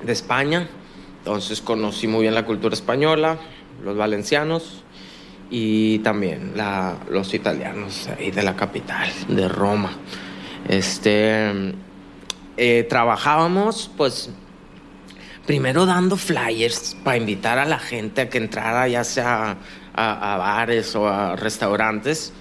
de 0.02 0.12
España. 0.12 0.68
Entonces 1.18 1.60
conocí 1.60 2.06
muy 2.08 2.22
bien 2.22 2.34
la 2.34 2.46
cultura 2.46 2.74
española, 2.74 3.36
los 3.84 3.96
valencianos 3.96 4.82
y 5.50 5.98
también 5.98 6.52
la- 6.56 6.96
los 7.10 7.34
italianos 7.34 8.08
ahí 8.08 8.30
de 8.30 8.42
la 8.42 8.56
capital, 8.56 9.10
de 9.28 9.48
Roma. 9.48 9.90
Este, 10.68 11.74
eh, 12.56 12.86
trabajábamos 12.88 13.90
pues 13.96 14.30
primero 15.50 15.84
dando 15.84 16.16
flyers 16.16 16.96
para 17.02 17.16
invitar 17.16 17.58
a 17.58 17.64
la 17.64 17.80
gente 17.80 18.20
a 18.20 18.28
que 18.28 18.38
entrara 18.38 18.86
ya 18.86 19.02
sea 19.02 19.56
a, 19.92 20.34
a 20.34 20.36
bares 20.36 20.94
o 20.94 21.08
a 21.08 21.34
restaurantes. 21.34 22.32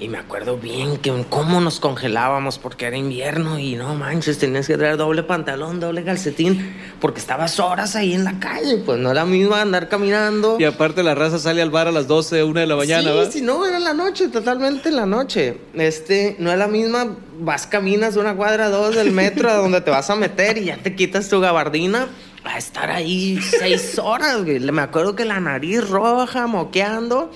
Y 0.00 0.08
me 0.08 0.18
acuerdo 0.18 0.58
bien 0.58 0.96
que 0.96 1.12
cómo 1.30 1.60
nos 1.60 1.78
congelábamos 1.78 2.58
porque 2.58 2.86
era 2.86 2.96
invierno 2.96 3.60
y 3.60 3.76
no 3.76 3.94
manches, 3.94 4.38
tenías 4.38 4.66
que 4.66 4.76
traer 4.76 4.96
doble 4.96 5.22
pantalón, 5.22 5.78
doble 5.78 6.02
calcetín, 6.02 6.74
porque 7.00 7.20
estabas 7.20 7.60
horas 7.60 7.94
ahí 7.94 8.14
en 8.14 8.24
la 8.24 8.40
calle, 8.40 8.78
pues 8.78 8.98
no 8.98 9.12
era 9.12 9.24
mismo 9.24 9.54
andar 9.54 9.88
caminando. 9.88 10.56
Y 10.58 10.64
aparte 10.64 11.04
la 11.04 11.14
raza 11.14 11.38
sale 11.38 11.62
al 11.62 11.70
bar 11.70 11.86
a 11.86 11.92
las 11.92 12.08
12, 12.08 12.42
1 12.42 12.60
de 12.60 12.66
la 12.66 12.74
mañana, 12.74 13.12
sí, 13.12 13.16
¿va? 13.16 13.30
sí, 13.30 13.42
no, 13.42 13.64
era 13.64 13.76
en 13.76 13.84
la 13.84 13.94
noche, 13.94 14.26
totalmente 14.26 14.88
en 14.88 14.96
la 14.96 15.06
noche. 15.06 15.56
Este, 15.72 16.34
no 16.40 16.50
es 16.50 16.58
la 16.58 16.66
misma, 16.66 17.16
vas, 17.38 17.68
caminas 17.68 18.16
una 18.16 18.34
cuadra, 18.34 18.70
dos 18.70 18.96
del 18.96 19.12
metro 19.12 19.48
a 19.48 19.54
donde 19.54 19.80
te 19.82 19.92
vas 19.92 20.10
a 20.10 20.16
meter 20.16 20.58
y 20.58 20.64
ya 20.64 20.78
te 20.78 20.96
quitas 20.96 21.28
tu 21.28 21.40
gabardina 21.40 22.08
a 22.54 22.58
estar 22.58 22.90
ahí 22.90 23.38
seis 23.40 23.98
horas, 23.98 24.44
güey. 24.44 24.60
Me 24.60 24.82
acuerdo 24.82 25.14
que 25.16 25.24
la 25.24 25.40
nariz 25.40 25.88
roja, 25.88 26.46
moqueando. 26.46 27.30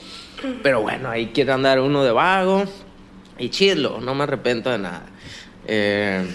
Pero 0.63 0.81
bueno, 0.83 1.11
ahí 1.11 1.27
quiere 1.29 1.53
andar 1.53 1.81
uno 1.81 2.03
de 2.05 2.13
vago. 2.13 2.65
Y 3.39 3.49
chilo, 3.51 4.01
no 4.01 4.15
me 4.15 4.25
arrepiento 4.25 4.71
de 4.71 4.79
nada. 4.79 5.03
Eh, 5.67 6.27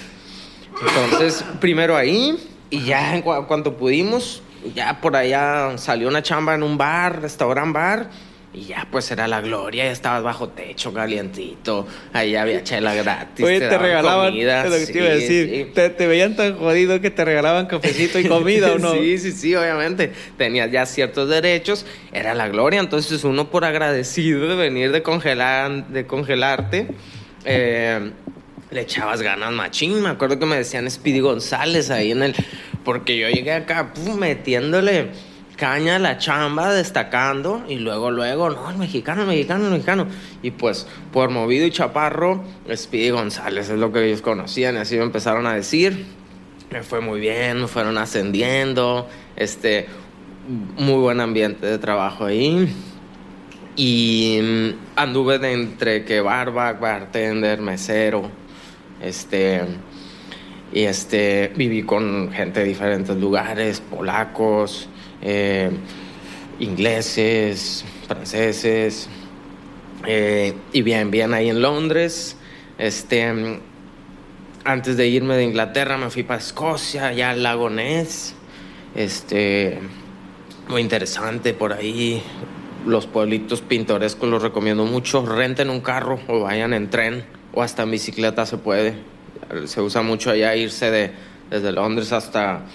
entonces, 0.81 1.43
primero 1.59 1.95
ahí, 1.95 2.37
y 2.69 2.81
ya 2.83 3.15
en 3.15 3.23
cua- 3.23 3.45
cuanto 3.47 3.77
pudimos, 3.77 4.41
ya 4.73 4.99
por 5.01 5.15
allá 5.15 5.77
salió 5.77 6.07
una 6.07 6.21
chamba 6.23 6.55
en 6.55 6.63
un 6.63 6.77
bar, 6.77 7.21
restaurant 7.21 7.73
bar, 7.73 8.09
y 8.55 8.65
ya 8.67 8.87
pues 8.89 9.11
era 9.11 9.27
la 9.27 9.41
gloria, 9.41 9.85
ya 9.85 9.91
estabas 9.91 10.23
bajo 10.23 10.49
techo, 10.49 10.93
calientito, 10.93 11.85
ahí 12.13 12.35
había 12.35 12.63
chela 12.63 12.93
gratis. 12.93 13.45
Oye, 13.45 13.59
te, 13.59 13.65
daban 13.65 13.81
regalaban, 13.81 14.29
comida, 14.31 14.63
es 14.63 14.71
lo 14.71 14.77
que 14.77 14.93
te 14.93 14.99
iba 14.99 15.07
a 15.07 15.13
sí, 15.15 15.19
decir, 15.19 15.49
sí. 15.49 15.71
te, 15.73 15.89
te 15.89 16.07
veían 16.07 16.35
tan 16.37 16.57
jodido 16.57 17.01
que 17.01 17.11
te 17.11 17.25
regalaban 17.25 17.65
cafecito 17.65 18.17
y 18.17 18.27
comida, 18.27 18.71
¿o 18.71 18.79
no? 18.79 18.93
Sí, 19.05 19.17
sí, 19.17 19.31
sí, 19.33 19.55
obviamente. 19.55 20.13
Tenías 20.37 20.71
ya 20.71 20.85
ciertos 20.85 21.29
derechos, 21.29 21.85
era 22.13 22.33
la 22.33 22.47
gloria. 22.47 22.79
Entonces, 22.79 23.23
uno 23.23 23.49
por 23.49 23.65
agradecido 23.65 24.47
de 24.47 24.55
venir 24.55 24.91
de 24.91 25.03
congelar, 25.03 25.87
de 25.89 26.07
congelarte, 26.07 26.87
eh, 27.43 28.11
le 28.71 28.81
echabas 28.81 29.21
ganas 29.21 29.51
machín. 29.51 30.01
Me 30.01 30.09
acuerdo 30.09 30.39
que 30.39 30.45
me 30.45 30.55
decían 30.55 30.89
Speedy 30.89 31.19
González 31.19 31.89
ahí 31.89 32.11
en 32.11 32.23
el. 32.23 32.35
Porque 32.83 33.17
yo 33.17 33.29
llegué 33.29 33.51
acá 33.51 33.93
pum, 33.93 34.17
metiéndole 34.17 35.09
caña 35.55 35.99
la 35.99 36.17
chamba, 36.17 36.73
destacando, 36.73 37.63
y 37.67 37.75
luego, 37.75 38.11
luego, 38.11 38.49
no, 38.49 38.69
el 38.69 38.77
mexicano, 38.77 39.21
el 39.21 39.27
mexicano, 39.27 39.65
el 39.65 39.71
mexicano. 39.71 40.07
Y 40.41 40.51
pues, 40.51 40.87
por 41.11 41.29
movido 41.29 41.65
y 41.65 41.71
chaparro, 41.71 42.43
Speedy 42.73 43.11
González 43.11 43.69
es 43.69 43.79
lo 43.79 43.91
que 43.91 44.05
ellos 44.05 44.21
conocían, 44.21 44.75
y 44.75 44.79
así 44.79 44.97
me 44.97 45.03
empezaron 45.03 45.47
a 45.47 45.53
decir 45.53 46.05
me 46.71 46.83
fue 46.83 46.99
muy 46.99 47.19
bien, 47.19 47.61
me 47.61 47.67
fueron 47.67 47.97
ascendiendo, 47.97 49.07
este, 49.35 49.87
muy 50.77 50.99
buen 50.99 51.21
ambiente 51.21 51.65
de 51.65 51.77
trabajo 51.77 52.25
ahí. 52.25 52.67
Y 53.75 54.39
mm, 54.41 54.97
anduve 54.97 55.39
de 55.39 55.53
entre 55.53 56.05
que 56.05 56.21
barback, 56.21 56.79
bartender, 56.79 57.61
mesero, 57.61 58.29
este, 59.01 59.61
y 60.73 60.83
este, 60.83 61.51
viví 61.55 61.83
con 61.83 62.31
gente 62.31 62.61
de 62.61 62.65
diferentes 62.65 63.15
lugares, 63.15 63.81
polacos, 63.81 64.89
eh, 65.21 65.71
ingleses, 66.59 67.85
franceses, 68.07 69.09
eh, 70.07 70.53
y 70.71 70.81
bien, 70.81 71.11
bien 71.11 71.33
ahí 71.33 71.49
en 71.49 71.61
Londres, 71.61 72.37
este, 72.77 73.59
antes 74.63 74.97
de 74.97 75.07
irme 75.07 75.35
de 75.35 75.43
Inglaterra 75.43 75.97
me 75.97 76.09
fui 76.09 76.23
para 76.23 76.39
Escocia, 76.39 77.07
allá 77.07 77.29
al 77.29 77.43
lago 77.43 77.69
Ness. 77.69 78.35
Este, 78.95 79.79
muy 80.67 80.81
interesante 80.81 81.53
por 81.53 81.73
ahí. 81.73 82.23
Los 82.85 83.07
pueblitos 83.07 83.61
pintorescos 83.61 84.29
los 84.29 84.41
recomiendo 84.41 84.85
mucho. 84.85 85.25
Renten 85.25 85.69
un 85.69 85.81
carro 85.81 86.19
o 86.27 86.41
vayan 86.41 86.73
en 86.73 86.89
tren 86.89 87.25
o 87.53 87.61
hasta 87.61 87.83
en 87.83 87.91
bicicleta 87.91 88.45
se 88.45 88.57
puede. 88.57 88.95
Se 89.65 89.81
usa 89.81 90.01
mucho 90.01 90.31
allá 90.31 90.55
irse 90.55 90.89
de, 90.89 91.11
desde 91.49 91.71
Londres 91.71 92.11
hasta 92.11 92.65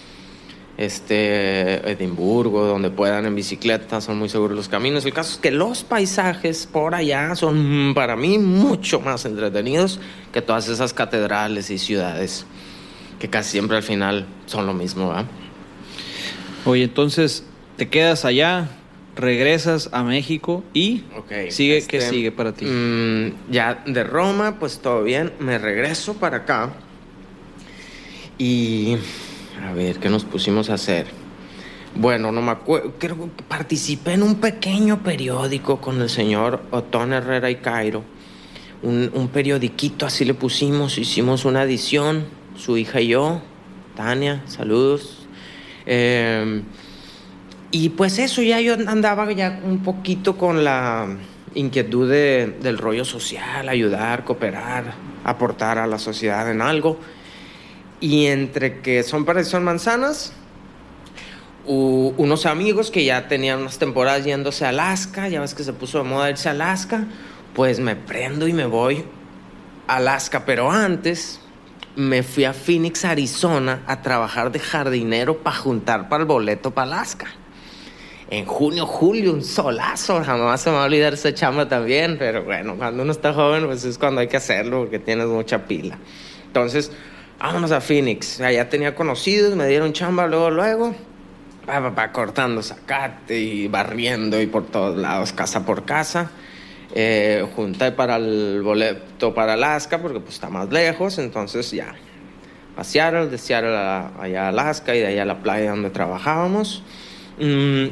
este, 0.80 1.90
Edimburgo, 1.90 2.64
donde 2.64 2.90
puedan 2.90 3.26
en 3.26 3.34
bicicleta, 3.34 4.00
son 4.00 4.18
muy 4.18 4.30
seguros 4.30 4.56
los 4.56 4.68
caminos. 4.68 5.04
El 5.04 5.12
caso 5.12 5.32
es 5.34 5.38
que 5.38 5.50
los 5.50 5.84
paisajes 5.84 6.66
por 6.66 6.94
allá 6.94 7.34
son 7.34 7.92
para 7.94 8.16
mí 8.16 8.38
mucho 8.38 9.00
más 9.00 9.26
entretenidos 9.26 10.00
que 10.32 10.40
todas 10.40 10.68
esas 10.68 10.94
catedrales 10.94 11.70
y 11.70 11.78
ciudades 11.78 12.46
que 13.18 13.28
casi 13.28 13.50
siempre 13.50 13.76
al 13.76 13.82
final 13.82 14.26
son 14.46 14.64
lo 14.66 14.72
mismo, 14.72 15.08
¿verdad? 15.08 15.26
Oye, 16.64 16.84
entonces 16.84 17.44
te 17.76 17.88
quedas 17.90 18.24
allá, 18.24 18.70
regresas 19.14 19.90
a 19.92 20.02
México 20.02 20.64
y 20.72 21.04
Ok, 21.18 21.50
sigue, 21.50 21.84
¿qué 21.86 21.98
este, 21.98 22.00
sigue 22.00 22.32
para 22.32 22.52
ti? 22.52 22.64
mm, 22.64 23.52
ya 23.52 23.82
de 23.86 24.04
Roma, 24.04 24.58
pues 24.58 24.78
todo 24.78 25.02
bien. 25.02 25.32
Me 25.38 25.58
regreso 25.58 26.14
para 26.14 26.38
acá. 26.38 26.70
Y 28.38 28.96
a 29.66 29.72
ver, 29.72 29.98
¿qué 29.98 30.08
nos 30.08 30.24
pusimos 30.24 30.70
a 30.70 30.74
hacer? 30.74 31.06
Bueno, 31.94 32.30
no 32.32 32.40
me 32.42 32.52
acuerdo. 32.52 32.94
Creo 32.98 33.16
que 33.36 33.42
participé 33.42 34.12
en 34.14 34.22
un 34.22 34.36
pequeño 34.36 35.02
periódico 35.02 35.80
con 35.80 36.00
el 36.00 36.08
señor 36.08 36.62
Otón 36.70 37.12
Herrera 37.12 37.50
y 37.50 37.56
Cairo. 37.56 38.04
Un, 38.82 39.10
un 39.12 39.28
periodiquito, 39.28 40.06
así 40.06 40.24
le 40.24 40.34
pusimos. 40.34 40.98
Hicimos 40.98 41.44
una 41.44 41.62
edición, 41.64 42.24
su 42.56 42.76
hija 42.76 43.00
y 43.00 43.08
yo. 43.08 43.42
Tania, 43.96 44.42
saludos. 44.46 45.26
Eh, 45.84 46.62
y 47.72 47.88
pues 47.90 48.18
eso, 48.18 48.40
ya 48.42 48.60
yo 48.60 48.74
andaba 48.86 49.30
ya 49.32 49.60
un 49.64 49.80
poquito 49.80 50.36
con 50.36 50.64
la 50.64 51.08
inquietud 51.54 52.08
de- 52.08 52.56
del 52.62 52.78
rollo 52.78 53.04
social, 53.04 53.68
ayudar, 53.68 54.24
cooperar, 54.24 54.94
aportar 55.24 55.78
a 55.78 55.86
la 55.86 55.98
sociedad 55.98 56.48
en 56.50 56.62
algo. 56.62 56.98
Y 58.00 58.26
entre 58.26 58.80
que 58.80 59.02
son 59.02 59.24
para 59.24 59.44
son 59.44 59.62
manzanas, 59.64 60.32
u- 61.66 62.14
unos 62.16 62.46
amigos 62.46 62.90
que 62.90 63.04
ya 63.04 63.28
tenían 63.28 63.60
unas 63.60 63.78
temporadas 63.78 64.24
yéndose 64.24 64.64
a 64.64 64.70
Alaska, 64.70 65.28
ya 65.28 65.40
ves 65.40 65.54
que 65.54 65.64
se 65.64 65.72
puso 65.72 65.98
de 65.98 66.04
moda 66.04 66.30
irse 66.30 66.48
a 66.48 66.52
Alaska, 66.52 67.04
pues 67.54 67.78
me 67.78 67.96
prendo 67.96 68.48
y 68.48 68.52
me 68.52 68.66
voy 68.66 69.04
a 69.86 69.96
Alaska, 69.96 70.44
pero 70.46 70.70
antes 70.70 71.40
me 71.96 72.22
fui 72.22 72.44
a 72.44 72.52
Phoenix, 72.54 73.04
Arizona, 73.04 73.82
a 73.86 74.00
trabajar 74.00 74.50
de 74.52 74.60
jardinero 74.60 75.38
para 75.38 75.56
juntar 75.56 76.08
para 76.08 76.22
el 76.22 76.26
boleto 76.26 76.70
para 76.70 76.92
Alaska. 76.92 77.26
En 78.30 78.46
junio, 78.46 78.86
julio, 78.86 79.32
un 79.32 79.42
solazo, 79.42 80.22
jamás 80.24 80.60
se 80.60 80.70
me 80.70 80.76
va 80.76 80.82
a 80.84 80.86
olvidar 80.86 81.14
esa 81.14 81.34
chamba 81.34 81.68
también, 81.68 82.16
pero 82.16 82.44
bueno, 82.44 82.76
cuando 82.76 83.02
uno 83.02 83.10
está 83.10 83.34
joven, 83.34 83.66
pues 83.66 83.84
es 83.84 83.98
cuando 83.98 84.20
hay 84.20 84.28
que 84.28 84.36
hacerlo 84.36 84.78
porque 84.82 85.00
tienes 85.00 85.26
mucha 85.26 85.66
pila. 85.66 85.98
Entonces, 86.46 86.92
vámonos 87.40 87.72
a 87.72 87.80
Phoenix. 87.80 88.40
Allá 88.40 88.68
tenía 88.68 88.94
conocidos, 88.94 89.56
me 89.56 89.66
dieron 89.66 89.92
chamba 89.92 90.26
luego, 90.26 90.50
luego. 90.50 90.94
Pa, 91.66 91.94
pa, 91.94 92.12
cortando 92.12 92.62
zacate 92.62 93.38
y 93.38 93.68
barriendo 93.68 94.40
y 94.40 94.46
por 94.46 94.66
todos 94.66 94.96
lados, 94.96 95.32
casa 95.32 95.64
por 95.64 95.84
casa. 95.84 96.30
Eh, 96.94 97.46
junté 97.54 97.92
para 97.92 98.16
el 98.16 98.62
boleto 98.62 99.32
para 99.32 99.52
Alaska 99.54 99.98
porque 99.98 100.20
pues 100.20 100.34
está 100.34 100.50
más 100.50 100.70
lejos, 100.70 101.18
entonces 101.18 101.70
ya. 101.70 101.94
A 102.76 102.84
Seattle, 102.84 103.28
allá 104.20 104.46
a 104.46 104.48
Alaska 104.48 104.94
y 104.94 105.00
de 105.00 105.06
allá 105.08 105.22
a 105.22 105.26
la 105.26 105.42
playa 105.42 105.70
donde 105.70 105.90
trabajábamos. 105.90 106.82
Mm, 107.38 107.86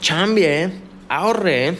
chambié, 0.00 0.72
ahorré 1.08 1.76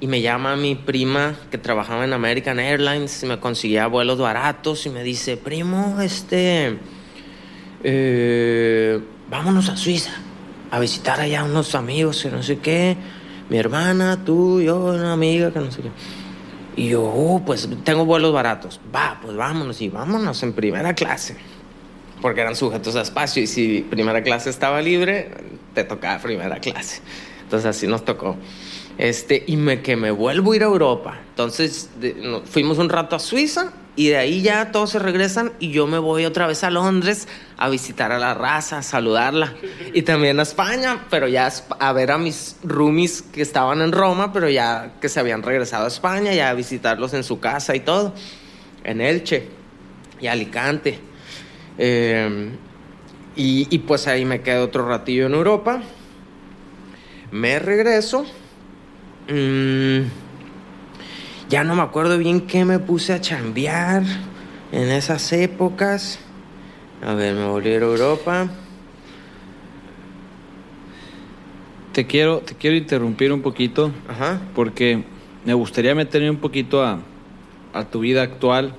y 0.00 0.06
me 0.06 0.20
llama 0.20 0.56
mi 0.56 0.74
prima 0.74 1.34
que 1.50 1.58
trabajaba 1.58 2.04
en 2.04 2.12
American 2.12 2.60
Airlines 2.60 3.22
y 3.22 3.26
me 3.26 3.40
conseguía 3.40 3.86
vuelos 3.86 4.18
baratos 4.18 4.86
y 4.86 4.90
me 4.90 5.02
dice, 5.02 5.36
primo, 5.36 6.00
este, 6.00 6.78
eh, 7.82 9.00
vámonos 9.30 9.68
a 9.68 9.76
Suiza 9.76 10.12
a 10.70 10.78
visitar 10.78 11.20
allá 11.20 11.44
unos 11.44 11.74
amigos 11.74 12.22
que 12.22 12.30
no 12.30 12.42
sé 12.42 12.58
qué, 12.58 12.96
mi 13.48 13.56
hermana, 13.56 14.24
tú, 14.24 14.60
yo, 14.60 14.76
una 14.78 15.14
amiga 15.14 15.50
que 15.52 15.58
no 15.60 15.70
sé 15.70 15.82
qué. 15.82 15.90
Y 16.76 16.90
yo, 16.90 17.02
"Oh, 17.02 17.42
pues 17.44 17.68
tengo 17.82 18.04
vuelos 18.04 18.32
baratos. 18.32 18.78
Va, 18.94 19.18
pues 19.20 19.34
vámonos 19.36 19.80
y 19.80 19.88
vámonos 19.88 20.42
en 20.42 20.52
primera 20.52 20.94
clase. 20.94 21.36
Porque 22.20 22.40
eran 22.40 22.54
sujetos 22.54 22.94
a 22.96 23.00
espacio 23.02 23.42
y 23.42 23.46
si 23.46 23.80
primera 23.80 24.22
clase 24.22 24.50
estaba 24.50 24.80
libre, 24.82 25.30
te 25.74 25.82
tocaba 25.84 26.20
primera 26.20 26.60
clase. 26.60 27.00
Entonces 27.42 27.66
así 27.66 27.86
nos 27.86 28.04
tocó. 28.04 28.36
Este, 28.98 29.44
y 29.46 29.56
me, 29.56 29.80
que 29.80 29.96
me 29.96 30.10
vuelvo 30.10 30.52
a 30.52 30.56
ir 30.56 30.62
a 30.62 30.66
Europa. 30.66 31.20
Entonces 31.30 31.88
fuimos 32.44 32.78
un 32.78 32.88
rato 32.88 33.14
a 33.14 33.20
Suiza 33.20 33.72
y 33.94 34.08
de 34.08 34.16
ahí 34.16 34.42
ya 34.42 34.72
todos 34.72 34.90
se 34.90 34.98
regresan 34.98 35.52
y 35.60 35.70
yo 35.70 35.86
me 35.86 35.98
voy 35.98 36.24
otra 36.24 36.46
vez 36.48 36.64
a 36.64 36.70
Londres 36.70 37.28
a 37.56 37.68
visitar 37.68 38.10
a 38.10 38.18
la 38.18 38.34
raza, 38.34 38.78
a 38.78 38.82
saludarla. 38.82 39.54
Y 39.94 40.02
también 40.02 40.40
a 40.40 40.42
España, 40.42 41.06
pero 41.10 41.28
ya 41.28 41.50
a 41.78 41.92
ver 41.92 42.10
a 42.10 42.18
mis 42.18 42.56
roomies 42.64 43.22
que 43.22 43.42
estaban 43.42 43.82
en 43.82 43.92
Roma, 43.92 44.32
pero 44.32 44.48
ya 44.48 44.94
que 45.00 45.08
se 45.08 45.20
habían 45.20 45.42
regresado 45.42 45.84
a 45.84 45.88
España, 45.88 46.32
ya 46.34 46.50
a 46.50 46.54
visitarlos 46.54 47.14
en 47.14 47.22
su 47.22 47.38
casa 47.38 47.76
y 47.76 47.80
todo, 47.80 48.14
en 48.82 49.00
Elche 49.00 49.48
y 50.20 50.26
Alicante. 50.26 50.98
Eh, 51.76 52.50
y, 53.36 53.68
y 53.70 53.78
pues 53.78 54.08
ahí 54.08 54.24
me 54.24 54.42
quedo 54.42 54.64
otro 54.64 54.88
ratillo 54.88 55.26
en 55.26 55.34
Europa. 55.34 55.82
Me 57.30 57.60
regreso. 57.60 58.26
Mm, 59.28 60.08
ya 61.50 61.62
no 61.64 61.74
me 61.74 61.82
acuerdo 61.82 62.16
bien 62.16 62.42
qué 62.42 62.64
me 62.64 62.78
puse 62.78 63.12
a 63.12 63.20
chambear 63.20 64.02
en 64.72 64.88
esas 64.88 65.32
épocas. 65.32 66.18
A 67.04 67.14
ver, 67.14 67.34
me 67.34 67.46
volví 67.46 67.70
a 67.70 67.74
Europa. 67.76 68.48
Te 71.92 72.06
quiero, 72.06 72.38
te 72.40 72.54
quiero 72.54 72.76
interrumpir 72.76 73.32
un 73.32 73.42
poquito 73.42 73.92
Ajá. 74.08 74.40
porque 74.54 75.04
me 75.44 75.52
gustaría 75.52 75.94
meterme 75.94 76.30
un 76.30 76.36
poquito 76.36 76.82
a, 76.84 77.00
a 77.74 77.84
tu 77.84 78.00
vida 78.00 78.22
actual. 78.22 78.74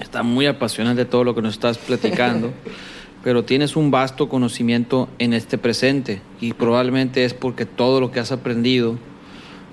Está 0.00 0.22
muy 0.22 0.46
apasionante 0.46 1.04
todo 1.04 1.24
lo 1.24 1.34
que 1.34 1.42
nos 1.42 1.54
estás 1.54 1.78
platicando, 1.78 2.52
pero 3.24 3.44
tienes 3.44 3.76
un 3.76 3.90
vasto 3.90 4.28
conocimiento 4.28 5.08
en 5.18 5.32
este 5.32 5.58
presente 5.58 6.20
y 6.40 6.52
probablemente 6.52 7.24
es 7.24 7.34
porque 7.34 7.66
todo 7.66 8.00
lo 8.00 8.10
que 8.12 8.20
has 8.20 8.30
aprendido 8.30 8.98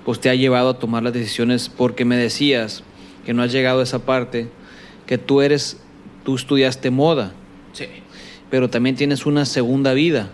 pues 0.06 0.20
te 0.20 0.30
ha 0.30 0.34
llevado 0.34 0.70
a 0.70 0.78
tomar 0.78 1.02
las 1.02 1.12
decisiones 1.12 1.68
porque 1.68 2.04
me 2.06 2.16
decías 2.16 2.82
que 3.26 3.34
no 3.34 3.42
has 3.42 3.52
llegado 3.52 3.80
a 3.80 3.82
esa 3.82 3.98
parte 4.06 4.48
que 5.04 5.18
tú 5.18 5.42
eres 5.42 5.78
tú 6.24 6.36
estudiaste 6.36 6.90
moda, 6.90 7.32
Sí. 7.72 7.86
pero 8.50 8.70
también 8.70 8.96
tienes 8.96 9.26
una 9.26 9.44
segunda 9.44 9.92
vida 9.92 10.30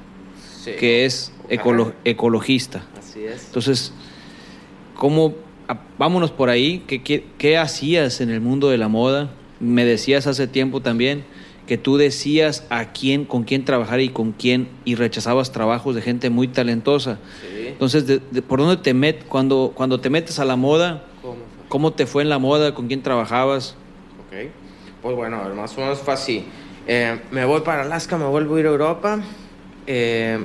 sí. 0.63 0.73
que 0.79 1.05
es 1.07 1.33
ecolo- 1.49 1.93
ecologista. 2.05 2.85
Así 2.99 3.25
es. 3.25 3.47
Entonces, 3.47 3.93
¿cómo, 4.95 5.35
a- 5.69 5.81
vámonos 5.99 6.31
por 6.31 6.49
ahí, 6.51 6.83
¿Qué, 6.87 7.03
qué, 7.03 7.25
qué 7.39 7.59
hacías 7.59 8.21
en 8.21 8.31
el 8.31 8.41
mundo 8.41 8.69
de 8.71 8.79
la 8.79 8.89
moda? 8.89 9.31
Me 9.61 9.85
decías 9.85 10.27
hace 10.27 10.47
tiempo 10.47 10.81
también 10.81 11.25
que 11.67 11.79
tú 11.79 11.97
decías 11.97 12.65
a 12.71 12.93
quién, 12.93 13.25
con 13.25 13.45
quién 13.45 13.65
trabajar 13.65 14.01
y 14.01 14.09
con 14.09 14.33
quién, 14.33 14.69
y 14.85 14.95
rechazabas 14.97 15.53
trabajos 15.53 15.95
de 15.95 16.03
gente 16.03 16.29
muy 16.31 16.49
talentosa. 16.49 17.19
Sí. 17.41 17.69
Entonces, 17.69 18.07
de- 18.07 18.21
de- 18.31 18.43
¿por 18.43 18.59
dónde 18.61 18.77
te 18.79 18.95
met, 18.95 19.25
cuando, 19.27 19.73
cuando 19.75 20.01
te 20.01 20.11
metes 20.11 20.39
a 20.39 20.45
la 20.45 20.57
moda, 20.57 21.05
¿Cómo 21.69 21.95
te 21.95 22.05
fue 22.05 22.23
en 22.23 22.29
la 22.29 22.39
moda, 22.39 22.75
con 22.75 22.87
quién 22.87 23.01
trabajabas? 23.03 23.77
Ok. 24.27 24.51
Pues 25.01 25.17
bueno, 25.17 25.41
más 25.57 25.75
o 25.79 25.81
menos 25.81 26.01
fue 26.01 26.13
así. 26.13 26.45
Eh, 26.87 27.19
me 27.31 27.47
voy 27.47 27.63
para 27.63 27.81
Alaska, 27.81 28.19
me 28.19 28.27
vuelvo 28.27 28.57
a 28.57 28.61
ir 28.61 28.67
a 28.67 28.69
Europa. 28.69 29.21
Eh, 29.87 30.39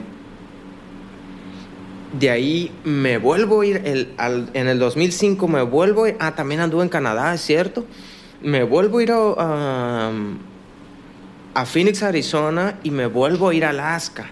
de 2.18 2.30
ahí 2.30 2.72
me 2.86 3.18
vuelvo 3.18 3.60
a 3.62 3.66
ir, 3.66 3.82
el- 3.84 4.14
al- 4.18 4.50
en 4.54 4.68
el 4.70 4.80
2005 4.80 5.48
me 5.50 5.62
vuelvo 5.64 6.06
a 6.06 6.10
ir, 6.10 6.16
ah, 6.22 6.34
también 6.36 6.62
anduve 6.62 6.84
en 6.84 6.90
Canadá, 6.90 7.34
es 7.34 7.42
cierto. 7.42 7.86
Me 8.42 8.64
vuelvo 8.64 9.00
a 9.00 9.04
ir 9.04 9.12
a, 9.12 9.18
a, 9.38 10.12
a 11.58 11.66
Phoenix, 11.66 12.04
Arizona 12.04 12.80
y 12.84 12.92
me 12.92 13.08
vuelvo 13.08 13.50
a 13.50 13.56
ir 13.56 13.66
a 13.66 13.70
Alaska. 13.70 14.30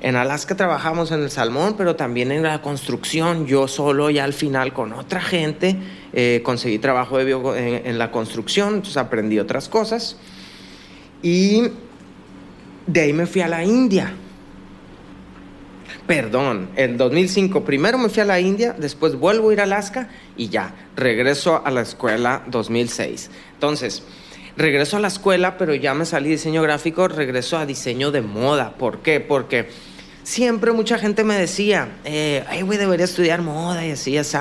En 0.00 0.16
Alaska 0.16 0.56
trabajamos 0.56 1.10
en 1.12 1.22
el 1.22 1.30
salmón, 1.30 1.74
pero 1.78 1.96
también 1.96 2.32
en 2.32 2.42
la 2.42 2.60
construcción. 2.60 3.46
Yo 3.46 3.68
solo 3.68 4.10
ya 4.10 4.24
al 4.24 4.32
final 4.32 4.72
con 4.72 4.92
otra 4.92 5.20
gente 5.20 5.76
eh, 6.12 6.40
conseguí 6.44 6.78
trabajo 6.78 7.18
de 7.18 7.24
bio- 7.24 7.56
en, 7.56 7.86
en 7.86 7.98
la 7.98 8.10
construcción, 8.10 8.74
entonces 8.74 8.96
aprendí 8.96 9.38
otras 9.38 9.68
cosas. 9.68 10.16
Y 11.22 11.62
de 12.86 13.00
ahí 13.00 13.12
me 13.12 13.26
fui 13.26 13.40
a 13.42 13.48
la 13.48 13.64
India. 13.64 14.12
Perdón, 16.06 16.68
en 16.76 16.96
2005 16.98 17.64
primero 17.64 17.96
me 17.98 18.08
fui 18.08 18.22
a 18.22 18.24
la 18.26 18.38
India, 18.38 18.74
después 18.78 19.14
vuelvo 19.16 19.50
a 19.50 19.52
ir 19.54 19.60
a 19.60 19.64
Alaska 19.64 20.08
y 20.36 20.48
ya, 20.48 20.74
regreso 20.94 21.62
a 21.64 21.70
la 21.70 21.80
escuela 21.82 22.42
2006. 22.48 23.30
Entonces, 23.54 24.02
regreso 24.56 24.96
a 24.96 25.00
la 25.00 25.08
escuela, 25.08 25.58
pero 25.58 25.74
ya 25.74 25.94
me 25.94 26.04
salí 26.04 26.30
diseño 26.30 26.62
gráfico, 26.62 27.08
regreso 27.08 27.58
a 27.58 27.66
diseño 27.66 28.10
de 28.10 28.22
moda. 28.22 28.74
¿Por 28.78 29.00
qué? 29.00 29.20
Porque 29.20 29.68
siempre 30.22 30.72
mucha 30.72 30.98
gente 30.98 31.24
me 31.24 31.34
decía, 31.34 31.88
eh, 32.04 32.44
ay, 32.48 32.62
güey, 32.62 32.78
debería 32.78 33.04
estudiar 33.04 33.42
moda 33.42 33.86
y 33.86 33.92
así, 33.92 34.16
así. 34.16 34.36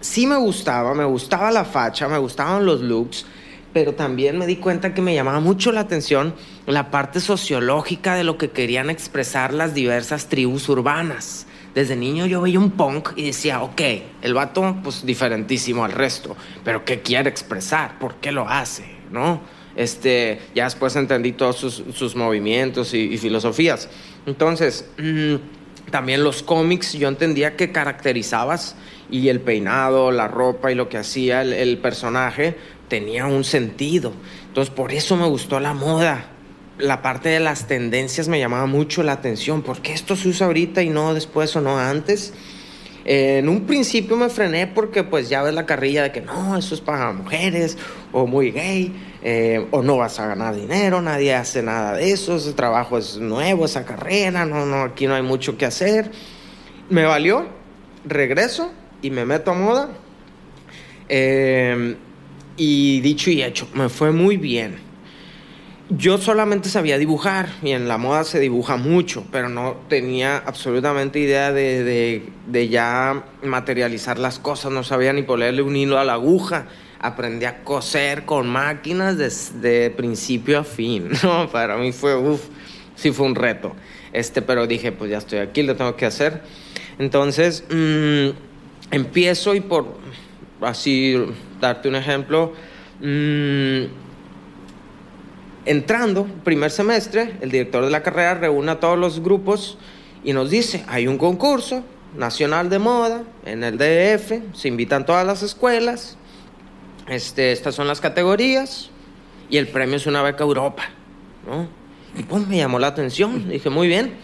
Sí 0.00 0.26
me 0.26 0.36
gustaba, 0.36 0.94
me 0.94 1.04
gustaba 1.04 1.50
la 1.50 1.64
facha, 1.64 2.06
me 2.08 2.18
gustaban 2.18 2.66
los 2.66 2.80
looks, 2.80 3.26
pero 3.72 3.94
también 3.94 4.38
me 4.38 4.46
di 4.46 4.56
cuenta 4.56 4.94
que 4.94 5.02
me 5.02 5.14
llamaba 5.14 5.40
mucho 5.40 5.72
la 5.72 5.80
atención 5.80 6.34
la 6.66 6.90
parte 6.90 7.20
sociológica 7.20 8.14
de 8.14 8.24
lo 8.24 8.38
que 8.38 8.50
querían 8.50 8.90
expresar 8.90 9.52
las 9.52 9.74
diversas 9.74 10.28
tribus 10.28 10.68
urbanas. 10.68 11.46
Desde 11.74 11.94
niño 11.94 12.26
yo 12.26 12.40
veía 12.40 12.58
un 12.58 12.70
punk 12.70 13.10
y 13.16 13.26
decía, 13.26 13.62
ok, 13.62 13.80
el 14.22 14.32
vato 14.32 14.76
pues 14.82 15.04
diferentísimo 15.04 15.84
al 15.84 15.92
resto, 15.92 16.36
pero 16.64 16.84
¿qué 16.84 17.02
quiere 17.02 17.28
expresar? 17.28 17.98
¿Por 17.98 18.14
qué 18.14 18.32
lo 18.32 18.48
hace? 18.48 18.95
¿No? 19.10 19.40
Este, 19.76 20.40
ya 20.54 20.64
después 20.64 20.96
entendí 20.96 21.32
todos 21.32 21.56
sus, 21.56 22.16
movimientos 22.16 22.94
y, 22.94 23.18
filosofías. 23.18 23.90
Entonces, 24.24 24.88
mm, 24.98 25.90
también 25.90 26.24
los 26.24 26.42
cómics, 26.42 26.94
yo 26.94 27.08
entendía 27.08 27.56
que 27.56 27.72
caracterizabas 27.72 28.74
y 29.10 29.28
el 29.28 29.40
peinado, 29.40 30.10
la 30.10 30.28
ropa 30.28 30.72
y 30.72 30.74
lo 30.74 30.88
que 30.88 30.96
hacía 30.96 31.42
el, 31.42 31.78
personaje 31.78 32.56
tenía 32.88 33.26
un 33.26 33.44
sentido. 33.44 34.12
Entonces, 34.48 34.74
por 34.74 34.92
eso 34.92 35.16
me 35.16 35.26
gustó 35.26 35.60
la 35.60 35.74
moda. 35.74 36.30
La 36.78 37.02
parte 37.02 37.28
de 37.28 37.40
las 37.40 37.66
tendencias 37.66 38.28
me 38.28 38.38
llamaba 38.38 38.66
mucho 38.66 39.02
la 39.02 39.12
atención. 39.12 39.62
¿Por 39.62 39.80
qué 39.80 39.92
esto 39.92 40.16
se 40.16 40.28
usa 40.28 40.46
ahorita 40.46 40.82
y 40.82 40.88
no 40.88 41.14
después 41.14 41.54
o 41.54 41.60
no 41.60 41.78
antes? 41.78 42.32
En 43.08 43.48
un 43.48 43.66
principio 43.66 44.16
me 44.16 44.28
frené 44.28 44.66
porque 44.66 45.04
pues 45.04 45.28
ya 45.28 45.40
ves 45.42 45.54
la 45.54 45.64
carrilla 45.64 46.02
de 46.02 46.12
que 46.12 46.20
no, 46.20 46.58
eso 46.58 46.74
es 46.74 46.80
para 46.80 47.12
mujeres 47.12 47.78
o 48.10 48.26
muy 48.26 48.50
gay 48.50 48.92
eh, 49.22 49.64
o 49.70 49.80
no 49.80 49.96
vas 49.96 50.18
a 50.18 50.26
ganar 50.26 50.56
dinero, 50.56 51.00
nadie 51.00 51.32
hace 51.32 51.62
nada 51.62 51.94
de 51.94 52.10
eso, 52.10 52.34
ese 52.34 52.52
trabajo 52.52 52.98
es 52.98 53.18
nuevo, 53.18 53.64
esa 53.64 53.84
carrera, 53.84 54.44
no, 54.44 54.66
no, 54.66 54.82
aquí 54.82 55.06
no 55.06 55.14
hay 55.14 55.22
mucho 55.22 55.56
que 55.56 55.66
hacer. 55.66 56.10
Me 56.90 57.04
valió, 57.04 57.46
regreso 58.04 58.72
y 59.02 59.10
me 59.10 59.24
meto 59.24 59.52
a 59.52 59.54
moda. 59.54 59.88
Eh, 61.08 61.96
y 62.56 63.00
dicho 63.02 63.30
y 63.30 63.42
hecho, 63.42 63.68
me 63.72 63.88
fue 63.88 64.10
muy 64.10 64.36
bien. 64.36 64.85
Yo 65.88 66.18
solamente 66.18 66.68
sabía 66.68 66.98
dibujar 66.98 67.48
y 67.62 67.70
en 67.70 67.86
la 67.86 67.96
moda 67.96 68.24
se 68.24 68.40
dibuja 68.40 68.76
mucho, 68.76 69.24
pero 69.30 69.48
no 69.48 69.76
tenía 69.88 70.36
absolutamente 70.38 71.20
idea 71.20 71.52
de, 71.52 72.24
de, 72.48 72.68
ya 72.68 73.24
materializar 73.44 74.18
las 74.18 74.40
cosas, 74.40 74.72
no 74.72 74.82
sabía 74.82 75.12
ni 75.12 75.22
ponerle 75.22 75.62
un 75.62 75.76
hilo 75.76 76.00
a 76.00 76.04
la 76.04 76.14
aguja. 76.14 76.66
Aprendí 76.98 77.44
a 77.44 77.62
coser 77.62 78.24
con 78.24 78.48
máquinas 78.48 79.16
desde 79.16 79.90
principio 79.90 80.58
a 80.58 80.64
fin. 80.64 81.10
No, 81.22 81.48
para 81.48 81.76
mí 81.76 81.92
fue, 81.92 82.16
uff, 82.16 82.40
sí 82.96 83.12
fue 83.12 83.26
un 83.26 83.36
reto. 83.36 83.72
Este, 84.12 84.42
pero 84.42 84.66
dije, 84.66 84.90
pues 84.90 85.12
ya 85.12 85.18
estoy 85.18 85.38
aquí, 85.38 85.62
lo 85.62 85.76
tengo 85.76 85.94
que 85.94 86.06
hacer. 86.06 86.42
Entonces, 86.98 87.62
mm, 87.70 88.30
empiezo 88.90 89.54
y 89.54 89.60
por 89.60 89.86
así 90.62 91.16
darte 91.60 91.88
un 91.88 91.94
ejemplo, 91.94 92.54
mmm, 93.00 94.05
entrando, 95.66 96.26
primer 96.44 96.70
semestre, 96.70 97.36
el 97.40 97.50
director 97.50 97.84
de 97.84 97.90
la 97.90 98.02
carrera 98.02 98.34
reúne 98.34 98.72
a 98.72 98.80
todos 98.80 98.98
los 98.98 99.20
grupos 99.20 99.76
y 100.24 100.32
nos 100.32 100.50
dice, 100.50 100.84
hay 100.88 101.06
un 101.06 101.18
concurso 101.18 101.84
nacional 102.16 102.70
de 102.70 102.78
moda 102.78 103.24
en 103.44 103.62
el 103.62 103.76
DF, 103.76 104.56
se 104.56 104.68
invitan 104.68 105.04
todas 105.04 105.26
las 105.26 105.42
escuelas, 105.42 106.16
este, 107.08 107.52
estas 107.52 107.74
son 107.74 107.86
las 107.88 108.00
categorías 108.00 108.90
y 109.50 109.58
el 109.58 109.68
premio 109.68 109.96
es 109.96 110.06
una 110.06 110.22
beca 110.22 110.44
Europa, 110.44 110.84
¿no? 111.46 111.68
Y 112.18 112.22
pues 112.22 112.46
me 112.46 112.56
llamó 112.56 112.78
la 112.78 112.86
atención, 112.86 113.48
dije, 113.48 113.68
muy 113.68 113.88
bien, 113.88 114.14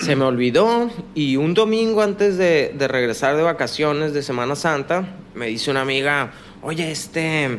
se 0.00 0.16
me 0.16 0.24
olvidó 0.24 0.90
y 1.14 1.36
un 1.36 1.54
domingo 1.54 2.02
antes 2.02 2.38
de, 2.38 2.74
de 2.76 2.88
regresar 2.88 3.36
de 3.36 3.42
vacaciones 3.42 4.12
de 4.14 4.22
Semana 4.22 4.56
Santa, 4.56 5.16
me 5.34 5.46
dice 5.46 5.70
una 5.70 5.82
amiga, 5.82 6.32
oye, 6.62 6.90
este 6.90 7.58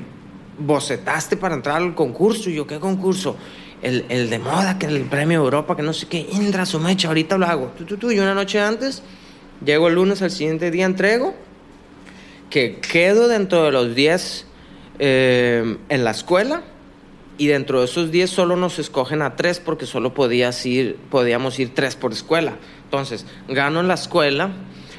bocetaste 0.60 1.38
para 1.38 1.55
entrar 1.55 1.78
al 1.78 1.95
concurso. 1.95 2.49
Y 2.49 2.55
yo, 2.55 2.68
¿qué 2.68 2.80
concurso? 2.80 3.36
El, 3.82 4.05
el, 4.10 4.30
de 4.30 4.39
moda, 4.39 4.78
que 4.78 4.88
el 4.88 5.01
premio 5.03 5.39
Europa, 5.39 5.76
que 5.76 5.84
no 5.84 5.93
sé 5.93 6.07
qué. 6.07 6.28
Indra, 6.32 6.66
su 6.66 6.80
mecha, 6.80 7.07
ahorita 7.07 7.38
lo 7.38 7.45
hago. 7.45 7.72
Tú, 7.78 7.86
tú, 7.86 7.97
tú. 7.97 8.12
Y 8.12 8.20
una 8.20 8.34
noche 8.34 8.60
antes, 8.60 9.01
llego 9.64 9.88
el 9.88 9.95
lunes, 9.95 10.22
al 10.22 10.32
siguiente 10.32 10.72
día 10.72 10.86
entrego, 10.86 11.34
que 12.49 12.80
quedo 12.80 13.28
dentro 13.28 13.64
de 13.64 13.72
los 13.72 13.95
10 13.95 14.45
eh, 14.99 15.78
en 15.88 16.03
la 16.03 16.12
escuela. 16.12 16.64
Y 17.38 17.47
dentro 17.47 17.80
de 17.80 17.86
esos 17.86 18.12
10 18.12 18.30
solo 18.30 18.57
nos 18.57 18.80
escogen 18.80 19.22
a 19.22 19.38
tres 19.38 19.62
porque 19.62 19.86
solo 19.86 20.14
podías 20.14 20.66
ir, 20.66 20.97
podíamos 21.10 21.57
ir 21.57 21.74
tres 21.74 21.95
por 21.95 22.12
escuela. 22.12 22.55
Entonces, 22.84 23.26
gano 23.47 23.80
en 23.80 23.88
la 23.88 23.93
escuela, 23.93 24.49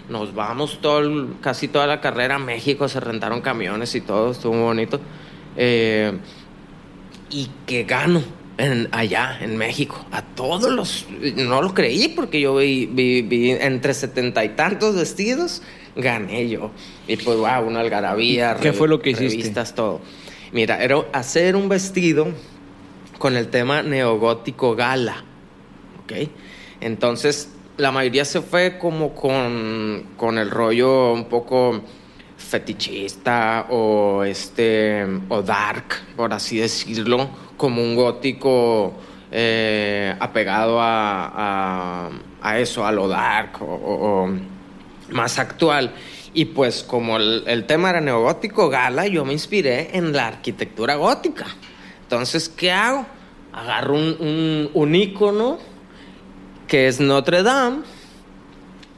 nos 0.08 0.34
vamos 0.34 0.78
todo, 0.80 1.28
casi 1.42 1.68
toda 1.68 1.86
la 1.86 2.00
carrera 2.00 2.36
a 2.36 2.38
México, 2.38 2.88
se 2.88 2.98
rentaron 2.98 3.42
camiones 3.42 3.94
y 3.94 4.00
todo, 4.00 4.30
estuvo 4.30 4.54
muy 4.54 4.62
bonito. 4.62 5.00
Eh, 5.56 6.12
y 7.30 7.50
que 7.66 7.84
gano 7.84 8.22
en, 8.58 8.88
allá 8.92 9.38
en 9.40 9.56
México. 9.56 10.04
A 10.10 10.22
todos 10.22 10.70
los, 10.70 11.06
no 11.36 11.62
lo 11.62 11.74
creí 11.74 12.08
porque 12.08 12.40
yo 12.40 12.56
vi, 12.56 12.86
vi, 12.86 13.50
entre 13.52 13.94
setenta 13.94 14.44
y 14.44 14.50
tantos 14.50 14.96
vestidos, 14.96 15.62
gané 15.96 16.48
yo. 16.48 16.70
Y 17.06 17.16
pues, 17.16 17.38
wow, 17.38 17.66
una 17.66 17.80
algarabía. 17.80 18.56
¿Qué 18.60 18.72
fue 18.72 18.88
lo 18.88 19.00
que 19.00 19.10
hiciste? 19.10 19.36
Revistas, 19.36 19.74
todo. 19.74 20.00
Mira, 20.52 20.82
era 20.82 20.96
hacer 21.12 21.56
un 21.56 21.68
vestido 21.68 22.28
con 23.18 23.36
el 23.36 23.48
tema 23.48 23.82
neogótico 23.82 24.74
gala. 24.74 25.24
¿Ok? 26.02 26.28
Entonces, 26.80 27.50
la 27.76 27.92
mayoría 27.92 28.24
se 28.24 28.40
fue 28.40 28.78
como 28.78 29.14
con, 29.14 30.04
con 30.16 30.38
el 30.38 30.50
rollo 30.50 31.12
un 31.12 31.26
poco 31.26 31.82
fetichista 32.50 33.66
o 33.70 34.24
este 34.24 35.06
o 35.28 35.40
dark, 35.40 36.02
por 36.16 36.32
así 36.32 36.58
decirlo, 36.58 37.30
como 37.56 37.80
un 37.80 37.94
gótico 37.94 38.92
eh, 39.30 40.14
apegado 40.18 40.78
a, 40.80 42.10
eso, 42.56 42.84
a 42.84 42.90
lo 42.90 43.06
dark 43.06 43.62
o, 43.62 44.28
más 45.10 45.38
actual. 45.38 45.92
Y 46.34 46.46
pues 46.46 46.82
como 46.82 47.16
el, 47.16 47.64
tema 47.66 47.90
era 47.90 48.00
neogótico 48.00 48.68
gala, 48.68 49.06
yo 49.06 49.24
me 49.24 49.32
inspiré 49.32 49.96
en 49.96 50.12
la 50.12 50.26
arquitectura 50.26 50.96
gótica. 50.96 51.46
Entonces, 52.02 52.48
¿qué 52.48 52.72
hago? 52.72 53.06
Agarro 53.52 53.94
un, 53.94 54.70
un, 54.74 55.58
que 56.66 56.88
es 56.88 57.00
Notre 57.00 57.42
Dame 57.42 57.82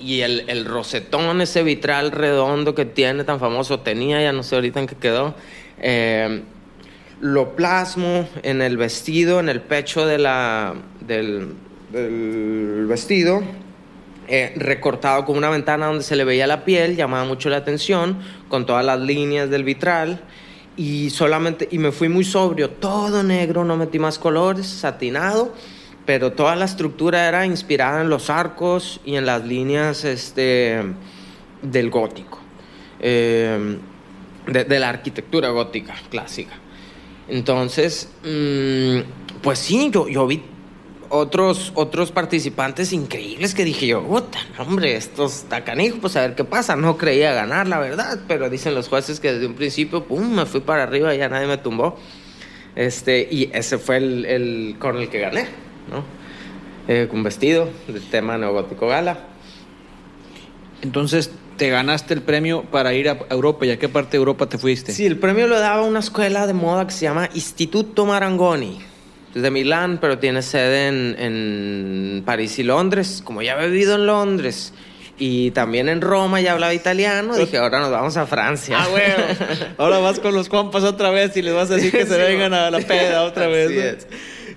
y 0.02 0.22
el, 0.22 0.44
el, 0.48 0.64
rosetón, 0.64 1.40
ese 1.40 1.62
vitral 1.62 2.10
redondo 2.10 2.74
que 2.74 2.84
tiene 2.84 3.24
tan 3.24 3.38
famoso, 3.38 3.80
tenía, 3.80 4.20
ya 4.20 4.32
no 4.32 4.42
sé 4.42 4.56
ahorita 4.56 4.80
en 4.80 4.86
qué 4.86 4.96
quedó, 4.96 5.34
eh, 5.80 6.42
lo 7.20 7.54
plasmo 7.54 8.28
en 8.42 8.62
el 8.62 8.76
vestido, 8.76 9.38
en 9.40 9.48
el 9.48 9.60
pecho 9.60 10.04
de 10.06 10.18
la, 10.18 10.74
del, 11.00 11.54
del 11.92 12.86
vestido, 12.86 13.42
eh, 14.28 14.52
recortado 14.56 15.24
con 15.24 15.36
una 15.36 15.50
ventana 15.50 15.86
donde 15.86 16.02
se 16.02 16.16
le 16.16 16.24
veía 16.24 16.46
la 16.46 16.64
piel, 16.64 16.96
llamaba 16.96 17.24
mucho 17.24 17.48
la 17.48 17.58
atención, 17.58 18.18
con 18.48 18.66
todas 18.66 18.84
las 18.84 19.00
líneas 19.00 19.50
del 19.50 19.64
vitral. 19.64 20.20
Y 20.74 21.10
solamente, 21.10 21.68
y 21.70 21.78
me 21.78 21.92
fui 21.92 22.08
muy 22.08 22.24
sobrio, 22.24 22.70
todo 22.70 23.22
negro, 23.22 23.62
no 23.62 23.76
metí 23.76 23.98
más 23.98 24.18
colores, 24.18 24.66
satinado 24.66 25.52
pero 26.12 26.32
toda 26.32 26.54
la 26.56 26.66
estructura 26.66 27.26
era 27.26 27.46
inspirada 27.46 28.02
en 28.02 28.10
los 28.10 28.28
arcos 28.28 29.00
y 29.02 29.16
en 29.16 29.24
las 29.24 29.46
líneas 29.46 30.04
este, 30.04 30.82
del 31.62 31.88
gótico, 31.88 32.38
eh, 33.00 33.78
de, 34.46 34.78
la 34.78 34.90
arquitectura 34.90 35.48
gótica 35.48 35.94
clásica. 36.10 36.52
Entonces, 37.28 38.10
mm, 38.24 39.40
pues 39.40 39.58
sí, 39.60 39.88
yo, 39.90 40.06
yo 40.06 40.26
vi 40.26 40.42
otros, 41.08 41.72
otros 41.76 42.12
participantes 42.12 42.92
increíbles 42.92 43.54
que 43.54 43.64
dije 43.64 43.86
yo, 43.86 44.06
hombre, 44.58 44.96
estos 44.96 45.36
está 45.44 45.64
canijo, 45.64 45.96
pues 45.98 46.14
a 46.16 46.20
ver 46.20 46.34
qué 46.34 46.44
pasa. 46.44 46.76
No 46.76 46.98
creía 46.98 47.32
ganar, 47.32 47.68
la 47.68 47.78
verdad, 47.78 48.20
pero 48.28 48.50
dicen 48.50 48.74
los 48.74 48.90
jueces 48.90 49.18
que 49.18 49.32
desde 49.32 49.46
un 49.46 49.54
principio, 49.54 50.04
pum, 50.04 50.34
me 50.34 50.44
fui 50.44 50.60
para 50.60 50.82
arriba 50.82 51.14
y 51.14 51.18
ya 51.20 51.30
nadie 51.30 51.46
me 51.46 51.56
tumbó. 51.56 51.96
Este, 52.76 53.26
y 53.30 53.50
ese 53.54 53.78
fue 53.78 53.96
el, 53.96 54.26
el 54.26 54.76
con 54.78 54.98
el 54.98 55.08
que 55.08 55.18
gané. 55.18 55.71
¿No? 55.90 56.04
Eh, 56.88 57.06
con 57.10 57.22
vestido 57.22 57.68
del 57.86 58.02
tema 58.02 58.36
neogótico 58.38 58.88
gala. 58.88 59.18
Entonces, 60.82 61.30
te 61.56 61.70
ganaste 61.70 62.14
el 62.14 62.22
premio 62.22 62.62
para 62.62 62.92
ir 62.94 63.08
a 63.08 63.18
Europa. 63.30 63.64
¿Y 63.66 63.70
a 63.70 63.78
qué 63.78 63.88
parte 63.88 64.12
de 64.12 64.18
Europa 64.18 64.48
te 64.48 64.58
fuiste? 64.58 64.92
Sí, 64.92 65.06
el 65.06 65.18
premio 65.18 65.46
lo 65.46 65.60
daba 65.60 65.82
una 65.82 66.00
escuela 66.00 66.46
de 66.46 66.54
moda 66.54 66.86
que 66.86 66.92
se 66.92 67.02
llama 67.02 67.28
Instituto 67.34 68.04
Marangoni. 68.04 68.80
Es 69.34 69.42
de 69.42 69.50
Milán, 69.50 69.98
pero 70.00 70.18
tiene 70.18 70.42
sede 70.42 70.88
en, 70.88 71.16
en 71.18 72.22
París 72.24 72.58
y 72.58 72.64
Londres. 72.64 73.22
Como 73.24 73.42
ya 73.42 73.62
he 73.62 73.68
vivido 73.68 73.94
en 73.94 74.06
Londres 74.06 74.74
y 75.18 75.52
también 75.52 75.88
en 75.88 76.00
Roma 76.00 76.40
ya 76.40 76.52
hablaba 76.52 76.74
italiano, 76.74 77.36
dije, 77.36 77.58
ahora 77.58 77.78
nos 77.78 77.92
vamos 77.92 78.16
a 78.16 78.26
Francia. 78.26 78.76
Ah, 78.80 78.88
bueno. 78.88 79.14
Ahora 79.78 79.98
vas 79.98 80.18
con 80.18 80.34
los 80.34 80.48
compas 80.48 80.82
otra 80.82 81.10
vez 81.10 81.36
y 81.36 81.42
les 81.42 81.54
vas 81.54 81.70
a 81.70 81.74
decir 81.74 81.92
que 81.92 82.06
se 82.06 82.16
vengan 82.16 82.52
a 82.54 82.70
la 82.70 82.80
peda 82.80 83.22
otra 83.22 83.46
vez. 83.46 84.06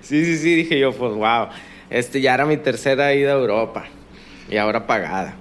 Sí, 0.02 0.24
sí, 0.24 0.36
sí, 0.38 0.54
dije 0.54 0.78
yo, 0.78 0.92
pues 0.92 1.12
wow, 1.14 1.48
este 1.90 2.20
ya 2.20 2.34
era 2.34 2.46
mi 2.46 2.56
tercera 2.56 3.14
ida 3.14 3.32
a 3.32 3.36
Europa 3.36 3.86
y 4.50 4.56
ahora 4.56 4.86
pagada. 4.86 5.36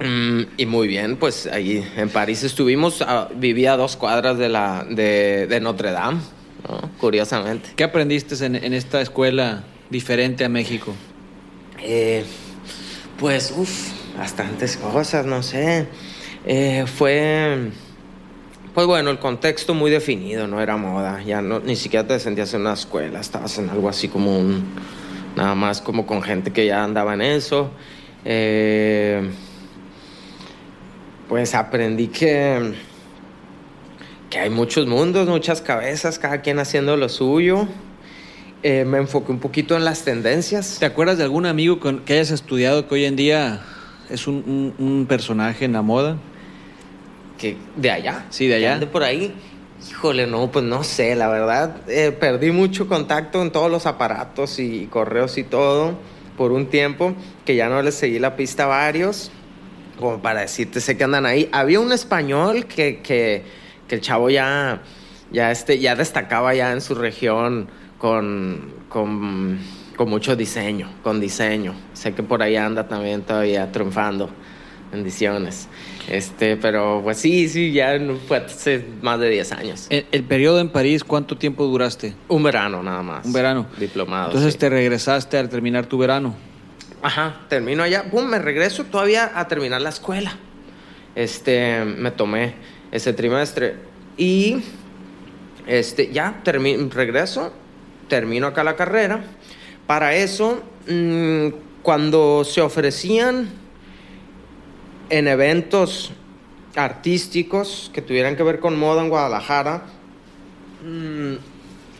Mm, 0.00 0.42
y 0.56 0.66
muy 0.66 0.86
bien, 0.86 1.16
pues 1.16 1.46
ahí 1.46 1.84
en 1.96 2.08
París 2.08 2.44
estuvimos, 2.44 3.02
ah, 3.02 3.28
vivía 3.34 3.72
a 3.72 3.76
dos 3.76 3.96
cuadras 3.96 4.38
de, 4.38 4.48
la, 4.48 4.86
de, 4.88 5.58
Notre 5.60 5.90
Dame. 5.90 6.20
¿no? 6.68 6.90
Curiosamente. 6.98 7.70
¿Qué 7.74 7.84
aprendiste 7.84 8.44
en, 8.44 8.54
en 8.56 8.74
esta 8.74 9.00
escuela 9.00 9.64
diferente 9.90 10.44
a 10.44 10.48
México? 10.48 10.94
Eh, 11.82 12.24
pues, 13.18 13.52
uff, 13.56 13.92
bastantes 14.16 14.76
cosas, 14.76 15.26
no 15.26 15.42
sé. 15.42 15.86
Eh, 16.46 16.84
fue, 16.86 17.70
pues 18.74 18.86
bueno, 18.86 19.10
el 19.10 19.18
contexto 19.18 19.74
muy 19.74 19.90
definido, 19.90 20.46
no 20.46 20.60
era 20.60 20.76
moda, 20.76 21.22
ya 21.22 21.42
no, 21.42 21.60
ni 21.60 21.76
siquiera 21.76 22.06
te 22.06 22.18
sentías 22.18 22.52
en 22.54 22.62
una 22.62 22.74
escuela, 22.74 23.20
estabas 23.20 23.58
en 23.58 23.70
algo 23.70 23.88
así 23.88 24.08
como 24.08 24.38
un, 24.38 24.64
nada 25.36 25.54
más 25.54 25.80
como 25.80 26.06
con 26.06 26.22
gente 26.22 26.52
que 26.52 26.66
ya 26.66 26.84
andaba 26.84 27.14
en 27.14 27.22
eso. 27.22 27.70
Eh, 28.24 29.30
pues 31.28 31.54
aprendí 31.54 32.08
que, 32.08 32.74
que 34.30 34.38
hay 34.38 34.50
muchos 34.50 34.86
mundos, 34.86 35.28
muchas 35.28 35.60
cabezas, 35.60 36.18
cada 36.18 36.40
quien 36.42 36.58
haciendo 36.58 36.96
lo 36.96 37.08
suyo. 37.08 37.68
Eh, 38.62 38.84
me 38.84 38.98
enfoqué 38.98 39.30
un 39.30 39.38
poquito 39.38 39.76
en 39.76 39.84
las 39.84 40.04
tendencias. 40.04 40.78
¿Te 40.80 40.86
acuerdas 40.86 41.18
de 41.18 41.24
algún 41.24 41.46
amigo 41.46 41.78
que 42.04 42.12
hayas 42.14 42.30
estudiado 42.30 42.88
que 42.88 42.94
hoy 42.96 43.04
en 43.04 43.14
día 43.14 43.60
es 44.10 44.26
un 44.26 45.06
personaje 45.08 45.64
en 45.64 45.74
la 45.74 45.82
moda? 45.82 46.16
Que 47.38 47.56
de 47.76 47.90
allá. 47.90 48.26
Sí, 48.30 48.46
de 48.46 48.56
allá. 48.56 48.74
ande 48.74 48.86
por 48.86 49.02
ahí. 49.02 49.34
Híjole, 49.88 50.26
no, 50.26 50.50
pues 50.50 50.64
no 50.64 50.82
sé, 50.82 51.14
la 51.14 51.28
verdad. 51.28 51.76
eh, 51.88 52.10
perdí 52.12 52.50
mucho 52.50 52.88
contacto 52.88 53.40
en 53.42 53.52
todos 53.52 53.70
los 53.70 53.86
aparatos 53.86 54.58
y 54.58 54.86
correos 54.86 55.38
y 55.38 55.44
todo 55.44 55.96
por 56.36 56.52
un 56.52 56.66
tiempo 56.66 57.14
que 57.44 57.56
ya 57.56 57.68
no 57.68 57.80
les 57.82 57.94
seguí 57.94 58.18
la 58.18 58.36
pista 58.36 58.64
a 58.64 58.66
varios. 58.66 59.30
Como 59.98 60.20
para 60.20 60.42
decirte, 60.42 60.80
sé 60.80 60.96
que 60.96 61.04
andan 61.04 61.26
ahí. 61.26 61.48
Había 61.52 61.80
un 61.80 61.92
español 61.92 62.66
que, 62.66 63.00
que, 63.00 63.42
que 63.88 63.94
el 63.96 64.00
chavo 64.00 64.30
ya, 64.30 64.82
ya, 65.32 65.50
este, 65.50 65.78
ya 65.80 65.96
destacaba 65.96 66.54
ya 66.54 66.72
en 66.72 66.80
su 66.80 66.94
región 66.94 67.68
con, 67.98 68.74
con, 68.88 69.58
con 69.96 70.08
mucho 70.08 70.36
diseño, 70.36 70.88
con 71.02 71.20
diseño. 71.20 71.74
Sé 71.94 72.14
que 72.14 72.22
por 72.22 72.42
ahí 72.42 72.54
anda 72.54 72.86
también 72.86 73.22
todavía 73.22 73.72
triunfando. 73.72 74.30
Bendiciones. 74.92 75.68
Este, 76.08 76.56
pero 76.56 77.00
pues 77.02 77.18
sí, 77.18 77.48
sí, 77.48 77.72
ya 77.72 77.98
fue 78.26 78.38
hace 78.38 78.84
más 79.02 79.20
de 79.20 79.28
10 79.28 79.52
años. 79.52 79.86
El, 79.90 80.06
el 80.10 80.24
periodo 80.24 80.58
en 80.60 80.70
París, 80.70 81.04
¿cuánto 81.04 81.36
tiempo 81.36 81.64
duraste? 81.66 82.14
Un 82.28 82.42
verano 82.42 82.82
nada 82.82 83.02
más. 83.02 83.26
Un 83.26 83.32
verano. 83.32 83.66
Diplomado. 83.78 84.28
Entonces 84.28 84.54
sí. 84.54 84.58
te 84.58 84.70
regresaste 84.70 85.36
al 85.36 85.48
terminar 85.48 85.86
tu 85.86 85.98
verano. 85.98 86.34
Ajá, 87.02 87.42
termino 87.48 87.82
allá, 87.82 88.10
pum, 88.10 88.24
me 88.24 88.38
regreso 88.38 88.84
todavía 88.84 89.32
a 89.34 89.46
terminar 89.48 89.82
la 89.82 89.90
escuela. 89.90 90.36
Este, 91.14 91.84
me 91.84 92.10
tomé 92.10 92.54
ese 92.90 93.12
trimestre 93.12 93.76
y 94.16 94.62
este, 95.66 96.10
ya 96.10 96.42
regreso, 96.44 97.52
termino 98.08 98.46
acá 98.46 98.64
la 98.64 98.76
carrera. 98.76 99.22
Para 99.86 100.14
eso, 100.14 100.62
mm, 100.88 101.48
cuando 101.82 102.44
se 102.44 102.60
ofrecían 102.60 103.48
en 105.10 105.28
eventos 105.28 106.12
artísticos 106.76 107.90
que 107.92 108.02
tuvieran 108.02 108.36
que 108.36 108.42
ver 108.42 108.60
con 108.60 108.78
moda 108.78 109.02
en 109.02 109.08
Guadalajara, 109.08 109.84
mm, 110.84 111.32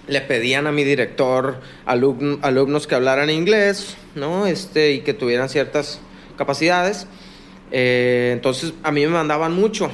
le 0.08 0.20
pedían 0.22 0.66
a 0.66 0.72
mi 0.72 0.84
director 0.84 1.60
alumn- 1.86 2.38
alumnos 2.42 2.86
que 2.86 2.94
hablaran 2.94 3.28
inglés, 3.30 3.96
¿no? 4.14 4.46
Este, 4.46 4.92
y 4.92 5.00
que 5.00 5.12
tuvieran 5.14 5.48
ciertas 5.48 6.00
capacidades. 6.36 7.06
Eh, 7.70 8.30
entonces, 8.32 8.72
a 8.82 8.90
mí 8.90 9.02
me 9.02 9.12
mandaban 9.12 9.52
mucho. 9.54 9.90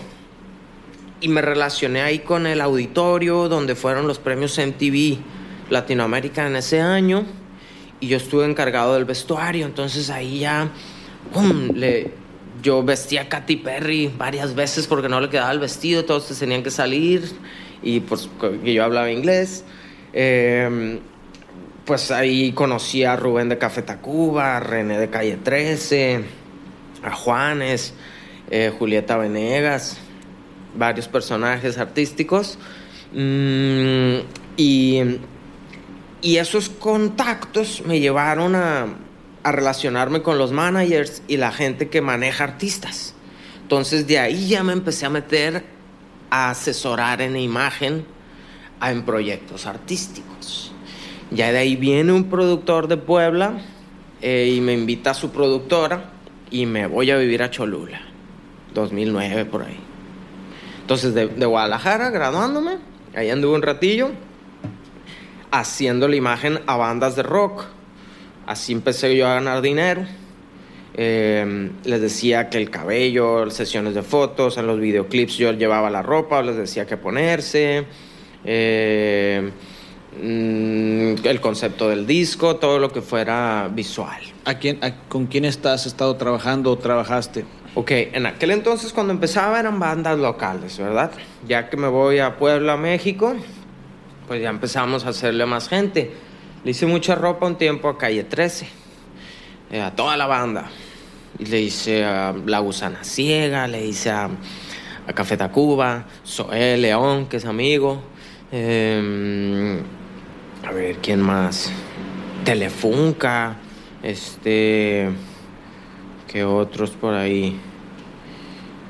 Y 1.21 1.29
me 1.29 1.41
relacioné 1.41 2.03
ahí 2.03 2.19
con 2.21 2.47
el 2.47 2.61
auditorio 2.61 3.49
donde 3.49 3.75
fueron 3.75 4.07
los 4.07 4.19
premios 4.19 4.59
MTV 4.59 5.19
Latinoamérica 5.71 6.47
en 6.47 6.57
ese 6.57 6.81
año. 6.81 7.25
Y 7.99 8.09
yo 8.09 8.19
estuve 8.19 8.45
encargado 8.45 8.95
del 8.95 9.07
vestuario. 9.07 9.65
Entonces 9.67 10.11
ahí 10.11 10.41
ya, 10.41 10.71
¡pum! 11.33 11.71
Le, 11.75 12.13
yo 12.65 12.83
vestía 12.83 13.23
a 13.23 13.29
Katy 13.29 13.57
Perry 13.57 14.11
varias 14.17 14.55
veces 14.55 14.87
porque 14.87 15.09
no 15.09 15.21
le 15.21 15.29
quedaba 15.29 15.53
el 15.53 15.61
vestido. 15.61 16.07
Todos 16.07 16.27
tenían 16.39 16.63
que 16.63 16.71
salir. 16.71 17.31
Y 17.83 18.01
pues 18.01 18.29
yo 18.65 18.83
hablaba 18.83 19.13
inglés. 19.13 19.65
Eh, 20.15 20.99
pues 21.85 22.11
ahí 22.11 22.53
conocí 22.53 23.05
a 23.05 23.17
Rubén 23.17 23.51
de 23.51 23.59
Café 23.59 23.83
Tacuba, 23.83 24.57
a 24.57 24.61
René 24.61 24.99
de 24.99 25.11
Calle 25.11 25.37
13, 25.37 26.25
a 27.03 27.11
Juanes, 27.15 27.93
eh, 28.51 28.73
Julieta 28.79 29.19
Venegas, 29.19 29.99
varios 30.75 31.07
personajes 31.07 31.77
artísticos. 31.77 32.59
Mm, 33.13 34.21
y, 34.57 35.01
y 36.23 36.37
esos 36.39 36.71
contactos 36.71 37.83
me 37.85 38.01
llevaron 38.01 38.55
a, 38.55 38.87
a 39.45 39.53
relacionarme 39.53 40.23
con 40.23 40.39
los 40.39 40.51
managers 40.53 41.23
y 41.29 41.37
la 41.37 41.53
gente 41.53 41.89
que 41.89 42.01
maneja 42.01 42.45
artistas. 42.45 43.15
Entonces 43.63 44.07
de 44.07 44.19
ahí 44.19 44.49
ya 44.49 44.63
me 44.63 44.73
empecé 44.73 45.07
a 45.07 45.11
meter 45.11 45.65
a 46.31 46.51
asesorar 46.51 47.21
en 47.23 47.37
imagen 47.37 48.05
a- 48.81 48.91
en 48.91 49.05
proyectos 49.05 49.67
artísticos. 49.67 50.73
Ya 51.31 51.53
de 51.53 51.59
ahí 51.59 51.77
viene 51.77 52.13
un 52.13 52.25
productor 52.31 52.89
de 52.89 52.97
Puebla 52.97 53.55
eh, 54.21 54.53
y 54.57 54.61
me 54.61 54.73
invita 54.73 55.11
a 55.11 55.15
su 55.15 55.31
productora 55.31 56.11
y 56.51 56.67
me 56.67 56.87
voy 56.87 57.11
a 57.11 57.17
vivir 57.17 57.43
a 57.43 57.51
Cholula, 57.51 58.01
2009 58.75 59.45
por 59.47 59.63
ahí. 59.63 59.79
Entonces 60.81 61.15
de, 61.15 61.29
de 61.29 61.47
Guadalajara, 61.47 62.11
graduándome, 62.11 62.73
ahí 63.15 63.31
anduve 63.31 63.55
un 63.57 63.63
ratillo 63.63 64.11
haciendo 65.51 66.09
la 66.09 66.17
imagen 66.17 66.61
a 66.67 66.77
bandas 66.77 67.17
de 67.17 67.23
rock. 67.23 67.65
Así 68.47 68.73
empecé 68.73 69.17
yo 69.17 69.27
a 69.27 69.35
ganar 69.35 69.61
dinero. 69.63 70.03
Eh, 70.97 71.71
les 71.85 72.01
decía 72.01 72.51
que 72.51 72.59
el 72.59 72.71
cabello, 72.71 73.51
sesiones 73.51 73.95
de 73.95 74.03
fotos, 74.03 74.59
en 74.59 74.67
los 74.67 74.79
videoclips 74.79 75.37
yo 75.37 75.53
llevaba 75.53 75.91
la 75.91 76.03
ropa, 76.03 76.43
les 76.43 76.57
decía 76.57 76.87
qué 76.87 76.97
ponerse. 76.97 77.85
Eh, 78.45 79.51
mm, 80.23 81.27
el 81.27 81.41
concepto 81.41 81.89
del 81.89 82.07
disco, 82.07 82.57
todo 82.57 82.79
lo 82.79 82.91
que 82.93 83.01
fuera 83.01 83.69
visual. 83.73 84.21
¿A 84.45 84.55
quién, 84.59 84.79
a- 84.85 84.95
¿Con 85.09 85.27
quién 85.27 85.45
estás 85.45 85.87
estado 85.87 86.17
trabajando 86.17 86.71
o 86.71 86.79
trabajaste? 86.79 87.45
Ok, 87.75 87.91
en 87.91 88.27
aquel 88.27 88.53
entonces 88.53 88.93
cuando 88.93 89.13
empezaba 89.13 89.59
eran 89.59 89.81
bandas 89.81 90.17
locales, 90.19 90.79
¿verdad? 90.79 91.11
Ya 91.49 91.69
que 91.69 91.77
me 91.77 91.89
voy 91.89 92.21
a 92.21 92.37
Puebla, 92.37 92.77
México, 92.77 93.35
pues 94.29 94.41
ya 94.41 94.51
empezamos 94.51 95.05
a 95.07 95.09
hacerle 95.09 95.45
más 95.47 95.69
gente. 95.69 96.13
Le 96.65 96.71
hice 96.71 96.87
mucha 96.87 97.15
ropa 97.15 97.47
un 97.47 97.57
tiempo 97.57 97.89
a 97.89 97.99
Calle 97.99 98.25
13, 98.25 98.67
eh, 99.71 99.81
a 99.81 99.95
toda 99.95 100.17
la 100.17 100.27
banda. 100.27 100.71
Y 101.39 101.47
le 101.47 101.61
hice 101.61 102.05
a 102.05 102.35
La 102.47 102.61
Gusana 102.61 103.05
Ciega, 103.05 103.67
le 103.67 103.85
hice 103.85 104.11
a, 104.11 104.31
a 105.07 105.13
Café 105.13 105.37
Tacuba, 105.37 106.07
Zoé 106.27 106.77
León, 106.79 107.27
que 107.27 107.37
es 107.37 107.45
amigo. 107.45 108.03
eh, 108.51 109.83
a 110.67 110.73
ver, 110.73 110.97
¿quién 110.97 111.21
más? 111.21 111.71
Telefunca, 112.45 113.57
este... 114.03 115.11
¿Qué 116.29 116.43
otros 116.43 116.91
por 116.91 117.15
ahí? 117.15 117.61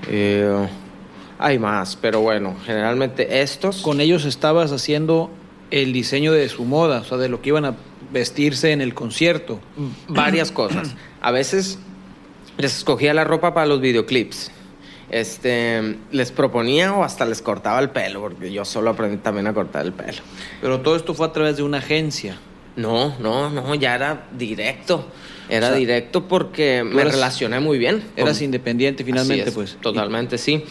Eh, 0.08 0.66
hay 1.38 1.58
más, 1.58 1.96
pero 1.96 2.20
bueno, 2.20 2.54
generalmente 2.64 3.42
estos. 3.42 3.82
Con 3.82 4.00
ellos 4.00 4.24
estabas 4.24 4.72
haciendo 4.72 5.30
el 5.82 5.92
diseño 5.92 6.32
de 6.32 6.48
su 6.48 6.64
moda, 6.64 7.00
o 7.00 7.04
sea, 7.04 7.18
de 7.18 7.28
lo 7.28 7.42
que 7.42 7.48
iban 7.50 7.64
a 7.64 7.74
vestirse 8.12 8.70
en 8.72 8.80
el 8.80 8.94
concierto. 8.94 9.60
varias 10.08 10.50
cosas. 10.60 10.94
A 11.20 11.30
veces 11.30 11.78
les 12.58 12.76
escogía 12.78 13.12
la 13.14 13.24
ropa 13.24 13.54
para 13.54 13.66
los 13.66 13.80
videoclips. 13.80 14.50
Este, 15.10 15.96
les 16.12 16.32
proponía 16.32 16.92
o 16.94 17.04
hasta 17.04 17.24
les 17.24 17.42
cortaba 17.42 17.78
el 17.78 17.90
pelo, 17.90 18.20
porque 18.20 18.52
yo 18.52 18.64
solo 18.64 18.90
aprendí 18.90 19.18
también 19.18 19.46
a 19.46 19.54
cortar 19.54 19.84
el 19.84 19.92
pelo. 19.92 20.18
Pero 20.60 20.80
todo 20.80 20.96
esto 20.96 21.14
fue 21.14 21.26
a 21.26 21.32
través 21.32 21.56
de 21.56 21.62
una 21.62 21.78
agencia. 21.78 22.36
No, 22.76 23.16
no, 23.20 23.50
no, 23.50 23.74
ya 23.74 23.94
era 23.94 24.26
directo. 24.36 25.06
Era 25.48 25.66
O 25.66 25.70
sea, 25.70 25.78
directo 25.78 26.26
porque 26.26 26.82
me 26.84 27.02
eras- 27.02 27.14
relacioné 27.14 27.60
muy 27.60 27.78
bien. 27.78 28.02
Eras 28.16 28.38
con- 28.38 28.44
independiente 28.44 29.04
finalmente, 29.04 29.42
Así 29.42 29.48
es, 29.50 29.54
pues. 29.54 29.76
Totalmente, 29.80 30.38
sí. 30.38 30.64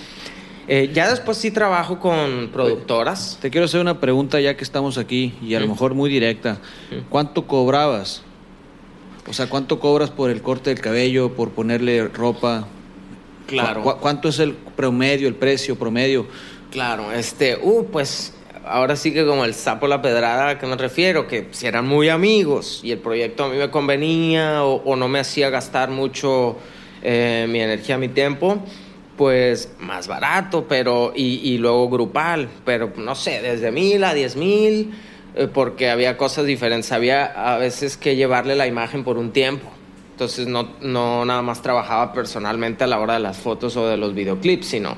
Eh, 0.68 0.92
ya 0.94 1.10
después 1.10 1.38
sí 1.38 1.52
trabajo 1.52 2.00
con 2.00 2.50
productoras. 2.54 3.38
Te 3.42 3.50
quiero 3.50 3.66
hacer 3.66 3.82
una 3.82 4.00
pregunta 4.00 4.40
ya 4.40 4.56
que 4.56 4.64
estamos 4.64 4.98
aquí 4.98 5.34
y 5.42 5.56
a 5.56 5.60
lo 5.60 5.68
mejor 5.68 5.94
muy 5.94 6.10
directa. 6.10 6.58
¿Cuánto 7.10 7.46
cobrabas? 7.48 8.24
O 9.28 9.34
sea, 9.34 9.48
¿cuánto 9.48 9.80
cobras 9.80 10.10
por 10.10 10.30
el 10.30 10.42
corte 10.42 10.70
del 10.70 10.80
cabello, 10.82 11.34
por 11.34 11.50
ponerle 11.52 12.08
ropa? 12.08 12.68
Claro. 13.48 13.82
¿Cu- 13.82 13.92
cu- 13.94 13.98
¿Cuánto 14.00 14.30
es 14.30 14.40
el 14.40 14.54
promedio, 14.54 15.28
el 15.28 15.36
precio 15.36 15.78
promedio? 15.78 16.28
Claro, 16.72 17.12
este, 17.12 17.58
uh, 17.62 17.86
pues 17.92 18.34
ahora 18.66 18.96
sí 18.96 19.14
que 19.14 19.26
como 19.26 19.44
el 19.46 19.54
sapo 19.54 19.88
la 19.88 20.02
pedrada 20.02 20.50
a 20.50 20.60
qué 20.60 20.66
me 20.66 20.76
refiero, 20.78 21.28
que 21.28 21.50
si 21.52 21.68
eran 21.68 21.88
muy 21.88 22.10
amigos 22.10 22.80
y 22.84 22.92
el 22.92 23.00
proyecto 23.00 23.44
a 23.46 23.50
mí 23.50 23.58
me 23.58 23.70
convenía 23.70 24.64
o, 24.64 24.82
o 24.84 24.96
no 24.96 25.08
me 25.08 25.20
hacía 25.20 25.50
gastar 25.50 25.90
mucho 25.92 26.58
eh, 27.02 27.46
mi 27.50 27.60
energía, 27.60 27.98
mi 27.98 28.08
tiempo, 28.08 28.58
pues 29.18 29.72
más 29.80 30.08
barato, 30.08 30.66
pero 30.68 31.14
y, 31.16 31.40
y 31.44 31.58
luego 31.58 31.90
grupal, 31.90 32.50
pero 32.66 32.92
no 32.98 33.16
sé, 33.16 33.42
desde 33.42 33.72
mil 33.72 34.04
a 34.04 34.14
diez 34.14 34.36
mil, 34.36 34.94
eh, 35.36 35.48
porque 35.52 35.90
había 35.90 36.18
cosas 36.18 36.46
diferentes. 36.46 36.92
Había 36.92 37.26
a 37.26 37.58
veces 37.58 37.98
que 37.98 38.16
llevarle 38.16 38.56
la 38.56 38.68
imagen 38.68 39.04
por 39.04 39.18
un 39.18 39.32
tiempo. 39.32 39.70
Entonces 40.12 40.48
no, 40.48 40.70
no 40.82 41.26
nada 41.26 41.42
más 41.42 41.62
trabajaba 41.62 42.14
personalmente 42.14 42.84
a 42.84 42.88
la 42.88 43.00
hora 43.00 43.16
de 43.16 43.20
las 43.20 43.38
fotos 43.38 43.76
o 43.78 43.88
de 43.88 43.98
los 43.98 44.14
videoclips, 44.14 44.68
sino 44.68 44.96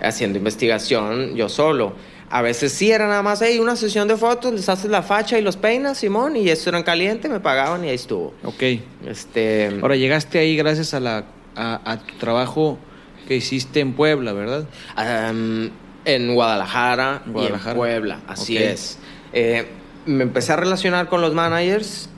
haciendo 0.00 0.38
investigación 0.38 1.34
yo 1.34 1.48
solo. 1.48 1.94
A 2.28 2.42
veces 2.42 2.72
sí 2.72 2.90
era 2.90 3.06
nada 3.06 3.22
más, 3.22 3.40
hey, 3.42 3.58
una 3.60 3.76
sesión 3.76 4.08
de 4.08 4.16
fotos, 4.16 4.52
les 4.52 4.68
haces 4.68 4.90
la 4.90 5.02
facha 5.02 5.38
y 5.38 5.42
los 5.42 5.56
peinas, 5.56 5.98
Simón, 5.98 6.36
y 6.36 6.48
eso 6.48 6.70
era 6.70 6.78
en 6.78 6.84
caliente, 6.84 7.28
me 7.28 7.38
pagaban 7.38 7.84
y 7.84 7.88
ahí 7.88 7.94
estuvo. 7.94 8.34
Ok. 8.42 8.62
Este, 9.06 9.78
Ahora 9.80 9.94
llegaste 9.94 10.38
ahí 10.40 10.56
gracias 10.56 10.92
a, 10.94 11.00
la, 11.00 11.24
a, 11.54 11.92
a 11.92 11.98
tu 11.98 12.14
trabajo 12.16 12.78
que 13.26 13.36
hiciste 13.36 13.80
en 13.80 13.92
Puebla, 13.94 14.32
¿verdad? 14.32 14.66
En 16.04 16.34
Guadalajara, 16.34 17.22
Guadalajara. 17.26 17.70
y 17.70 17.72
en 17.72 17.76
Puebla, 17.76 18.20
así 18.28 18.56
es. 18.56 18.98
Eh, 19.32 19.66
me 20.06 20.22
empecé 20.22 20.52
a 20.52 20.56
relacionar 20.56 21.08
con 21.08 21.20
los 21.20 21.34
managers 21.34 22.08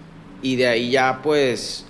y 0.42 0.56
de 0.56 0.68
ahí 0.68 0.90
ya 0.90 1.20
pues 1.22 1.86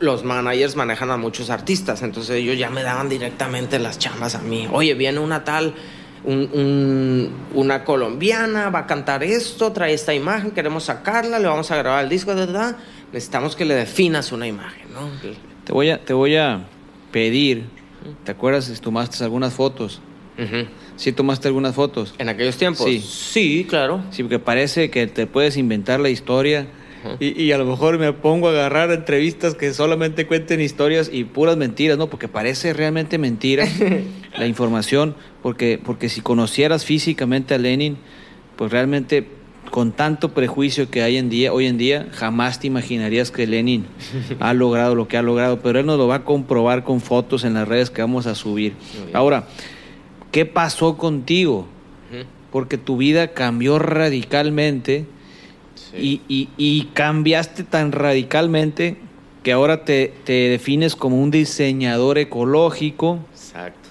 los 0.00 0.24
managers 0.24 0.74
manejan 0.76 1.10
a 1.10 1.16
muchos 1.18 1.50
artistas, 1.50 2.02
entonces 2.02 2.36
ellos 2.36 2.58
ya 2.58 2.70
me 2.70 2.82
daban 2.82 3.08
directamente 3.08 3.78
las 3.78 3.98
chambas 3.98 4.34
a 4.34 4.40
mí. 4.40 4.66
Oye, 4.72 4.94
viene 4.94 5.20
una 5.20 5.44
tal, 5.44 5.74
un- 6.24 6.48
un- 6.54 7.30
una 7.54 7.84
colombiana, 7.84 8.70
va 8.70 8.80
a 8.80 8.86
cantar 8.86 9.22
esto, 9.22 9.72
trae 9.72 9.92
esta 9.92 10.14
imagen, 10.14 10.52
queremos 10.52 10.84
sacarla, 10.84 11.38
le 11.38 11.46
vamos 11.48 11.70
a 11.70 11.76
grabar 11.76 12.02
el 12.04 12.10
disco, 12.10 12.34
da, 12.34 12.46
da. 12.46 12.76
necesitamos 13.12 13.54
que 13.54 13.64
le 13.66 13.74
definas 13.74 14.32
una 14.32 14.46
imagen, 14.46 14.86
¿no? 14.94 15.08
Te 15.64 15.72
voy 15.72 15.90
a, 15.90 16.02
te 16.02 16.14
voy 16.14 16.34
a 16.36 16.62
pedir, 17.12 17.66
¿te 18.24 18.32
acuerdas 18.32 18.66
si 18.66 18.80
tomaste 18.80 19.22
algunas 19.24 19.54
fotos? 19.54 20.00
Ujú. 20.38 20.68
¿Sí 20.96 21.12
tomaste 21.12 21.48
algunas 21.48 21.74
fotos? 21.74 22.14
En 22.18 22.28
aquellos 22.28 22.56
tiempos. 22.56 22.86
Sí. 22.86 23.00
sí 23.00 23.66
claro. 23.68 24.02
Sí, 24.10 24.22
porque 24.22 24.38
parece 24.38 24.90
que 24.90 25.06
te 25.06 25.26
puedes 25.26 25.56
inventar 25.56 26.00
la 26.00 26.10
historia 26.10 26.66
y, 27.18 27.42
y 27.42 27.52
a 27.52 27.58
lo 27.58 27.64
mejor 27.64 27.98
me 27.98 28.12
pongo 28.12 28.48
a 28.48 28.50
agarrar 28.52 28.92
entrevistas 28.92 29.54
que 29.54 29.72
solamente 29.74 30.26
cuenten 30.26 30.60
historias 30.60 31.10
y 31.12 31.24
puras 31.24 31.56
mentiras, 31.56 31.98
¿no? 31.98 32.08
Porque 32.08 32.28
parece 32.28 32.72
realmente 32.72 33.18
mentira 33.18 33.66
la 34.38 34.46
información, 34.46 35.16
porque, 35.42 35.80
porque 35.82 36.08
si 36.08 36.20
conocieras 36.20 36.84
físicamente 36.84 37.54
a 37.54 37.58
Lenin, 37.58 37.96
pues 38.56 38.70
realmente 38.70 39.26
con 39.70 39.92
tanto 39.92 40.30
prejuicio 40.34 40.90
que 40.90 41.02
hay 41.02 41.16
en 41.16 41.30
día, 41.30 41.52
hoy 41.52 41.66
en 41.66 41.78
día, 41.78 42.08
jamás 42.12 42.60
te 42.60 42.66
imaginarías 42.66 43.30
que 43.30 43.46
Lenin 43.46 43.86
ha 44.40 44.52
logrado 44.54 44.94
lo 44.94 45.08
que 45.08 45.16
ha 45.16 45.22
logrado, 45.22 45.60
pero 45.60 45.80
él 45.80 45.86
nos 45.86 45.96
lo 45.98 46.06
va 46.06 46.16
a 46.16 46.24
comprobar 46.24 46.84
con 46.84 47.00
fotos 47.00 47.44
en 47.44 47.54
las 47.54 47.66
redes 47.66 47.88
que 47.90 48.02
vamos 48.02 48.26
a 48.26 48.34
subir. 48.34 48.74
Ahora, 49.14 49.48
¿qué 50.30 50.44
pasó 50.44 50.96
contigo? 50.98 51.66
Porque 52.50 52.76
tu 52.76 52.98
vida 52.98 53.28
cambió 53.28 53.78
radicalmente 53.78 55.06
Sí. 55.74 56.20
y, 56.28 56.34
y- 56.42 56.48
y 56.58 56.84
cambiaste 56.92 57.64
tan 57.64 57.92
radicalmente 57.92 58.96
que 59.42 59.52
ahora 59.52 59.84
te, 59.84 60.12
te 60.24 60.32
defines 60.50 60.94
como 60.96 61.20
un 61.20 61.30
diseñador 61.30 62.18
ecológico, 62.18 63.18
Exacto. 63.32 63.88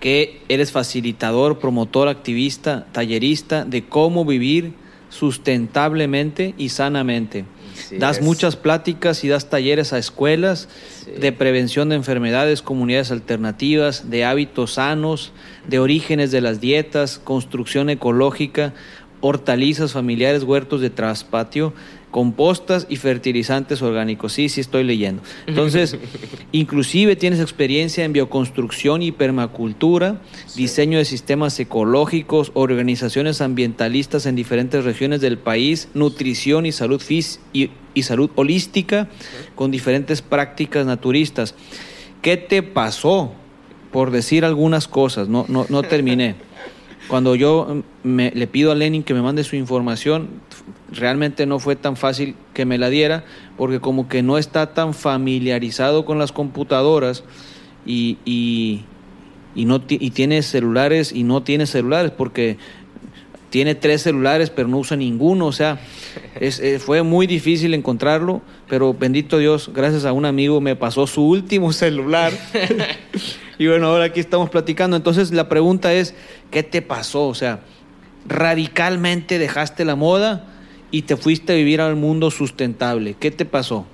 que 0.00 0.40
eres 0.48 0.70
facilitador, 0.72 1.58
promotor, 1.58 2.08
activista, 2.08 2.86
tallerista 2.92 3.64
de 3.64 3.84
cómo 3.84 4.24
vivir 4.24 4.72
sustentablemente 5.10 6.54
y 6.56 6.70
sanamente. 6.70 7.44
Así 7.72 7.98
das 7.98 8.18
es. 8.18 8.24
muchas 8.24 8.56
pláticas 8.56 9.22
y 9.24 9.28
das 9.28 9.48
talleres 9.50 9.92
a 9.92 9.98
escuelas 9.98 10.68
Sí. 11.04 11.12
de 11.12 11.32
prevención 11.32 11.88
de 11.88 11.96
enfermedades, 11.96 12.62
comunidades 12.62 13.10
alternativas, 13.10 14.10
de 14.10 14.24
hábitos 14.24 14.74
sanos, 14.74 15.32
de 15.66 15.78
orígenes 15.78 16.30
de 16.30 16.40
las 16.40 16.60
dietas, 16.60 17.18
construcción 17.22 17.90
ecológica, 17.90 18.72
hortalizas 19.20 19.92
familiares, 19.92 20.44
huertos 20.44 20.80
de 20.80 20.90
traspatio, 20.90 21.72
compostas 22.10 22.86
y 22.88 22.96
fertilizantes 22.96 23.82
orgánicos. 23.82 24.32
Sí, 24.32 24.48
sí 24.48 24.60
estoy 24.60 24.84
leyendo. 24.84 25.22
Entonces, 25.46 25.96
inclusive 26.52 27.16
tienes 27.16 27.40
experiencia 27.40 28.04
en 28.04 28.12
bioconstrucción 28.12 29.02
y 29.02 29.12
permacultura, 29.12 30.20
diseño 30.56 30.98
de 30.98 31.04
sistemas 31.04 31.58
ecológicos, 31.60 32.50
organizaciones 32.54 33.40
ambientalistas 33.40 34.26
en 34.26 34.36
diferentes 34.36 34.84
regiones 34.84 35.20
del 35.20 35.38
país, 35.38 35.88
nutrición 35.94 36.66
y 36.66 36.72
salud 36.72 37.00
fis 37.00 37.40
y, 37.52 37.70
y 37.94 38.02
salud 38.02 38.30
holística 38.34 39.08
con 39.54 39.70
diferentes 39.70 40.22
prácticas 40.22 40.86
naturistas. 40.86 41.54
¿Qué 42.22 42.36
te 42.36 42.62
pasó? 42.62 43.32
Por 43.92 44.12
decir 44.12 44.44
algunas 44.44 44.86
cosas, 44.86 45.28
no, 45.28 45.46
no, 45.48 45.66
no 45.68 45.82
terminé. 45.82 46.36
Cuando 47.10 47.34
yo 47.34 47.66
mm, 47.68 48.08
me, 48.08 48.30
le 48.30 48.46
pido 48.46 48.70
a 48.70 48.76
Lenin 48.76 49.02
que 49.02 49.14
me 49.14 49.20
mande 49.20 49.42
su 49.42 49.56
información, 49.56 50.28
realmente 50.92 51.44
no 51.44 51.58
fue 51.58 51.74
tan 51.74 51.96
fácil 51.96 52.36
que 52.54 52.64
me 52.64 52.78
la 52.78 52.88
diera, 52.88 53.24
porque 53.56 53.80
como 53.80 54.08
que 54.08 54.22
no 54.22 54.38
está 54.38 54.72
tan 54.72 54.94
familiarizado 54.94 56.04
con 56.04 56.20
las 56.20 56.30
computadoras 56.30 57.24
y, 57.84 58.18
y, 58.24 58.84
y 59.56 59.64
no 59.64 59.82
y 59.88 60.10
tiene 60.10 60.42
celulares 60.42 61.12
y 61.12 61.24
no 61.24 61.42
tiene 61.42 61.66
celulares, 61.66 62.12
porque 62.12 62.58
tiene 63.50 63.74
tres 63.74 64.02
celulares 64.02 64.48
pero 64.50 64.68
no 64.68 64.78
usa 64.78 64.96
ninguno, 64.96 65.46
o 65.46 65.52
sea, 65.52 65.80
es, 66.38 66.60
eh, 66.60 66.78
fue 66.78 67.02
muy 67.02 67.26
difícil 67.26 67.74
encontrarlo, 67.74 68.40
pero 68.68 68.94
bendito 68.94 69.38
Dios, 69.38 69.72
gracias 69.74 70.04
a 70.04 70.12
un 70.12 70.26
amigo 70.26 70.60
me 70.60 70.76
pasó 70.76 71.08
su 71.08 71.26
último 71.26 71.72
celular. 71.72 72.32
y 73.60 73.68
bueno, 73.68 73.88
ahora 73.88 74.04
aquí 74.06 74.20
estamos 74.20 74.48
platicando. 74.48 74.96
Entonces 74.96 75.32
la 75.32 75.48
pregunta 75.50 75.92
es, 75.92 76.14
¿qué 76.50 76.62
te 76.62 76.80
pasó? 76.80 77.28
O 77.28 77.34
sea, 77.34 77.60
radicalmente 78.26 79.38
dejaste 79.38 79.84
la 79.84 79.96
moda 79.96 80.46
y 80.90 81.02
te 81.02 81.16
fuiste 81.16 81.52
a 81.52 81.56
vivir 81.56 81.82
al 81.82 81.94
mundo 81.94 82.30
sustentable. 82.30 83.16
¿Qué 83.20 83.30
te 83.30 83.44
pasó? 83.44 83.86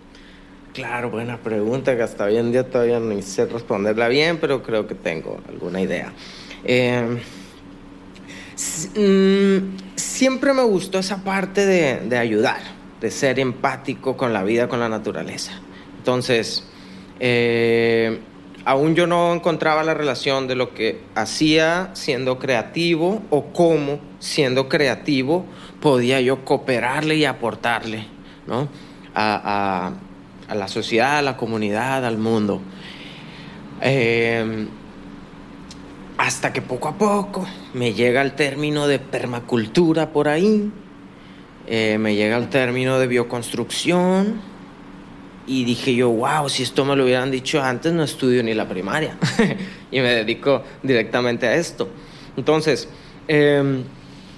Claro, 0.72 1.10
buena 1.10 1.38
pregunta 1.38 1.96
que 1.96 2.02
hasta 2.04 2.26
hoy 2.26 2.36
en 2.36 2.52
día 2.52 2.70
todavía 2.70 3.00
no 3.00 3.20
sé 3.22 3.46
responderla 3.46 4.06
bien, 4.06 4.38
pero 4.38 4.62
creo 4.62 4.86
que 4.86 4.94
tengo 4.94 5.40
alguna 5.48 5.80
idea. 5.80 6.12
S- 8.54 8.88
mm, 8.94 9.96
siempre 9.96 10.52
me 10.52 10.62
gustó 10.62 10.98
esa 11.00 11.24
parte 11.24 11.66
de, 11.66 12.00
de 12.08 12.18
ayudar, 12.18 12.60
de 13.00 13.10
ser 13.10 13.40
empático 13.40 14.16
con 14.16 14.32
la 14.32 14.44
vida, 14.44 14.68
con 14.68 14.78
la 14.78 14.88
naturaleza. 14.88 15.52
Entonces, 15.98 16.64
eh, 17.20 18.20
aún 18.66 18.96
yo 18.96 19.06
no 19.06 19.32
encontraba 19.32 19.84
la 19.84 19.94
relación 19.94 20.48
de 20.48 20.56
lo 20.56 20.74
que 20.74 21.00
hacía 21.14 21.90
siendo 21.92 22.40
creativo 22.40 23.22
o 23.30 23.52
cómo 23.52 24.00
siendo 24.18 24.68
creativo 24.68 25.46
podía 25.80 26.20
yo 26.20 26.44
cooperarle 26.44 27.14
y 27.14 27.24
aportarle, 27.24 28.06
¿no? 28.48 28.68
A, 29.14 29.92
la 30.52 30.68
sociedad, 30.68 31.18
a 31.18 31.22
la 31.22 31.36
comunidad, 31.36 32.04
al 32.04 32.18
mundo. 32.18 32.60
Eh, 33.82 34.66
hasta 36.18 36.52
que 36.52 36.60
poco 36.60 36.88
a 36.88 36.98
poco 36.98 37.46
me 37.72 37.94
llega 37.94 38.20
el 38.20 38.32
término 38.32 38.88
de 38.88 38.98
permacultura 38.98 40.10
por 40.12 40.26
ahí, 40.26 40.72
eh, 41.68 41.98
me 41.98 42.16
llega 42.16 42.36
el 42.36 42.48
término 42.48 42.98
de 42.98 43.06
bioconstrucción 43.06 44.55
y 45.46 45.64
dije 45.64 45.94
yo, 45.94 46.10
wow, 46.10 46.48
si 46.48 46.62
esto 46.62 46.84
me 46.84 46.96
lo 46.96 47.04
hubieran 47.04 47.30
dicho 47.30 47.62
antes 47.62 47.92
no 47.92 48.02
estudio 48.02 48.42
ni 48.42 48.54
la 48.54 48.68
primaria 48.68 49.16
y 49.90 50.00
me 50.00 50.14
dedico 50.14 50.62
directamente 50.82 51.46
a 51.46 51.54
esto. 51.54 51.88
Entonces, 52.36 52.88
eh, 53.28 53.82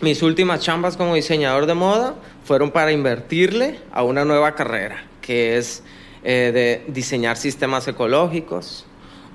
mis 0.00 0.22
últimas 0.22 0.60
chambas 0.60 0.96
como 0.96 1.14
diseñador 1.14 1.66
de 1.66 1.74
moda 1.74 2.14
fueron 2.44 2.70
para 2.70 2.92
invertirle 2.92 3.80
a 3.92 4.02
una 4.02 4.24
nueva 4.24 4.54
carrera, 4.54 5.04
que 5.20 5.56
es 5.56 5.82
eh, 6.22 6.52
de 6.52 6.92
diseñar 6.92 7.36
sistemas 7.36 7.88
ecológicos, 7.88 8.86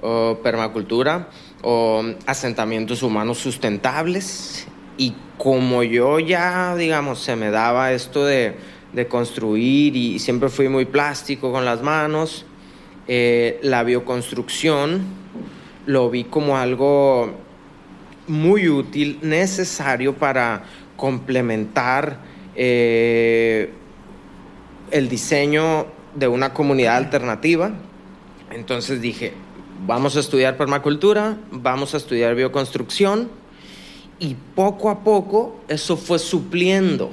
o 0.01 0.39
permacultura, 0.43 1.29
o 1.61 2.03
asentamientos 2.25 3.03
humanos 3.03 3.37
sustentables. 3.39 4.67
Y 4.97 5.15
como 5.37 5.83
yo 5.83 6.19
ya, 6.19 6.75
digamos, 6.75 7.19
se 7.19 7.35
me 7.35 7.49
daba 7.49 7.93
esto 7.93 8.25
de, 8.25 8.55
de 8.93 9.07
construir 9.07 9.95
y 9.95 10.19
siempre 10.19 10.49
fui 10.49 10.69
muy 10.69 10.85
plástico 10.85 11.51
con 11.51 11.65
las 11.65 11.81
manos, 11.81 12.45
eh, 13.07 13.59
la 13.63 13.83
bioconstrucción 13.83 15.01
lo 15.85 16.09
vi 16.09 16.23
como 16.23 16.57
algo 16.57 17.33
muy 18.27 18.69
útil, 18.69 19.19
necesario 19.21 20.15
para 20.15 20.63
complementar 20.95 22.19
eh, 22.55 23.71
el 24.91 25.09
diseño 25.09 25.87
de 26.15 26.27
una 26.27 26.53
comunidad 26.53 26.95
alternativa. 26.95 27.71
Entonces 28.51 29.01
dije, 29.01 29.33
vamos 29.85 30.15
a 30.15 30.19
estudiar 30.19 30.55
permacultura, 30.55 31.37
vamos 31.51 31.93
a 31.93 31.97
estudiar 31.97 32.35
bioconstrucción 32.35 33.29
y 34.19 34.35
poco 34.55 34.89
a 34.89 35.03
poco 35.03 35.59
eso 35.67 35.97
fue 35.97 36.19
supliendo. 36.19 37.09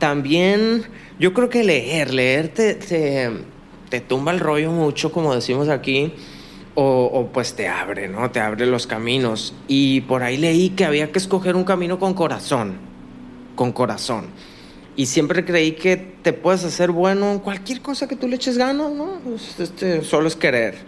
También 0.00 0.84
yo 1.18 1.34
creo 1.34 1.50
que 1.50 1.62
leer, 1.62 2.14
leer 2.14 2.48
te, 2.48 2.74
te, 2.74 3.30
te 3.90 4.00
tumba 4.00 4.32
el 4.32 4.40
rollo 4.40 4.72
mucho, 4.72 5.12
como 5.12 5.34
decimos 5.34 5.68
aquí, 5.68 6.14
o, 6.74 7.04
o, 7.12 7.26
pues 7.26 7.54
te 7.54 7.68
abre, 7.68 8.08
¿no? 8.08 8.30
Te 8.30 8.40
abre 8.40 8.64
los 8.64 8.86
caminos. 8.86 9.54
Y 9.68 10.00
por 10.00 10.22
ahí 10.22 10.38
leí 10.38 10.70
que 10.70 10.86
había 10.86 11.12
que 11.12 11.18
escoger 11.18 11.54
un 11.54 11.64
camino 11.64 11.98
con 11.98 12.14
corazón, 12.14 12.78
con 13.54 13.72
corazón. 13.72 14.28
Y 14.96 15.04
siempre 15.04 15.44
creí 15.44 15.72
que 15.72 15.98
te 15.98 16.32
puedes 16.32 16.64
hacer 16.64 16.90
bueno 16.90 17.32
en 17.32 17.38
cualquier 17.38 17.82
cosa 17.82 18.08
que 18.08 18.16
tú 18.16 18.26
le 18.26 18.36
eches 18.36 18.56
ganas, 18.56 18.90
¿no? 18.92 19.20
Este, 19.58 20.02
solo 20.02 20.28
es 20.28 20.36
querer. 20.36 20.78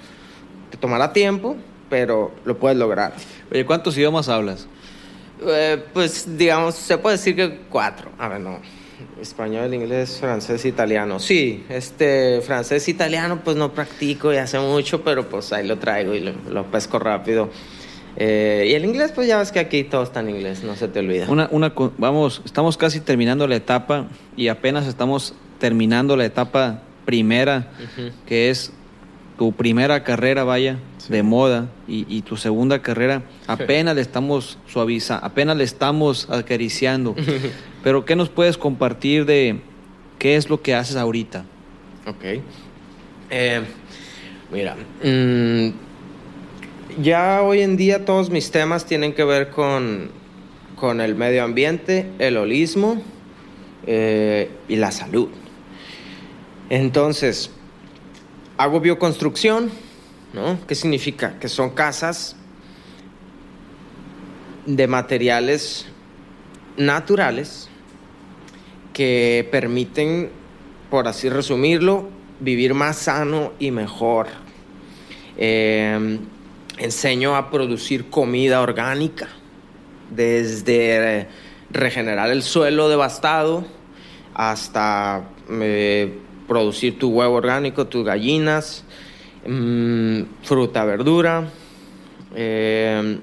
Te 0.71 0.79
tomará 0.79 1.13
tiempo, 1.13 1.57
pero 1.91 2.33
lo 2.47 2.59
puedes 2.59 2.79
lograr. 2.79 3.13
Oye, 3.53 3.67
¿cuántos 3.67 3.95
idiomas 3.99 4.31
hablas? 4.31 4.67
Eh, 5.47 5.85
pues 5.93 6.39
digamos, 6.39 6.77
se 6.77 6.97
puede 6.97 7.19
decir 7.19 7.37
que 7.37 7.61
cuatro. 7.69 8.11
A 8.19 8.29
ver, 8.29 8.41
no. 8.41 8.61
Español, 9.21 9.73
inglés, 9.75 10.19
francés, 10.21 10.65
italiano. 10.65 11.19
Sí, 11.19 11.65
este 11.69 12.41
francés, 12.43 12.89
italiano, 12.89 13.41
pues 13.45 13.57
no 13.57 13.73
practico 13.73 14.33
y 14.33 14.37
hace 14.37 14.59
mucho, 14.59 15.03
pero 15.03 15.29
pues 15.29 15.53
ahí 15.53 15.67
lo 15.67 15.79
traigo 15.79 16.15
y 16.15 16.21
lo, 16.21 16.33
lo 16.51 16.71
pesco 16.71 16.99
rápido. 16.99 17.51
Eh, 18.17 18.67
y 18.71 18.75
el 18.75 18.85
inglés, 18.85 19.13
pues 19.15 19.27
ya 19.27 19.39
ves 19.39 19.53
que 19.53 19.59
aquí 19.59 19.85
todo 19.85 20.03
está 20.03 20.21
en 20.21 20.31
inglés, 20.31 20.63
no 20.63 20.77
se 20.77 20.89
te 20.89 21.01
olvida. 21.01 21.27
Una, 21.29 21.49
una, 21.51 21.73
vamos, 21.99 22.43
estamos 22.45 22.77
casi 22.77 23.01
terminando 23.01 23.47
la 23.47 23.57
etapa 23.57 24.09
y 24.37 24.49
apenas 24.49 24.87
estamos 24.87 25.35
terminando 25.59 26.17
la 26.17 26.25
etapa 26.25 26.83
primera, 27.05 27.71
uh 27.79 28.01
-huh. 28.01 28.13
que 28.27 28.51
es 28.51 28.73
tu 29.43 29.51
primera 29.51 30.05
carrera, 30.05 30.45
vaya, 30.45 30.79
sí. 30.99 31.13
de 31.13 31.25
moda, 31.25 31.69
y, 31.89 32.07
y, 32.09 32.23
tu 32.23 32.37
segunda 32.37 32.81
carrera, 32.81 33.25
apenas 33.49 33.97
le 33.97 34.01
estamos 34.01 34.57
suavizando, 34.69 35.27
apenas 35.27 35.57
le 35.57 35.65
estamos 35.65 36.31
acariciando. 36.31 37.17
Pero, 37.83 38.05
¿qué 38.05 38.15
nos 38.15 38.29
puedes 38.29 38.57
compartir 38.57 39.25
de 39.25 39.59
qué 40.21 40.37
es 40.37 40.49
lo 40.49 40.63
que 40.63 40.77
haces 40.77 40.95
ahorita? 40.95 41.45
Ok. 42.07 42.41
Eh, 43.31 43.63
mira, 44.53 44.77
mmm, 45.03 45.71
ya 47.03 47.43
hoy 47.43 47.63
en 47.63 47.77
día 47.77 48.05
todos 48.05 48.31
mis 48.31 48.53
temas 48.53 48.87
tienen 48.87 49.13
que 49.13 49.25
ver 49.25 49.51
con, 49.51 50.13
con 50.77 51.01
el 51.01 51.17
medio 51.17 51.43
ambiente, 51.43 52.07
el 52.21 52.37
holismo 52.37 53.03
eh, 53.89 54.53
y 54.69 54.77
la 54.77 54.93
salud. 54.93 55.31
Entonces, 56.71 57.51
hago 58.63 58.79
bioconstrucción, 58.79 59.73
¿no? 60.33 60.57
¿Qué 60.69 60.77
significa? 60.77 61.37
Que 61.41 61.49
son 61.49 61.71
casas 61.71 62.37
de 64.67 64.87
materiales 64.87 65.87
naturales 66.77 67.69
que 68.93 69.49
permiten, 69.51 70.31
por 70.91 71.09
así 71.09 71.29
resumirlo, 71.29 72.09
vivir 72.39 72.73
más 72.73 72.99
sano 72.99 73.53
y 73.59 73.73
mejor. 73.73 74.29
Eh, 75.37 76.21
enseño 76.79 77.35
a 77.35 77.51
producir 77.51 78.11
comida 78.11 78.61
orgánica, 78.61 79.29
desde 80.11 81.27
regenerar 81.71 82.31
el 82.31 82.45
suelo 82.45 82.89
devastado 82.89 83.65
hasta 84.35 85.25
eh, 85.51 86.22
producir 86.47 86.99
tu 86.99 87.11
huevo 87.11 87.35
orgánico, 87.35 87.87
tus 87.87 88.05
gallinas, 88.05 88.85
mmm, 89.47 90.23
fruta, 90.43 90.85
verdura. 90.85 91.49
Eh, 92.35 93.19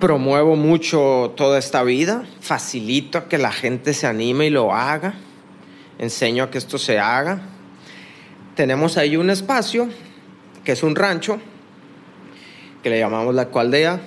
promuevo 0.00 0.56
mucho 0.56 1.32
toda 1.36 1.58
esta 1.58 1.82
vida, 1.82 2.24
facilito 2.40 3.28
que 3.28 3.38
la 3.38 3.52
gente 3.52 3.94
se 3.94 4.06
anime 4.06 4.46
y 4.46 4.50
lo 4.50 4.72
haga, 4.72 5.14
enseño 5.98 6.44
a 6.44 6.50
que 6.50 6.58
esto 6.58 6.76
se 6.76 6.98
haga. 6.98 7.40
Tenemos 8.54 8.98
ahí 8.98 9.16
un 9.16 9.30
espacio 9.30 9.88
que 10.62 10.72
es 10.72 10.82
un 10.82 10.94
rancho 10.94 11.38
que 12.82 12.90
le 12.90 12.98
llamamos 12.98 13.34
la 13.34 13.46
Cualdea, 13.46 13.98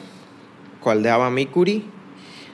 Cualdea 0.82 1.18
Bamicuri, 1.18 1.84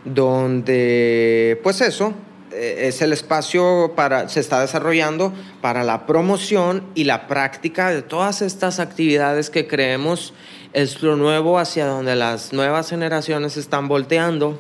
donde 0.06 1.60
pues 1.64 1.82
eso 1.82 2.14
es 2.56 3.01
el 3.01 3.14
espacio 3.14 3.93
para 3.95 4.30
se 4.30 4.39
está 4.39 4.62
desarrollando 4.62 5.34
para 5.62 5.84
la 5.84 6.06
promoción 6.06 6.84
y 6.95 7.04
la 7.04 7.28
práctica 7.28 7.89
de 7.89 8.01
todas 8.01 8.41
estas 8.41 8.80
actividades 8.80 9.49
que 9.49 9.68
creemos 9.68 10.34
es 10.74 11.01
lo 11.01 11.16
nuevo 11.16 11.60
hacia 11.60 11.86
donde 11.86 12.16
las 12.16 12.54
nuevas 12.54 12.89
generaciones 12.89 13.58
están 13.58 13.88
volteando 13.88 14.60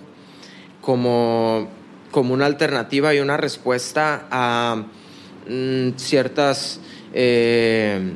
como, 0.81 1.69
como 2.11 2.33
una 2.33 2.45
alternativa 2.45 3.13
y 3.13 3.19
una 3.19 3.37
respuesta 3.37 4.27
a 4.29 4.83
mm, 5.47 5.97
ciertas 5.97 6.79
eh, 7.13 8.13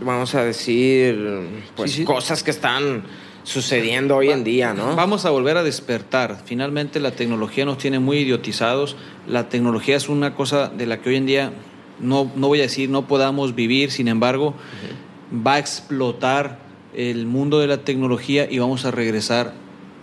vamos 0.00 0.34
a 0.34 0.44
decir, 0.44 1.48
pues 1.76 1.92
sí, 1.92 1.98
sí. 1.98 2.04
cosas 2.04 2.42
que 2.42 2.50
están 2.50 3.02
sucediendo 3.48 4.14
hoy 4.14 4.28
en 4.28 4.44
día, 4.44 4.74
¿no? 4.74 4.94
Vamos 4.94 5.24
a 5.24 5.30
volver 5.30 5.56
a 5.56 5.62
despertar. 5.62 6.42
Finalmente 6.44 7.00
la 7.00 7.12
tecnología 7.12 7.64
nos 7.64 7.78
tiene 7.78 7.98
muy 7.98 8.18
idiotizados. 8.18 8.94
La 9.26 9.48
tecnología 9.48 9.96
es 9.96 10.10
una 10.10 10.34
cosa 10.34 10.68
de 10.68 10.84
la 10.84 11.00
que 11.00 11.08
hoy 11.08 11.16
en 11.16 11.24
día 11.24 11.52
no, 11.98 12.30
no 12.36 12.48
voy 12.48 12.58
a 12.58 12.62
decir 12.64 12.90
no 12.90 13.06
podamos 13.06 13.54
vivir, 13.54 13.90
sin 13.90 14.06
embargo, 14.06 14.48
uh 14.48 14.52
-huh. 14.52 15.46
va 15.46 15.54
a 15.54 15.58
explotar 15.60 16.58
el 16.94 17.24
mundo 17.24 17.58
de 17.60 17.68
la 17.68 17.78
tecnología 17.78 18.46
y 18.50 18.58
vamos 18.58 18.84
a 18.84 18.90
regresar 18.90 19.54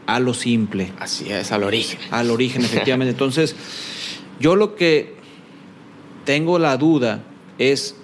a 0.07 0.19
lo 0.19 0.33
simple. 0.33 0.91
Así 0.99 1.31
es, 1.31 1.51
al 1.51 1.63
origen. 1.63 1.99
Al 2.09 2.31
origen, 2.31 2.65
efectivamente. 2.65 3.11
Entonces, 3.11 3.55
yo 4.39 4.55
lo 4.55 4.75
que 4.75 5.13
tengo 6.25 6.57
la 6.57 6.77
duda 6.77 7.21
es 7.59 7.95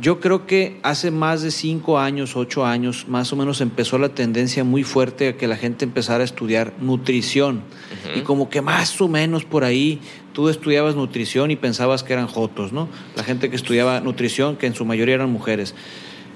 yo 0.00 0.20
creo 0.20 0.46
que 0.46 0.78
hace 0.82 1.10
más 1.10 1.42
de 1.42 1.50
cinco 1.50 1.98
años, 1.98 2.36
ocho 2.36 2.66
años, 2.66 3.06
más 3.08 3.32
o 3.32 3.36
menos 3.36 3.60
empezó 3.60 3.98
la 3.98 4.10
tendencia 4.10 4.62
muy 4.62 4.82
fuerte 4.82 5.28
a 5.28 5.36
que 5.36 5.46
la 5.46 5.56
gente 5.56 5.84
empezara 5.84 6.20
a 6.22 6.24
estudiar 6.24 6.74
nutrición. 6.80 7.56
Uh 7.56 7.60
-huh. 8.08 8.18
Y 8.18 8.20
como 8.22 8.50
que 8.50 8.60
más 8.60 9.00
o 9.00 9.08
menos 9.08 9.44
por 9.44 9.64
ahí 9.64 10.00
tú 10.32 10.48
estudiabas 10.48 10.96
nutrición 10.96 11.50
y 11.50 11.56
pensabas 11.56 12.02
que 12.02 12.12
eran 12.12 12.26
jotos, 12.26 12.72
¿no? 12.72 12.88
La 13.16 13.24
gente 13.24 13.48
que 13.48 13.56
estudiaba 13.56 14.00
nutrición, 14.00 14.56
que 14.56 14.66
en 14.66 14.74
su 14.74 14.84
mayoría 14.84 15.14
eran 15.14 15.30
mujeres. 15.30 15.74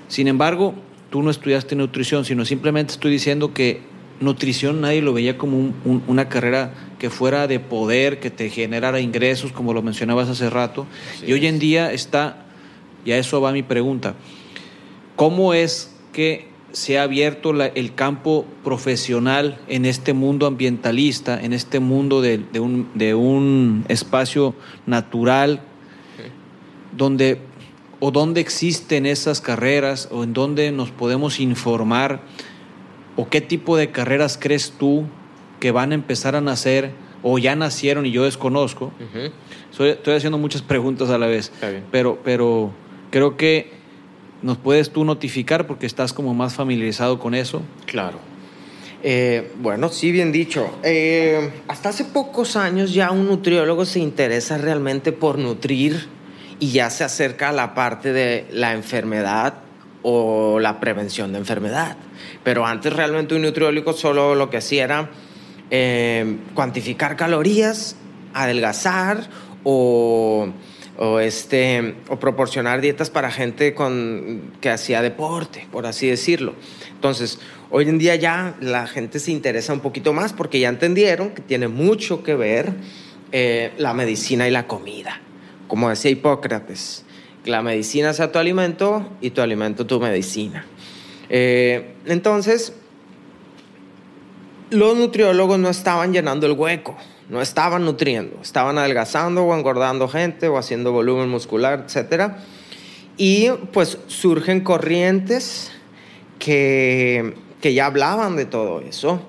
Sin 0.09 0.27
embargo, 0.27 0.75
tú 1.11 1.23
no 1.23 1.31
estudiaste 1.31 1.77
nutrición, 1.77 2.25
sino 2.25 2.45
simplemente 2.45 2.95
estoy 2.95 3.11
diciendo 3.11 3.53
que 3.53 3.83
nutrición 4.21 4.81
nadie 4.81 5.03
lo 5.03 5.13
veía 5.13 5.37
como 5.37 5.59
un, 5.59 5.75
un, 5.85 6.03
una 6.07 6.29
carrera 6.29 6.73
que 6.99 7.11
fuera 7.11 7.47
de 7.47 7.61
poder, 7.61 8.21
que 8.21 8.31
te 8.31 8.49
generara 8.49 9.01
ingresos, 9.01 9.53
como 9.53 9.75
lo 9.75 9.83
mencionabas 9.83 10.29
hace 10.29 10.49
rato. 10.49 10.87
Y 11.27 11.33
hoy 11.33 11.47
en 11.47 11.59
día 11.59 11.93
está 11.93 12.47
y 13.05 13.13
a 13.13 13.19
eso 13.19 13.41
va 13.41 13.53
mi 13.53 13.63
pregunta. 13.63 14.15
¿Cómo 15.17 15.55
es 15.55 15.95
que 16.13 16.49
se 16.73 16.99
ha 16.99 17.03
abierto 17.03 17.53
la, 17.53 17.67
el 17.67 17.95
campo 17.95 18.47
profesional 18.65 19.59
en 19.69 19.85
este 19.85 20.13
mundo 20.13 20.47
ambientalista, 20.47 21.41
en 21.41 21.53
este 21.53 21.81
mundo 21.81 22.21
de, 22.21 22.39
de, 22.39 22.61
un, 22.61 22.89
de 22.95 23.15
un, 23.15 23.85
espacio 23.89 24.55
natural, 24.87 25.63
donde 26.97 27.41
o 28.01 28.11
dónde 28.11 28.41
existen 28.41 29.07
esas 29.07 29.41
carreras 29.41 30.09
o 30.11 30.25
en 30.25 30.33
dónde 30.33 30.73
nos 30.73 30.91
podemos 30.91 31.39
informar 31.39 32.23
o 33.17 33.29
qué 33.29 33.41
tipo 33.41 33.77
de 33.77 33.91
carreras 33.91 34.39
crees 34.41 34.73
tú 34.79 35.05
que 35.61 35.71
van 35.71 35.93
a 35.93 35.95
empezar 35.95 36.35
a 36.35 36.41
nacer 36.41 36.93
o 37.23 37.39
ya 37.39 37.55
nacieron 37.55 38.07
y 38.07 38.11
yo 38.11 38.25
desconozco. 38.25 38.87
Uh 38.87 39.17
-huh. 39.17 39.33
Soy, 39.71 39.91
estoy 39.91 40.15
haciendo 40.15 40.39
muchas 40.39 40.63
preguntas 40.63 41.11
a 41.11 41.19
la 41.19 41.27
vez, 41.27 41.53
pero, 41.91 42.19
pero 42.25 42.73
creo 43.11 43.37
que 43.37 43.71
nos 44.43 44.57
puedes 44.57 44.91
tú 44.91 45.05
notificar 45.05 45.67
porque 45.67 45.87
estás 45.87 46.13
como 46.13 46.35
más 46.35 46.55
familiarizado 46.55 47.19
con 47.19 47.35
eso. 47.35 47.63
Claro. 47.87 48.19
Eh, 49.03 49.53
bueno, 49.61 49.89
sí, 49.89 50.13
bien 50.13 50.33
dicho. 50.33 50.71
Eh, 50.83 51.51
hasta 51.69 51.91
hace 51.91 52.05
pocos 52.05 52.57
años 52.57 52.93
ya 52.93 53.11
un 53.11 53.27
nutriólogo 53.27 53.85
se 53.85 54.01
interesa 54.01 54.59
realmente 54.59 55.13
por 55.13 55.39
nutrir 55.39 56.09
y 56.59 56.71
ya 56.71 56.91
se 56.91 57.05
acerca 57.05 57.49
a 57.49 57.53
la 57.53 57.75
parte 57.75 58.13
de 58.13 58.47
la 58.51 58.73
enfermedad 58.73 59.55
o 60.03 60.59
la 60.61 60.81
prevención 60.81 61.33
de 61.33 61.39
enfermedad. 61.39 61.97
Pero 62.45 62.67
antes 62.67 62.93
realmente 62.93 63.35
un 63.35 63.43
nutriólogo 63.43 63.93
solo 63.95 64.35
lo 64.35 64.51
que 64.51 64.59
hacía 64.59 64.85
era 64.85 65.11
eh, 65.71 66.37
cuantificar 66.55 67.17
calorías, 67.17 67.97
adelgazar 68.35 69.29
o 69.65 70.49
o, 71.03 71.19
este, 71.19 71.95
o 72.09 72.19
proporcionar 72.19 72.83
dietas 72.83 73.09
para 73.09 73.31
gente 73.31 73.73
con, 73.73 74.53
que 74.61 74.69
hacía 74.69 75.01
deporte, 75.01 75.67
por 75.73 75.87
así 75.87 76.07
decirlo. 76.07 76.55
Entonces, 76.91 77.39
hoy 77.71 77.89
en 77.89 77.97
día 77.97 78.17
ya 78.17 78.55
la 78.61 78.87
gente 78.87 79.19
se 79.19 79.33
interesa 79.33 79.73
un 79.73 79.81
poquito 79.81 80.13
más 80.13 80.35
porque 80.35 80.61
ya 80.61 80.69
entendieron 80.69 81.31
que 81.31 81.41
tiene 81.41 81.69
mucho 81.69 82.23
que 82.23 82.35
ver 82.35 82.75
eh, 83.33 83.73
la 83.79 83.95
medicina 83.95 84.47
y 84.47 84.51
la 84.51 84.67
comida. 84.67 85.23
Como 85.69 85.89
decía 85.89 86.11
Hipócrates, 86.11 87.07
que 87.45 87.51
la 87.51 87.63
medicina 87.63 88.13
sea 88.13 88.31
tu 88.31 88.39
alimento 88.39 89.09
y 89.23 89.31
tu 89.31 89.41
alimento 89.41 89.87
tu 89.87 90.01
medicina. 90.01 90.67
Eh, 91.31 91.95
entonces, 92.05 92.75
los 94.69 94.99
nutriólogos 94.99 95.59
no 95.59 95.71
estaban 95.71 96.13
llenando 96.13 96.47
el 96.47 96.53
hueco 96.53 96.99
no 97.31 97.41
estaban 97.41 97.85
nutriendo, 97.85 98.39
estaban 98.43 98.77
adelgazando 98.77 99.45
o 99.45 99.57
engordando 99.57 100.09
gente 100.09 100.49
o 100.49 100.59
haciendo 100.59 100.91
volumen 100.91 101.29
muscular, 101.29 101.87
etc. 101.87 102.33
Y 103.17 103.51
pues 103.73 103.99
surgen 104.09 104.63
corrientes 104.63 105.71
que, 106.41 107.35
que 107.61 107.73
ya 107.73 107.87
hablaban 107.87 108.35
de 108.37 108.47
todo 108.47 108.81
eso. 108.81 109.23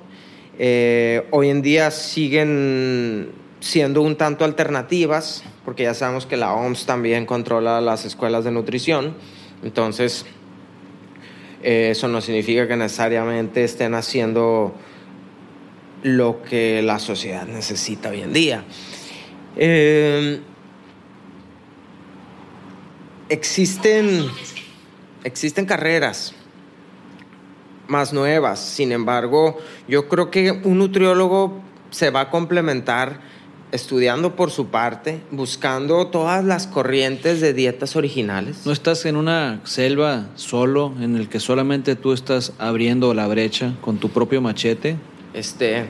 Eh, 0.58 1.28
hoy 1.30 1.50
en 1.50 1.62
día 1.62 1.92
siguen 1.92 3.32
siendo 3.60 4.02
un 4.02 4.16
tanto 4.16 4.46
alternativas, 4.46 5.44
porque 5.64 5.84
ya 5.84 5.94
sabemos 5.94 6.26
que 6.26 6.38
la 6.38 6.54
OMS 6.54 6.88
también 6.88 7.28
controla 7.28 7.82
las 7.82 8.06
escuelas 8.06 8.44
de 8.44 8.52
nutrición. 8.52 9.14
Entonces, 9.64 10.26
eh, 11.62 11.90
eso 11.92 12.08
no 12.08 12.20
significa 12.22 12.68
que 12.68 12.76
necesariamente 12.76 13.64
estén 13.64 13.94
haciendo 13.94 14.74
lo 16.04 16.42
que 16.44 16.82
la 16.82 17.00
sociedad 17.00 17.46
necesita 17.46 18.10
hoy 18.10 18.22
en 18.22 18.34
día. 18.34 18.64
Eh, 19.56 20.42
existen, 23.30 24.26
existen 25.24 25.66
carreras 25.66 26.34
más 27.88 28.14
nuevas, 28.14 28.60
sin 28.60 28.92
embargo, 28.92 29.58
yo 29.88 30.08
creo 30.08 30.32
que 30.32 30.52
un 30.52 30.78
nutriólogo 30.78 31.60
se 31.90 32.10
va 32.10 32.22
a 32.22 32.30
complementar 32.30 33.20
estudiando 33.72 34.36
por 34.36 34.52
su 34.52 34.68
parte, 34.68 35.22
buscando 35.32 36.08
todas 36.08 36.44
las 36.44 36.68
corrientes 36.68 37.42
de 37.42 37.54
dietas 37.54 37.96
originales. 37.96 38.66
¿No 38.66 38.72
estás 38.72 39.06
en 39.06 39.16
una 39.16 39.62
selva 39.64 40.28
solo 40.36 40.94
en 41.00 41.16
el 41.16 41.30
que 41.30 41.40
solamente 41.40 41.96
tú 41.96 42.14
estás 42.14 42.54
abriendo 42.60 43.14
la 43.14 43.28
brecha 43.28 43.74
con 43.82 43.98
tu 43.98 44.10
propio 44.10 44.42
machete? 44.42 44.98
Este, 45.34 45.86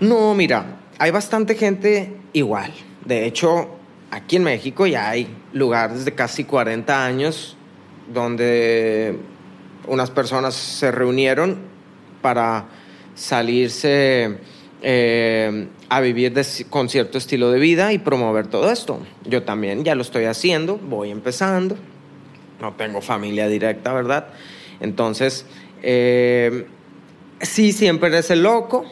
no, 0.00 0.34
mira, 0.34 0.80
hay 0.98 1.10
bastante 1.10 1.54
gente 1.54 2.16
igual. 2.32 2.72
De 3.04 3.26
hecho, 3.26 3.68
aquí 4.10 4.36
en 4.36 4.44
México 4.44 4.86
ya 4.86 5.08
hay 5.08 5.28
lugares 5.52 6.04
de 6.04 6.14
casi 6.14 6.44
40 6.44 7.04
años 7.04 7.56
donde 8.12 9.18
unas 9.86 10.10
personas 10.10 10.54
se 10.54 10.90
reunieron 10.90 11.58
para 12.22 12.66
salirse 13.14 14.38
eh, 14.82 15.68
a 15.88 16.00
vivir 16.00 16.34
con 16.70 16.88
cierto 16.88 17.18
estilo 17.18 17.50
de 17.50 17.58
vida 17.58 17.92
y 17.92 17.98
promover 17.98 18.46
todo 18.46 18.70
esto. 18.70 19.00
Yo 19.24 19.42
también 19.42 19.84
ya 19.84 19.94
lo 19.94 20.02
estoy 20.02 20.24
haciendo, 20.24 20.78
voy 20.78 21.10
empezando, 21.10 21.76
no 22.60 22.74
tengo 22.74 23.00
familia 23.00 23.48
directa, 23.48 23.92
¿verdad? 23.92 24.28
Entonces, 24.80 25.46
eh, 25.82 26.66
sí, 27.40 27.72
siempre 27.72 28.08
eres 28.08 28.30
el 28.30 28.42
loco, 28.42 28.84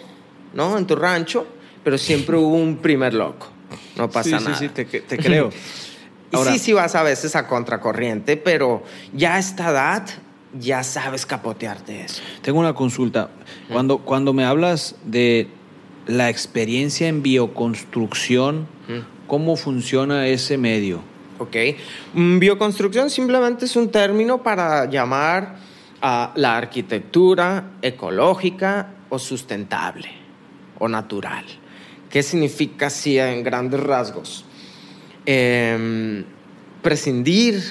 ¿no? 0.55 0.79
En 0.79 0.87
tu 0.87 0.97
rancho, 0.97 1.47
pero 1.85 1.99
siempre 1.99 2.37
hubo 2.37 2.57
un 2.57 2.79
primer 2.79 3.15
loco, 3.15 3.49
no 3.97 4.11
pasa 4.11 4.41
nada. 4.41 4.57
Sí, 4.57 4.67
sí, 4.67 4.85
te, 4.85 4.85
te 4.85 5.19
creo. 5.19 5.51
sí, 6.45 6.59
sí 6.59 6.73
vas 6.73 6.95
a 6.95 7.03
veces 7.03 7.37
a 7.37 7.47
contracorriente, 7.47 8.37
pero 8.37 8.83
ya 9.13 9.37
a 9.37 9.39
esta 9.39 9.71
edad 9.71 10.09
ya 10.59 10.83
sabes 10.83 11.27
capotearte 11.27 12.03
eso. 12.03 12.23
Tengo 12.43 12.61
una 12.61 12.75
consulta. 12.75 13.31
Cuando, 13.71 13.99
cuando 13.99 14.33
me 14.33 14.45
hablas 14.45 14.97
de 15.05 15.49
la 16.07 16.31
experiencia 16.31 17.09
en 17.09 17.23
bioconstrucción, 17.23 18.67
¿cómo 19.27 19.57
funciona 19.57 20.27
ese 20.29 20.57
medio? 20.57 21.01
Ok. 21.39 21.57
Mm, 22.15 22.39
bioconstrucción 22.39 23.11
simplemente 23.11 23.67
es 23.67 23.77
un 23.77 23.91
término 23.91 24.43
para 24.43 24.89
llamar 24.89 25.57
a 26.01 26.33
la 26.37 26.57
arquitectura 26.57 27.73
ecológica 27.83 28.95
o 29.09 29.19
sustentable 29.19 30.09
o 30.79 30.89
natural. 30.89 31.45
¿Qué 32.11 32.23
significa 32.23 32.87
así 32.87 33.19
en 33.19 33.43
grandes 33.43 33.81
rasgos? 33.81 34.45
Em, 35.25 36.25
prescindir, 36.83 37.63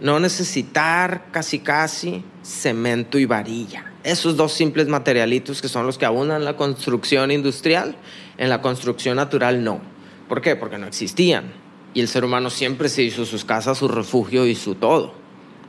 no 0.00 0.20
necesitar 0.20 1.26
casi 1.30 1.60
casi 1.60 2.24
cemento 2.42 3.18
y 3.18 3.24
varilla 3.24 3.92
esos 4.04 4.36
dos 4.36 4.52
simples 4.52 4.88
materialitos 4.88 5.62
que 5.62 5.68
son 5.68 5.86
los 5.86 5.98
que 5.98 6.06
abundan 6.06 6.38
en 6.38 6.44
la 6.44 6.56
construcción 6.56 7.30
industrial, 7.30 7.96
en 8.38 8.48
la 8.48 8.60
construcción 8.60 9.16
natural 9.16 9.62
no. 9.62 9.80
¿Por 10.28 10.40
qué? 10.40 10.56
Porque 10.56 10.78
no 10.78 10.86
existían. 10.86 11.52
Y 11.94 12.00
el 12.00 12.08
ser 12.08 12.24
humano 12.24 12.50
siempre 12.50 12.88
se 12.88 13.02
hizo 13.02 13.24
sus 13.26 13.44
casas, 13.44 13.78
su 13.78 13.88
refugio 13.88 14.46
y 14.46 14.54
su 14.54 14.74
todo. 14.74 15.14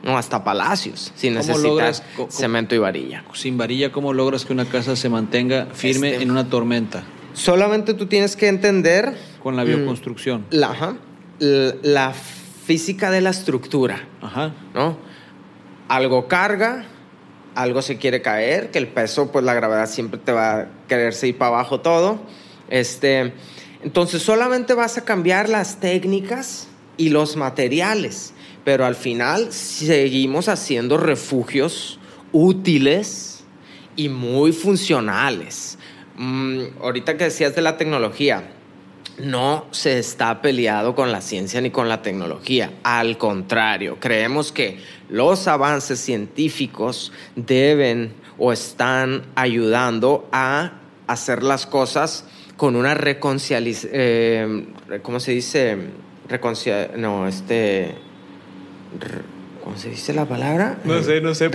No, 0.04 0.18
hasta 0.18 0.44
palacios, 0.44 1.12
sin 1.16 1.34
necesitar 1.34 1.94
cemento 2.28 2.74
y 2.74 2.78
varilla. 2.78 3.24
Sin 3.32 3.56
varilla, 3.56 3.90
¿cómo 3.90 4.12
logras 4.12 4.44
que 4.44 4.52
una 4.52 4.66
casa 4.66 4.96
se 4.96 5.08
mantenga 5.08 5.66
firme 5.72 6.10
este, 6.10 6.22
en 6.22 6.30
una 6.30 6.48
tormenta? 6.48 7.04
Solamente 7.32 7.94
tú 7.94 8.06
tienes 8.06 8.36
que 8.36 8.48
entender... 8.48 9.16
Con 9.42 9.56
la 9.56 9.64
bioconstrucción. 9.64 10.42
Mm, 10.42 10.54
la, 10.54 10.96
la 11.82 12.12
física 12.12 13.10
de 13.10 13.22
la 13.22 13.30
estructura. 13.30 14.06
Ajá. 14.20 14.52
¿no? 14.74 14.98
Algo 15.88 16.28
carga, 16.28 16.84
algo 17.54 17.80
se 17.80 17.96
quiere 17.96 18.20
caer, 18.20 18.70
que 18.70 18.78
el 18.78 18.88
peso, 18.88 19.32
pues 19.32 19.44
la 19.44 19.54
gravedad 19.54 19.88
siempre 19.88 20.20
te 20.22 20.32
va 20.32 20.60
a 20.60 20.68
quererse 20.86 21.28
ir 21.28 21.38
para 21.38 21.48
abajo 21.48 21.80
todo. 21.80 22.20
Este, 22.68 23.32
entonces 23.82 24.22
solamente 24.22 24.74
vas 24.74 24.98
a 24.98 25.04
cambiar 25.04 25.48
las 25.48 25.80
técnicas 25.80 26.68
y 26.96 27.08
los 27.08 27.36
materiales, 27.36 28.33
pero 28.64 28.86
al 28.86 28.94
final 28.94 29.52
seguimos 29.52 30.48
haciendo 30.48 30.96
refugios 30.96 31.98
útiles 32.32 33.44
y 33.96 34.08
muy 34.08 34.52
funcionales. 34.52 35.78
Mm, 36.16 36.62
ahorita 36.80 37.16
que 37.16 37.24
decías 37.24 37.54
de 37.54 37.62
la 37.62 37.76
tecnología, 37.76 38.50
no 39.18 39.66
se 39.70 39.98
está 39.98 40.42
peleado 40.42 40.94
con 40.94 41.12
la 41.12 41.20
ciencia 41.20 41.60
ni 41.60 41.70
con 41.70 41.88
la 41.88 42.02
tecnología. 42.02 42.72
Al 42.82 43.18
contrario, 43.18 43.98
creemos 44.00 44.50
que 44.50 44.78
los 45.08 45.46
avances 45.46 46.00
científicos 46.00 47.12
deben 47.36 48.14
o 48.38 48.52
están 48.52 49.26
ayudando 49.36 50.28
a 50.32 50.80
hacer 51.06 51.42
las 51.42 51.66
cosas 51.66 52.24
con 52.56 52.76
una 52.76 52.94
reconciliación, 52.94 53.92
eh, 53.92 54.66
¿cómo 55.02 55.20
se 55.20 55.32
dice? 55.32 55.76
no, 56.96 57.28
este... 57.28 58.03
¿Cómo 59.62 59.78
se 59.78 59.88
dice 59.88 60.12
la 60.12 60.26
palabra? 60.26 60.78
No 60.84 61.02
sé, 61.02 61.22
no 61.22 61.34
sé. 61.34 61.48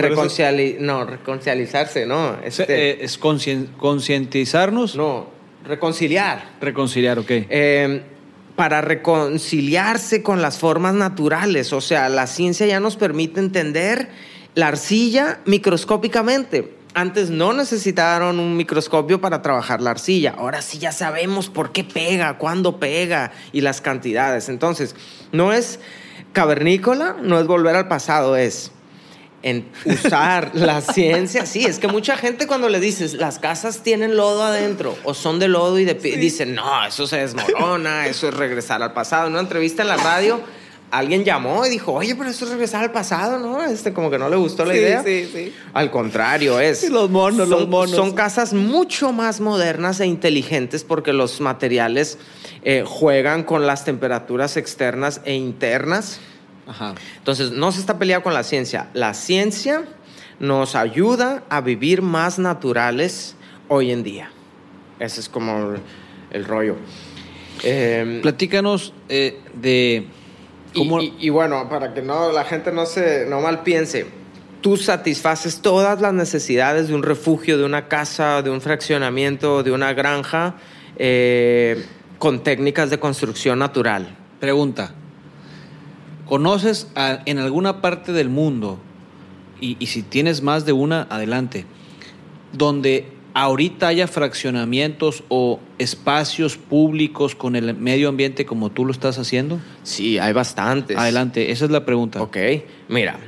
No, 0.80 1.04
reconciliarse, 1.04 2.06
¿no? 2.06 2.36
Este... 2.42 2.90
Eh, 2.90 2.98
¿Es 3.02 3.18
concientizarnos? 3.18 4.96
No, 4.96 5.28
reconciliar. 5.64 6.56
Reconciliar, 6.60 7.20
ok. 7.20 7.30
Eh, 7.30 8.02
para 8.56 8.80
reconciliarse 8.80 10.22
con 10.24 10.42
las 10.42 10.58
formas 10.58 10.94
naturales. 10.94 11.72
O 11.72 11.80
sea, 11.80 12.08
la 12.08 12.26
ciencia 12.26 12.66
ya 12.66 12.80
nos 12.80 12.96
permite 12.96 13.38
entender 13.38 14.08
la 14.54 14.68
arcilla 14.68 15.38
microscópicamente. 15.46 16.74
Antes 16.92 17.30
no 17.30 17.52
necesitaron 17.52 18.40
un 18.40 18.56
microscopio 18.56 19.20
para 19.20 19.42
trabajar 19.42 19.80
la 19.80 19.92
arcilla. 19.92 20.34
Ahora 20.36 20.60
sí 20.60 20.78
ya 20.78 20.90
sabemos 20.90 21.48
por 21.48 21.70
qué 21.70 21.84
pega, 21.84 22.36
cuándo 22.38 22.80
pega 22.80 23.30
y 23.52 23.60
las 23.60 23.80
cantidades. 23.80 24.48
Entonces, 24.48 24.96
no 25.30 25.52
es 25.52 25.78
cavernícola, 26.32 27.16
no 27.22 27.38
es 27.38 27.46
volver 27.46 27.76
al 27.76 27.88
pasado, 27.88 28.36
es 28.36 28.72
en 29.42 29.68
usar 29.84 30.50
la 30.54 30.80
ciencia. 30.80 31.46
Sí, 31.46 31.64
es 31.64 31.78
que 31.78 31.88
mucha 31.88 32.16
gente 32.16 32.46
cuando 32.46 32.68
le 32.68 32.80
dices, 32.80 33.14
las 33.14 33.38
casas 33.38 33.82
tienen 33.82 34.16
lodo 34.16 34.42
adentro 34.42 34.96
o 35.04 35.14
son 35.14 35.38
de 35.38 35.48
lodo 35.48 35.78
y 35.78 35.84
de 35.84 35.94
dicen, 35.94 36.54
no, 36.54 36.86
eso 36.86 37.06
se 37.06 37.18
desmorona, 37.18 38.06
eso 38.08 38.28
es 38.28 38.34
regresar 38.34 38.82
al 38.82 38.92
pasado. 38.92 39.26
En 39.26 39.32
una 39.32 39.40
entrevista 39.40 39.82
en 39.82 39.88
la 39.88 39.96
radio, 39.96 40.40
alguien 40.90 41.24
llamó 41.24 41.64
y 41.64 41.70
dijo, 41.70 41.92
oye, 41.92 42.14
pero 42.14 42.28
eso 42.30 42.44
es 42.44 42.50
regresar 42.50 42.82
al 42.82 42.92
pasado, 42.92 43.38
¿no? 43.38 43.64
Este, 43.64 43.92
como 43.92 44.10
que 44.10 44.18
no 44.18 44.28
le 44.28 44.36
gustó 44.36 44.64
la 44.64 44.76
idea. 44.76 45.02
Sí, 45.02 45.28
sí. 45.32 45.54
Al 45.72 45.90
contrario, 45.90 46.60
es. 46.60 46.88
los 46.90 47.08
monos, 47.10 47.48
son, 47.48 47.50
los 47.50 47.68
monos. 47.68 47.96
Son 47.96 48.12
casas 48.12 48.52
mucho 48.52 49.12
más 49.12 49.40
modernas 49.40 50.00
e 50.00 50.06
inteligentes 50.06 50.84
porque 50.84 51.12
los 51.12 51.40
materiales 51.40 52.18
eh, 52.62 52.84
juegan 52.86 53.44
con 53.44 53.66
las 53.66 53.84
temperaturas 53.84 54.56
externas 54.56 55.22
e 55.24 55.34
internas 55.34 56.20
entonces, 57.16 57.52
no 57.52 57.72
se 57.72 57.80
está 57.80 57.98
peleando 57.98 58.24
con 58.24 58.34
la 58.34 58.42
ciencia. 58.42 58.88
La 58.94 59.14
ciencia 59.14 59.84
nos 60.38 60.74
ayuda 60.74 61.44
a 61.48 61.60
vivir 61.60 62.02
más 62.02 62.38
naturales 62.38 63.36
hoy 63.68 63.90
en 63.90 64.02
día. 64.02 64.30
Ese 64.98 65.20
es 65.20 65.28
como 65.28 65.74
el, 66.30 66.44
rollo. 66.44 66.76
Em, 67.62 68.20
Platícanos 68.20 68.92
eh, 69.08 69.40
de 69.54 70.06
cómo... 70.74 71.00
Y, 71.00 71.28
bueno, 71.30 71.68
para 71.68 71.94
que 71.94 72.02
no, 72.02 72.32
la 72.32 72.44
gente 72.44 72.72
no, 72.72 72.86
se, 72.86 73.26
no 73.26 73.40
mal 73.40 73.62
piense, 73.62 74.06
tú 74.60 74.76
satisfaces 74.76 75.60
todas 75.60 76.00
las 76.00 76.12
necesidades 76.12 76.88
de 76.88 76.94
un 76.94 77.02
refugio, 77.02 77.58
de 77.58 77.64
una 77.64 77.88
casa, 77.88 78.42
de 78.42 78.50
un 78.50 78.60
fraccionamiento, 78.60 79.62
de 79.62 79.72
una 79.72 79.92
granja, 79.92 80.56
eh, 80.96 81.84
con 82.18 82.42
técnicas 82.42 82.90
de 82.90 82.98
construcción 82.98 83.58
natural. 83.58 84.16
Pregunta, 84.38 84.94
¿Conoces 86.30 86.86
en 86.94 87.38
alguna 87.38 87.80
parte 87.80 88.12
del 88.12 88.28
mundo, 88.28 88.78
y, 89.60 89.84
si 89.86 90.04
tienes 90.04 90.42
más 90.42 90.64
de 90.64 90.70
una, 90.70 91.08
adelante, 91.10 91.66
donde 92.52 93.08
ahorita 93.34 93.88
haya 93.88 94.06
fraccionamientos 94.06 95.24
o 95.28 95.58
espacios 95.78 96.56
públicos 96.56 97.34
con 97.34 97.56
el 97.56 97.74
medio 97.74 98.08
ambiente 98.08 98.46
como 98.46 98.70
tú 98.70 98.84
lo 98.84 98.92
estás 98.92 99.18
haciendo? 99.18 99.58
Sí, 99.82 100.18
hay 100.18 100.32
bastantes. 100.32 100.96
Adelante, 100.96 101.50
esa 101.50 101.64
es 101.64 101.72
la 101.72 101.84
pregunta. 101.84 102.22
Ok, 102.22 102.36
mira, 102.88 103.18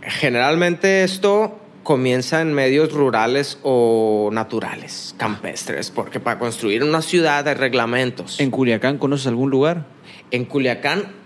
generalmente 0.00 1.04
esto 1.04 1.58
comienza 1.82 2.40
en 2.40 2.54
medios 2.54 2.94
rurales 2.94 3.58
o 3.62 4.30
naturales, 4.32 5.14
campestres, 5.18 5.90
porque 5.90 6.18
para 6.18 6.38
construir 6.38 6.82
una 6.82 7.02
ciudad 7.02 7.46
hay 7.46 7.56
reglamentos. 7.56 8.40
¿En 8.40 8.50
Culiacán 8.50 8.96
conoces 8.96 9.26
algún 9.26 9.50
lugar? 9.50 9.84
En 10.30 10.46
Culiacán, 10.46 11.17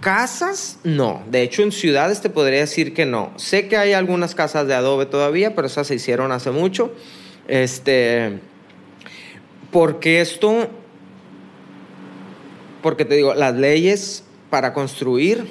casas, 0.00 0.78
no. 0.84 1.22
De 1.30 1.42
hecho, 1.42 1.62
en 1.62 1.72
ciudades 1.72 2.20
te 2.20 2.30
podría 2.30 2.60
decir 2.60 2.94
que 2.94 3.06
no. 3.06 3.32
Sé 3.36 3.68
que 3.68 3.76
hay 3.76 3.92
algunas 3.92 4.34
casas 4.34 4.66
de 4.66 4.74
adobe 4.74 5.06
todavía, 5.06 5.54
pero 5.54 5.66
esas 5.66 5.86
se 5.86 5.94
hicieron 5.94 6.32
hace 6.32 6.50
mucho. 6.50 6.92
Este, 7.48 8.40
porque 9.70 10.20
esto, 10.20 10.68
porque 12.82 13.04
te 13.04 13.16
digo, 13.16 13.34
las 13.34 13.54
leyes 13.54 14.24
para 14.50 14.72
construir 14.72 15.50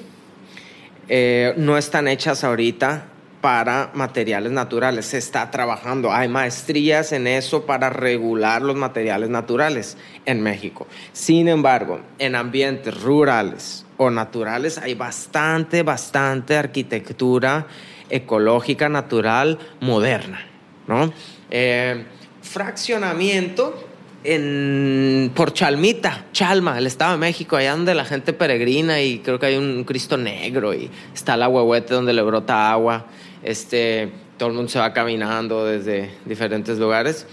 eh, 1.10 1.54
no 1.58 1.78
están 1.78 2.08
hechas 2.08 2.44
ahorita 2.44 3.08
para 3.42 3.92
materiales 3.94 4.54
naturales. 4.54 5.08
Se 5.08 5.18
está 5.18 5.52
trabajando. 5.52 6.14
Hay 6.14 6.30
maestrías 6.30 7.12
en 7.12 7.28
eso 7.28 7.66
para 7.66 7.90
regular 7.90 8.62
los 8.62 8.78
materiales 8.78 9.30
naturales 9.30 9.98
en 10.26 10.42
México. 10.42 10.88
Sin 11.12 11.50
embargo, 11.50 12.00
en 12.20 12.36
ambientes 12.36 13.02
rurales 13.02 13.83
naturales 14.12 14.78
hay 14.78 14.94
bastante, 14.94 15.84
bastante 15.84 16.56
arquitectura 16.56 17.68
ecológica, 18.10 18.90
natural, 18.90 19.60
moderna. 19.80 20.46
¿no? 20.88 21.14
Eh, 21.50 22.04
fraccionamiento 22.42 23.88
en, 24.24 25.32
por 25.36 25.54
Chalmita, 25.54 26.26
Chalma, 26.32 26.78
el 26.78 26.88
Estado 26.88 27.14
de 27.14 27.18
México, 27.18 27.56
allá 27.56 27.72
donde 27.72 27.96
la 27.96 28.06
gente 28.06 28.34
peregrina 28.34 29.02
y 29.02 29.20
creo 29.20 29.40
que 29.40 29.48
hay 29.48 29.58
un 29.58 29.84
Cristo 29.84 30.18
negro 30.18 30.74
y 30.74 30.90
está 31.14 31.36
el 31.36 31.44
agüehuete 31.44 31.94
donde 31.94 32.14
le 32.14 32.22
brota 32.22 32.72
agua. 32.72 33.06
Este, 33.44 34.12
todo 34.38 34.50
el 34.50 34.56
mundo 34.56 34.70
se 34.70 34.80
va 34.80 34.94
caminando 34.94 35.66
desde 35.66 36.12
diferentes 36.26 36.78
lugares. 36.78 37.28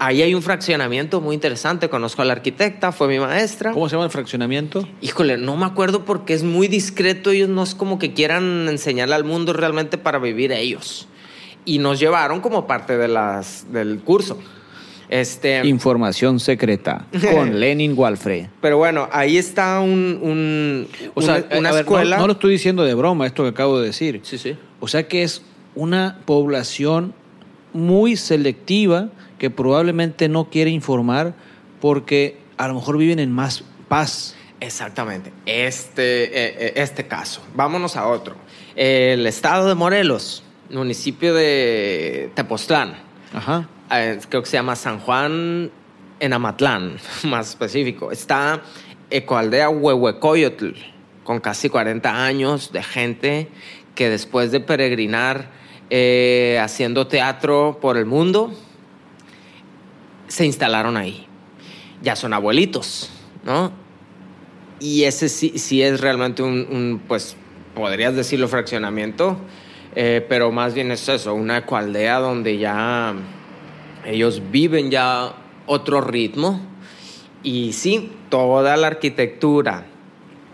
Ahí 0.00 0.22
hay 0.22 0.32
un 0.34 0.42
fraccionamiento 0.42 1.20
muy 1.20 1.34
interesante. 1.34 1.88
Conozco 1.88 2.22
a 2.22 2.24
la 2.24 2.32
arquitecta, 2.32 2.92
fue 2.92 3.08
mi 3.08 3.18
maestra. 3.18 3.72
¿Cómo 3.72 3.88
se 3.88 3.96
llama 3.96 4.04
el 4.04 4.10
fraccionamiento? 4.12 4.86
Híjole, 5.00 5.36
no 5.38 5.56
me 5.56 5.66
acuerdo 5.66 6.04
porque 6.04 6.34
es 6.34 6.44
muy 6.44 6.68
discreto. 6.68 7.30
Ellos 7.32 7.48
no 7.48 7.64
es 7.64 7.74
como 7.74 7.98
que 7.98 8.12
quieran 8.14 8.68
enseñarle 8.68 9.16
al 9.16 9.24
mundo 9.24 9.52
realmente 9.52 9.98
para 9.98 10.18
vivir 10.20 10.52
ellos. 10.52 11.08
Y 11.64 11.78
nos 11.80 11.98
llevaron 11.98 12.40
como 12.40 12.66
parte 12.68 12.96
de 12.96 13.08
las, 13.08 13.66
del 13.72 13.98
curso. 14.00 14.38
Este, 15.08 15.66
Información 15.66 16.38
secreta 16.38 17.06
con 17.32 17.58
Lenin 17.60 17.94
Walfre. 17.96 18.50
pero 18.60 18.76
bueno, 18.76 19.08
ahí 19.10 19.38
está 19.38 19.80
un, 19.80 20.18
un- 20.22 20.86
O 21.14 21.22
sea, 21.22 21.44
una, 21.58 21.70
no- 21.70 21.76
escuela. 21.78 22.18
no, 22.18 22.26
lo 22.26 22.34
estoy 22.34 22.52
diciendo 22.52 22.84
de 22.84 22.92
broma, 22.94 23.26
esto 23.26 23.42
que 23.42 23.48
acabo 23.48 23.80
de 23.80 23.86
decir. 23.86 24.20
Sí, 24.22 24.36
sí. 24.38 24.54
O 24.80 24.86
sea 24.86 25.08
que 25.08 25.22
es 25.22 25.42
una 25.74 26.18
población 26.26 27.14
muy 27.72 28.16
selectiva 28.16 29.08
que 29.38 29.50
probablemente 29.50 30.28
no 30.28 30.50
quiere 30.50 30.70
informar 30.70 31.34
porque 31.80 32.38
a 32.56 32.68
lo 32.68 32.74
mejor 32.74 32.98
viven 32.98 33.18
en 33.18 33.32
más 33.32 33.64
paz. 33.88 34.34
Exactamente. 34.60 35.32
Este, 35.46 36.24
eh, 36.24 36.56
eh, 36.58 36.72
este 36.76 37.06
caso. 37.06 37.42
Vámonos 37.54 37.96
a 37.96 38.08
otro. 38.08 38.36
El 38.74 39.26
estado 39.26 39.68
de 39.68 39.74
Morelos, 39.74 40.42
municipio 40.70 41.34
de 41.34 42.30
Tepoztlán. 42.34 42.96
Ajá. 43.32 43.68
eh, 43.92 44.18
creo 44.28 44.42
que 44.42 44.48
se 44.48 44.56
llama 44.56 44.74
San 44.76 44.98
Juan 44.98 45.70
en 46.20 46.32
Amatlán, 46.32 46.98
más 47.24 47.50
específico. 47.50 48.10
Está 48.10 48.62
Ecoaldea 49.10 49.70
Huehuecoyotl, 49.70 50.72
con 51.24 51.40
casi 51.40 51.68
40 51.68 52.24
años 52.24 52.72
de 52.72 52.82
gente 52.82 53.48
que 53.94 54.08
después 54.08 54.50
de 54.52 54.60
peregrinar 54.60 55.50
eh, 55.90 56.58
haciendo 56.62 57.06
teatro 57.06 57.78
por 57.80 57.96
el 57.96 58.06
mundo, 58.06 58.52
se 60.28 60.46
instalaron 60.46 60.96
ahí. 60.96 61.26
Ya 62.02 62.14
son 62.16 62.32
abuelitos, 62.32 63.10
¿no? 63.44 63.72
Y 64.80 65.04
ese 65.04 65.28
sí, 65.28 65.58
sí 65.58 65.82
es 65.82 66.00
realmente 66.00 66.42
un, 66.42 66.66
un, 66.70 67.02
pues, 67.08 67.36
podrías 67.74 68.14
decirlo 68.14 68.46
fraccionamiento, 68.48 69.38
eh, 69.96 70.24
pero 70.28 70.52
más 70.52 70.74
bien 70.74 70.92
es 70.92 71.08
eso, 71.08 71.34
una 71.34 71.58
ecoaldea 71.58 72.18
donde 72.18 72.58
ya 72.58 73.14
ellos 74.04 74.42
viven 74.50 74.90
ya 74.90 75.32
otro 75.66 76.00
ritmo 76.00 76.60
y 77.42 77.72
sí, 77.72 78.12
toda 78.30 78.76
la 78.76 78.88
arquitectura 78.88 79.86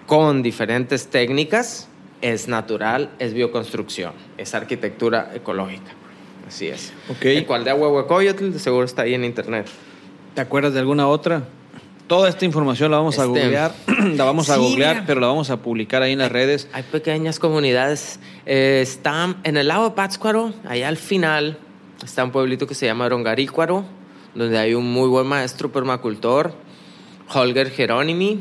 con 0.07 0.43
diferentes 0.43 1.09
técnicas 1.09 1.89
es 2.21 2.49
natural, 2.49 3.11
es 3.19 3.35
bioconstrucción, 3.35 4.13
es 4.39 4.55
arquitectura 4.55 5.33
ecológica. 5.35 5.93
Así 6.47 6.69
es. 6.69 6.93
Ok. 7.09 7.25
Ecoaldea 7.25 7.75
Huehuecoyotl, 7.75 8.53
de 8.53 8.59
seguro 8.59 8.85
está 8.85 9.03
ahí 9.03 9.15
en 9.15 9.25
internet. 9.25 9.67
¿Te 10.35 10.41
acuerdas 10.41 10.75
de 10.75 10.81
alguna 10.81 11.07
otra? 11.09 11.45
Toda 12.07 12.29
esta 12.29 12.45
información 12.45 12.91
la 12.91 12.99
vamos 12.99 13.19
a 13.19 13.25
Este, 13.25 13.41
googlear, 13.41 13.75
la 14.17 14.25
vamos 14.25 14.51
a 14.51 14.57
sí, 14.57 14.61
googlear, 14.61 14.95
mira. 14.97 15.07
pero 15.07 15.21
la 15.21 15.27
vamos 15.29 15.49
a 15.49 15.57
publicar 15.59 16.03
ahí 16.03 16.13
en 16.13 16.19
las 16.19 16.31
redes. 16.31 16.69
Hay 16.73 16.83
pequeñas 16.83 17.39
comunidades. 17.39 18.21
Eh, 18.45 18.81
está 18.83 19.37
en 19.43 19.57
el 19.57 19.69
lago 19.69 19.85
de 19.85 19.91
Pátzcuaro, 19.93 20.53
allá 20.69 20.89
al 20.89 20.99
final, 20.99 21.57
está 22.05 22.23
un 22.25 22.31
pueblito 22.31 22.67
que 22.67 22.75
se 22.75 22.85
llama 22.85 23.09
Rongarícuaro, 23.09 23.87
donde 24.35 24.59
hay 24.59 24.75
un 24.75 24.93
muy 24.93 25.09
buen 25.09 25.27
maestro 25.27 25.73
permacultor, 25.73 26.53
Holger 27.33 27.71
Jerónimi. 27.71 28.41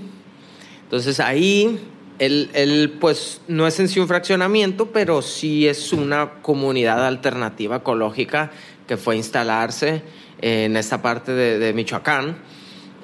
Entonces 0.83 1.21
ahí, 1.21 1.79
él, 2.19 2.49
él, 2.53 2.93
pues 2.99 3.41
no 3.47 3.67
es 3.67 3.79
en 3.79 3.87
sí 3.87 3.99
un 3.99 4.07
fraccionamiento, 4.07 4.87
pero 4.91 5.21
sí 5.21 5.67
es 5.67 5.93
una 5.93 6.31
comunidad 6.41 7.05
alternativa 7.05 7.77
ecológica 7.77 8.51
que 8.87 8.97
fue 8.97 9.15
a 9.15 9.17
instalarse 9.17 10.01
en 10.41 10.75
esta 10.77 11.01
parte 11.01 11.31
de, 11.33 11.73
Michoacán. 11.73 12.37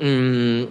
Mm, 0.01 0.63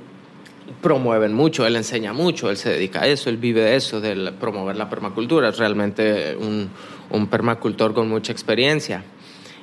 promueven 0.83 1.33
mucho, 1.33 1.67
él 1.67 1.77
enseña 1.77 2.13
mucho, 2.13 2.51
él 2.51 2.57
se 2.57 2.71
dedica 2.71 3.03
a 3.03 3.07
eso, 3.07 3.31
él 3.31 3.39
vive 3.39 3.63
de 3.63 3.77
eso, 3.77 4.01
de 4.01 4.33
promover 4.33 4.77
la 4.77 4.91
permacultura, 4.91 5.49
es 5.49 5.59
realmente 5.59 6.37
un, 6.37 6.69
un 7.11 7.27
permacultor 7.29 7.95
con 7.95 8.09
mucha 8.09 8.33
experiencia. 8.33 9.03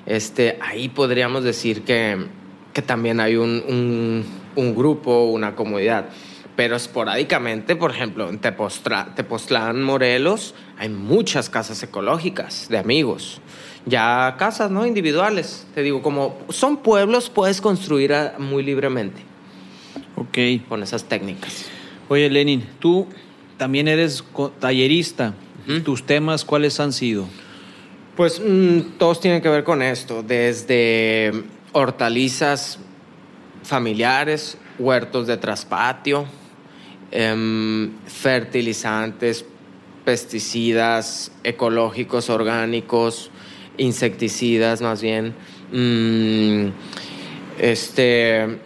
Este, 0.08 0.58
ahí 0.62 0.90
podríamos 0.90 1.44
decir 1.44 1.84
que, 1.84 2.18
que 2.74 2.82
también 2.82 3.20
hay 3.20 3.36
un- 3.36 4.26
un 4.56 4.76
grupo, 4.76 5.26
una 5.26 5.56
comunidad. 5.56 6.06
Pero 6.56 6.76
esporádicamente, 6.76 7.76
por 7.76 7.92
ejemplo, 7.92 8.30
en 8.30 8.40
Tepoztlán, 8.40 9.84
Morelos, 9.84 10.56
hay 10.78 10.90
muchas 10.90 11.50
casas 11.50 11.84
ecológicas 11.84 12.68
de 12.70 12.78
amigos. 12.78 13.42
Ya 13.86 14.36
casas, 14.40 14.72
¿no? 14.72 14.86
Individuales. 14.86 15.68
Te 15.76 15.82
digo, 15.82 16.02
como 16.02 16.38
son 16.50 16.78
pueblos, 16.78 17.30
puedes 17.30 17.60
construir 17.60 18.14
ah, 18.14 18.36
muy 18.40 18.64
libremente 18.64 19.22
Ok. 20.16 20.68
con 20.70 20.82
esas 20.82 21.04
técnicas. 21.04 21.66
Oye, 22.08 22.30
Lenin, 22.30 22.66
tú 22.80 23.08
también 23.58 23.88
eres 23.88 24.24
tallerista. 24.60 25.34
¿Tus 25.84 26.06
temas 26.06 26.46
cuáles 26.46 26.80
han 26.80 26.94
sido? 26.94 27.26
Pues 28.16 28.40
mm, 28.40 28.98
todos 29.00 29.20
tienen 29.20 29.42
que 29.42 29.50
ver 29.50 29.64
con 29.64 29.82
esto, 29.82 30.22
desde 30.22 31.44
hortalizas 31.72 32.78
familiares, 33.64 34.58
huertos 34.78 35.26
de 35.26 35.38
traspatio, 35.38 36.26
em, 37.12 37.92
fertilizantes, 38.08 39.46
pesticidas 40.04 41.32
ecológicos, 41.44 42.30
orgánicos, 42.30 43.32
insecticidas 43.78 44.82
más 44.82 45.02
bien, 45.02 45.34
mm, 45.72 46.68
este, 47.60 48.60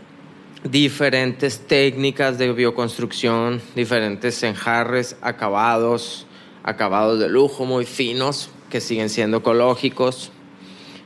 diferentes 0.64 1.60
técnicas 1.60 2.38
de 2.38 2.52
bioconstrucción, 2.52 3.62
diferentes 3.76 4.44
enjarres, 4.44 5.16
acabados, 5.22 6.28
acabados 6.64 7.20
de 7.20 7.30
lujo 7.30 7.66
muy 7.66 7.86
finos 7.86 8.50
que 8.70 8.82
siguen 8.82 9.10
siendo 9.10 9.38
ecológicos. 9.38 10.32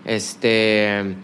Este, 0.05 1.15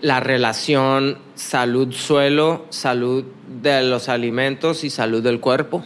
la 0.00 0.20
relación 0.20 1.18
salud-suelo, 1.34 2.66
salud 2.70 3.24
de 3.60 3.82
los 3.82 4.08
alimentos 4.08 4.84
y 4.84 4.90
salud 4.90 5.22
del 5.22 5.40
cuerpo. 5.40 5.84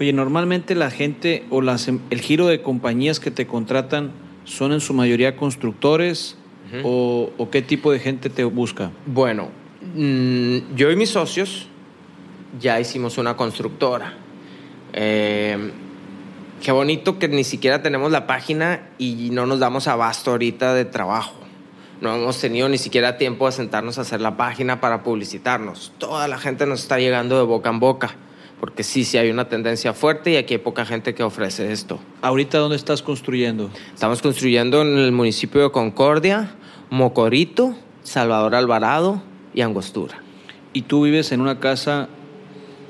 Oye, 0.00 0.12
normalmente 0.12 0.74
la 0.74 0.90
gente 0.90 1.44
o 1.50 1.60
las, 1.62 1.88
em- 1.88 2.00
el 2.10 2.20
giro 2.20 2.46
de 2.46 2.60
compañías 2.62 3.20
que 3.20 3.30
te 3.30 3.46
contratan 3.46 4.10
son 4.44 4.72
en 4.72 4.80
su 4.80 4.92
mayoría 4.94 5.36
constructores 5.36 6.36
o 6.84 7.48
qué 7.50 7.60
tipo 7.60 7.92
de 7.92 7.98
gente 7.98 8.30
te 8.30 8.44
busca. 8.44 8.90
Bueno, 9.06 9.50
mm, 9.94 10.74
yo 10.74 10.90
y 10.90 10.96
mis 10.96 11.10
socios 11.10 11.68
ya 12.58 12.80
hicimos 12.80 13.18
una 13.18 13.36
constructora. 13.36 14.14
Eh, 14.94 15.70
qué 16.62 16.72
bonito 16.72 17.18
que 17.18 17.28
ni 17.28 17.44
siquiera 17.44 17.82
tenemos 17.82 18.10
la 18.10 18.26
página 18.26 18.88
y 18.98 19.28
no 19.32 19.46
nos 19.46 19.58
damos 19.60 19.86
abasto 19.86 20.30
ahorita 20.32 20.74
de 20.74 20.84
trabajo. 20.86 21.34
No 22.02 22.14
hemos 22.16 22.38
tenido 22.38 22.68
ni 22.68 22.76
siquiera 22.76 23.16
tiempo 23.16 23.46
de 23.46 23.52
sentarnos 23.52 23.96
a 23.96 24.02
hacer 24.02 24.20
la 24.20 24.36
página 24.36 24.80
para 24.80 25.02
publicitarnos. 25.02 25.92
Toda 25.98 26.28
la 26.28 26.36
gente 26.38 26.66
nos 26.66 26.80
está 26.82 26.98
llegando 26.98 27.38
de 27.38 27.44
boca 27.44 27.70
en 27.70 27.80
boca, 27.80 28.16
porque 28.60 28.82
sí, 28.82 29.04
sí 29.04 29.16
hay 29.18 29.30
una 29.30 29.48
tendencia 29.48 29.94
fuerte 29.94 30.32
y 30.32 30.36
aquí 30.36 30.54
hay 30.54 30.58
poca 30.58 30.84
gente 30.84 31.14
que 31.14 31.22
ofrece 31.22 31.72
esto. 31.72 31.98
¿Ahorita 32.20 32.58
dónde 32.58 32.76
estás 32.76 33.02
construyendo? 33.02 33.70
Estamos 33.94 34.20
construyendo 34.20 34.82
en 34.82 34.98
el 34.98 35.12
municipio 35.12 35.62
de 35.62 35.70
Concordia, 35.70 36.54
Mocorito, 36.90 37.74
Salvador 38.02 38.54
Alvarado 38.54 39.22
y 39.54 39.62
Angostura. 39.62 40.18
¿Y 40.72 40.82
tú 40.82 41.02
vives 41.04 41.32
en 41.32 41.40
una 41.40 41.60
casa 41.60 42.08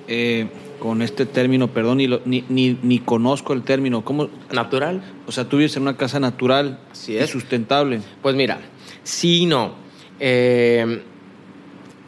eh, 0.08 0.48
con 0.80 1.00
este 1.02 1.26
término, 1.26 1.68
perdón, 1.68 1.98
ni, 1.98 2.06
lo- 2.08 2.20
ni, 2.24 2.44
ni, 2.48 2.76
ni 2.82 2.98
conozco 2.98 3.52
el 3.52 3.62
término, 3.62 4.04
¿cómo? 4.04 4.28
¿Natural? 4.52 5.00
O 5.26 5.32
sea, 5.32 5.44
tú 5.48 5.58
vives 5.58 5.76
en 5.76 5.82
una 5.82 5.96
casa 5.96 6.18
natural 6.18 6.80
Así 6.90 7.12
y 7.12 7.16
es. 7.18 7.30
sustentable. 7.30 8.00
Pues 8.20 8.34
mira, 8.34 8.58
sí 9.04 9.46
no. 9.46 9.74
Eh, 10.20 11.02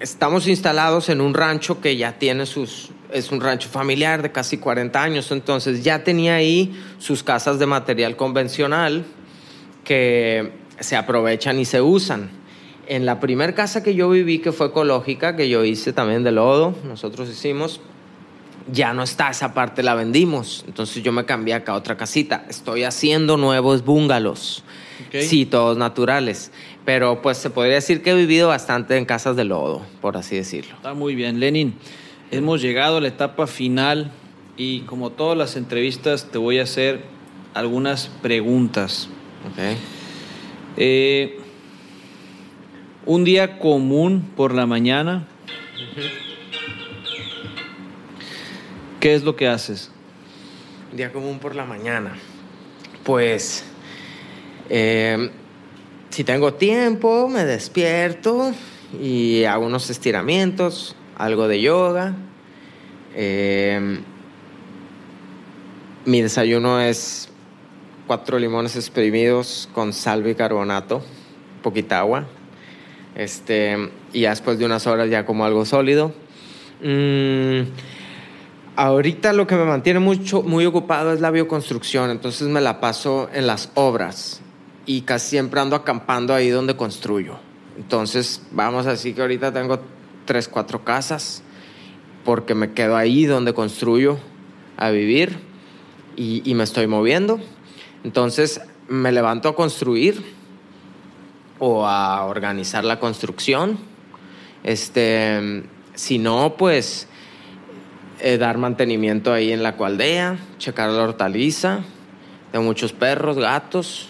estamos 0.01 0.47
instalados 0.47 1.09
en 1.09 1.21
un 1.21 1.35
rancho 1.35 1.81
que 1.81 1.97
ya 1.97 2.19
tiene 2.19 2.47
sus... 2.47 2.91
Es 3.13 3.31
un 3.31 3.41
rancho 3.41 3.69
familiar 3.69 4.23
de 4.23 4.33
casi 4.33 4.59
40 4.59 5.01
años, 5.01 5.31
entonces 5.31 5.85
ya 5.85 6.03
tenía 6.03 6.35
ahí 6.35 6.75
sus 6.99 7.23
casas 7.23 7.61
de 7.61 7.67
material 7.67 8.17
convencional 8.17 9.05
que 9.85 10.53
se 10.81 10.97
aprovechan 10.97 11.61
y 11.61 11.65
se 11.65 11.81
usan. 11.81 12.31
En 12.87 13.07
la 13.07 13.21
primera 13.21 13.55
casa 13.55 13.83
que 13.83 13.95
yo 13.95 14.11
viví, 14.11 14.41
que 14.41 14.53
fue 14.53 14.67
ecológica, 14.67 15.37
que 15.37 15.49
yo 15.49 15.65
hice 15.65 15.93
también 15.93 16.25
de 16.25 16.33
lodo, 16.33 16.75
nosotros 16.85 17.29
hicimos, 17.31 17.81
ya 18.71 18.93
no 18.93 19.03
está 19.03 19.31
esa 19.31 19.55
parte, 19.55 19.83
la 19.83 19.95
vendimos. 19.95 20.65
Entonces 20.67 21.03
yo 21.03 21.13
me 21.13 21.25
cambié 21.25 21.55
acá 21.55 21.73
a 21.73 21.77
otra 21.77 21.97
casita. 21.97 22.45
Estoy 22.49 22.85
haciendo 22.85 23.37
nuevos 23.37 23.85
bungalows. 23.85 24.65
Ok. 25.09 25.21
Sí, 25.21 25.47
todos 25.47 25.77
naturales. 25.77 26.51
Pero 26.85 27.23
pues 27.23 27.39
se 27.39 27.51
podría 27.51 27.77
decir 27.77 28.03
que 28.03 28.11
he 28.11 28.15
vivido 28.15 28.49
bastante 28.49 28.97
en 28.97 29.05
casas 29.07 29.37
de 29.37 29.45
lodo, 29.45 29.83
por 30.01 30.17
así 30.17 30.37
decirlo. 30.37 30.75
Está 30.75 30.95
muy 30.95 31.15
bien, 31.15 31.41
Lenin. 31.41 31.75
Hemos 32.31 32.61
llegado 32.61 32.99
a 32.99 33.01
la 33.01 33.09
etapa 33.09 33.47
final 33.47 34.11
y 34.57 34.81
como 34.81 35.11
todas 35.11 35.37
las 35.37 35.57
entrevistas 35.57 36.31
te 36.31 36.39
voy 36.39 36.59
a 36.59 36.65
hacer 36.65 37.05
algunas 37.55 38.09
preguntas. 38.23 39.09
Ok. 39.51 39.77
Eh, 40.77 41.39
un 43.07 43.25
día 43.25 43.59
común 43.59 44.33
por 44.37 44.55
la 44.55 44.67
mañana. 44.67 45.27
¿Qué 49.01 49.15
es 49.15 49.23
lo 49.23 49.37
que 49.37 49.49
haces? 49.49 49.91
Día 50.93 51.13
común 51.13 51.39
por 51.39 51.55
la 51.55 51.65
mañana. 51.65 52.15
Pues, 53.05 53.65
eh, 54.71 55.31
si 56.15 56.23
tengo 56.23 56.55
tiempo, 56.55 57.29
me 57.29 57.45
despierto 57.45 58.53
y 59.03 59.43
hago 59.47 59.67
unos 59.67 59.91
estiramientos, 59.91 60.95
algo 61.19 61.49
de 61.49 61.61
yoga. 61.61 62.15
Eh, 63.17 63.99
mi 66.05 66.23
desayuno 66.23 66.81
es 66.81 67.31
cuatro 68.07 68.39
limones 68.39 68.77
exprimidos 68.77 69.69
con 69.75 69.93
sal 69.93 70.23
bicarbonato, 70.23 71.03
poquita 71.65 71.99
agua. 71.99 72.27
Este, 73.17 73.91
y 74.13 74.21
ya 74.21 74.31
después 74.31 74.57
de 74.57 74.67
unas 74.67 74.87
horas 74.87 75.11
ya 75.11 75.27
como 75.27 75.45
algo 75.45 75.65
sólido. 75.65 76.15
Mm, 76.81 77.63
Ahorita 78.77 79.33
lo 79.33 79.49
que 79.49 79.57
me 79.57 79.65
mantiene 79.65 79.99
mucho, 79.99 80.43
muy 80.43 80.65
ocupado 80.65 81.13
es 81.13 81.21
la 81.21 81.33
bioconstrucción, 81.33 82.11
entonces 82.11 82.47
me 82.47 82.61
la 82.61 82.81
paso 82.81 83.29
en 83.33 83.49
las 83.49 83.71
obras 83.75 84.44
y 84.87 85.03
casi 85.03 85.31
siempre 85.31 85.61
ando 85.61 85.77
acampando 85.77 86.35
ahí 86.35 86.51
donde 86.51 86.77
construyo. 86.77 87.37
Entonces, 87.77 88.43
vamos 88.53 88.87
así 88.87 89.15
que 89.15 89.23
ahorita 89.23 89.53
tengo 89.53 89.81
tres, 90.25 90.49
cuatro 90.49 90.85
casas 90.85 91.43
porque 92.25 92.55
me 92.55 92.73
quedo 92.73 92.97
ahí 92.97 93.27
donde 93.27 93.53
construyo 93.53 94.19
a 94.77 94.91
vivir 94.91 95.39
y, 96.17 96.55
me 96.55 96.65
estoy 96.65 96.87
moviendo. 96.87 97.41
Entonces, 98.05 98.61
me 98.89 99.13
levanto 99.13 99.49
a 99.49 99.57
construir 99.57 100.23
o 101.59 101.87
a 101.87 102.25
organizar 102.25 102.85
la 102.85 102.99
construcción. 102.99 103.79
Este, 104.63 105.65
si 105.95 106.19
no, 106.19 106.57
pues 106.57 107.09
eh, 108.21 108.39
dar 108.39 108.59
mantenimiento 108.59 109.33
ahí 109.33 109.53
en 109.53 109.63
la 109.63 109.77
cualdea, 109.77 110.39
checar 110.59 110.91
la 110.91 111.03
hortaliza. 111.03 111.81
Tengo 112.53 112.65
muchos 112.65 112.93
perros, 112.93 113.37
gatos. 113.37 114.09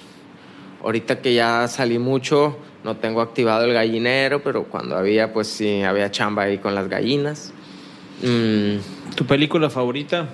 Ahorita 0.85 1.23
que 1.23 1.33
ya 1.33 1.67
salí 1.67 1.99
mucho, 1.99 2.59
no 2.85 2.99
tengo 2.99 3.23
activado 3.23 3.65
el 3.65 3.73
gallinero, 3.73 4.43
pero 4.43 4.65
cuando 4.65 4.99
había, 4.99 5.33
pues 5.33 5.49
sí, 5.49 5.83
había 5.83 6.11
chamba 6.11 6.43
ahí 6.43 6.59
con 6.59 6.75
las 6.75 6.89
gallinas. 6.89 7.55
Mm, 8.23 9.15
¿Tu 9.15 9.25
película 9.25 9.71
favorita? 9.71 10.29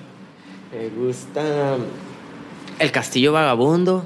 me 0.73 0.89
gusta 0.89 1.77
El 2.81 2.91
Castillo 2.91 3.33
Vagabundo. 3.33 4.05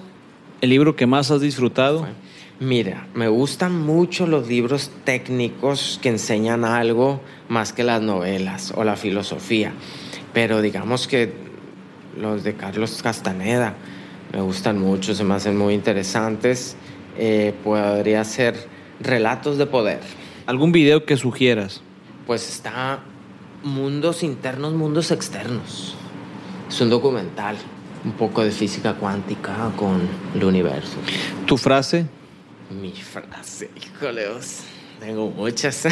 ¿El 0.60 0.68
libro 0.68 0.94
que 0.96 1.06
más 1.06 1.30
has 1.30 1.40
disfrutado? 1.40 2.06
Mira, 2.60 3.06
me 3.14 3.28
gustan 3.28 3.80
mucho 3.80 4.26
los 4.26 4.46
libros 4.46 4.90
técnicos 5.04 5.98
que 6.02 6.10
enseñan 6.10 6.66
algo 6.66 7.22
más 7.48 7.72
que 7.72 7.84
las 7.84 8.02
novelas 8.02 8.74
o 8.76 8.84
la 8.84 8.96
filosofía. 8.96 9.72
Pero 10.34 10.60
digamos 10.60 11.08
que 11.08 11.32
los 12.20 12.44
de 12.44 12.54
Carlos 12.54 13.02
Castaneda 13.02 13.76
me 14.34 14.40
gustan 14.40 14.78
mucho, 14.80 15.14
se 15.14 15.22
me 15.22 15.34
hacen 15.34 15.56
muy 15.56 15.74
interesantes. 15.74 16.76
Eh, 17.16 17.54
podría 17.62 18.24
ser 18.24 18.56
Relatos 19.00 19.58
de 19.58 19.66
Poder. 19.66 20.00
¿Algún 20.46 20.72
video 20.72 21.04
que 21.06 21.16
sugieras? 21.16 21.82
Pues 22.26 22.48
está 22.48 22.98
Mundos 23.62 24.24
Internos, 24.24 24.74
Mundos 24.74 25.12
Externos. 25.12 25.94
Es 26.68 26.80
un 26.80 26.90
documental, 26.90 27.56
un 28.04 28.12
poco 28.12 28.42
de 28.42 28.50
física 28.50 28.94
cuántica 28.94 29.70
con 29.76 30.00
el 30.34 30.44
universo. 30.44 30.96
¿Tu 31.46 31.56
frase? 31.56 32.06
Mi 32.80 32.90
frase, 32.90 33.70
híjoleos. 33.76 34.62
Tengo 34.98 35.30
muchas. 35.30 35.86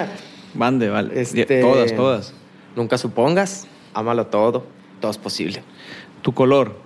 Mande, 0.54 0.88
vale. 0.90 1.20
Este- 1.20 1.60
Todas, 1.60 1.94
todas. 1.96 2.34
Nunca 2.76 2.96
supongas, 2.98 3.66
ámalo 3.94 4.28
todo, 4.28 4.64
todo 5.00 5.10
es 5.10 5.18
posible. 5.18 5.62
¿Tu 6.22 6.32
color? 6.32 6.76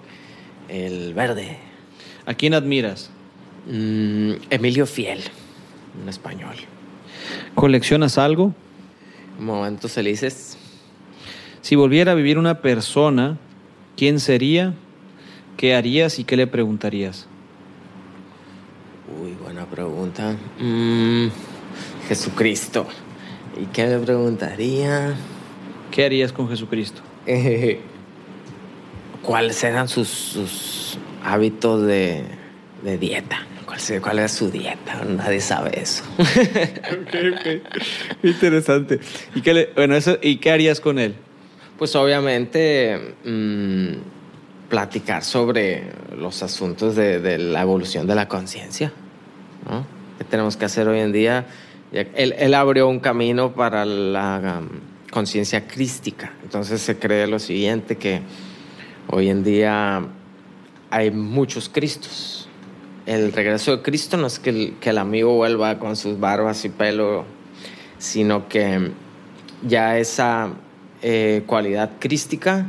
El 0.74 1.14
verde. 1.14 1.56
¿A 2.26 2.34
quién 2.34 2.52
admiras? 2.52 3.08
Mm, 3.70 4.32
Emilio 4.50 4.86
Fiel, 4.86 5.20
un 6.02 6.08
español. 6.08 6.56
¿Coleccionas 7.54 8.18
algo? 8.18 8.52
Momentos 9.38 9.92
felices. 9.92 10.58
Si 11.60 11.76
volviera 11.76 12.10
a 12.10 12.14
vivir 12.16 12.38
una 12.38 12.60
persona, 12.60 13.38
¿quién 13.96 14.18
sería? 14.18 14.74
¿Qué 15.56 15.76
harías 15.76 16.18
y 16.18 16.24
qué 16.24 16.36
le 16.36 16.48
preguntarías? 16.48 17.28
Uy, 19.22 19.30
buena 19.40 19.66
pregunta. 19.66 20.36
Mm, 20.58 21.28
Jesucristo. 22.08 22.84
¿Y 23.62 23.66
qué 23.66 23.86
le 23.86 24.00
preguntaría? 24.00 25.14
¿Qué 25.92 26.04
harías 26.04 26.32
con 26.32 26.48
Jesucristo? 26.48 27.00
¿Cuáles 29.24 29.62
eran 29.64 29.88
sus, 29.88 30.08
sus 30.08 30.98
hábitos 31.24 31.86
de, 31.86 32.24
de 32.82 32.98
dieta? 32.98 33.46
¿Cuál, 33.66 33.80
¿Cuál 34.02 34.18
era 34.18 34.28
su 34.28 34.50
dieta? 34.50 35.02
Nadie 35.04 35.40
sabe 35.40 35.80
eso. 35.80 36.04
Interesante. 38.22 39.00
¿Y 39.34 39.40
qué, 39.40 39.54
le- 39.54 39.70
bueno, 39.74 39.96
eso, 39.96 40.18
¿Y 40.22 40.36
qué 40.36 40.50
harías 40.50 40.80
con 40.80 40.98
él? 40.98 41.14
Pues 41.78 41.94
obviamente 41.96 43.14
mm, 43.24 44.68
platicar 44.68 45.24
sobre 45.24 45.84
los 46.16 46.42
asuntos 46.42 46.94
de, 46.96 47.20
de 47.20 47.38
la 47.38 47.62
evolución 47.62 48.06
de 48.06 48.14
la 48.14 48.28
conciencia. 48.28 48.92
¿no? 49.68 49.86
¿Qué 50.18 50.24
tenemos 50.24 50.56
que 50.56 50.64
hacer 50.66 50.86
hoy 50.88 51.00
en 51.00 51.12
día? 51.12 51.46
Él, 51.92 52.34
él 52.38 52.54
abrió 52.54 52.88
un 52.88 53.00
camino 53.00 53.52
para 53.54 53.84
la 53.84 54.60
um, 54.60 54.68
conciencia 55.10 55.66
crística. 55.66 56.32
Entonces 56.42 56.80
se 56.80 56.98
cree 56.98 57.26
lo 57.26 57.38
siguiente, 57.38 57.96
que 57.96 58.20
hoy 59.08 59.28
en 59.28 59.44
día 59.44 60.02
hay 60.90 61.10
muchos 61.10 61.68
Cristos. 61.68 62.48
El 63.06 63.32
regreso 63.32 63.76
de 63.76 63.82
Cristo 63.82 64.16
no 64.16 64.26
es 64.26 64.38
que 64.38 64.50
el, 64.50 64.74
que 64.80 64.90
el 64.90 64.98
amigo 64.98 65.34
vuelva 65.34 65.78
con 65.78 65.96
sus 65.96 66.18
barbas 66.18 66.64
y 66.64 66.70
pelo, 66.70 67.24
sino 67.98 68.48
que 68.48 68.92
ya 69.66 69.98
esa 69.98 70.50
eh, 71.02 71.42
cualidad 71.46 71.90
crística 71.98 72.66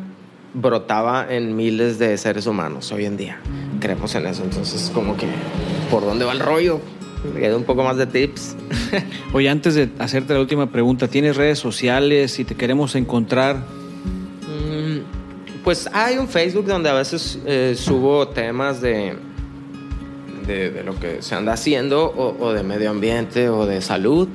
brotaba 0.53 1.27
en 1.29 1.55
miles 1.55 1.99
de 1.99 2.17
seres 2.17 2.47
humanos 2.47 2.91
hoy 2.91 3.05
en 3.05 3.17
día. 3.17 3.39
Creemos 3.79 4.15
en 4.15 4.25
eso, 4.25 4.43
entonces 4.43 4.91
como 4.93 5.15
que, 5.15 5.27
¿por 5.91 6.03
dónde 6.03 6.25
va 6.25 6.33
el 6.33 6.39
rollo? 6.39 6.81
Me 7.33 7.39
quedé 7.39 7.55
un 7.55 7.63
poco 7.63 7.83
más 7.83 7.97
de 7.97 8.07
tips. 8.07 8.55
Oye, 9.33 9.49
antes 9.49 9.75
de 9.75 9.89
hacerte 9.99 10.33
la 10.33 10.39
última 10.39 10.71
pregunta, 10.71 11.07
¿tienes 11.07 11.35
redes 11.35 11.59
sociales? 11.59 12.31
Si 12.31 12.45
te 12.45 12.55
queremos 12.55 12.95
encontrar, 12.95 13.63
Pues 15.65 15.89
hay 15.91 16.17
un 16.17 16.27
Facebook 16.27 16.65
donde 16.65 16.89
a 16.89 16.93
veces 16.93 17.39
eh, 17.45 17.73
subo 17.75 18.27
temas 18.27 18.81
de, 18.81 19.15
de, 20.45 20.69
de 20.69 20.83
lo 20.83 20.97
que 20.99 21.23
se 21.23 21.33
anda 21.33 21.53
haciendo, 21.53 22.05
o, 22.05 22.37
o 22.39 22.53
de 22.53 22.61
medio 22.61 22.91
ambiente, 22.91 23.49
o 23.49 23.65
de 23.65 23.81
salud, 23.81 24.29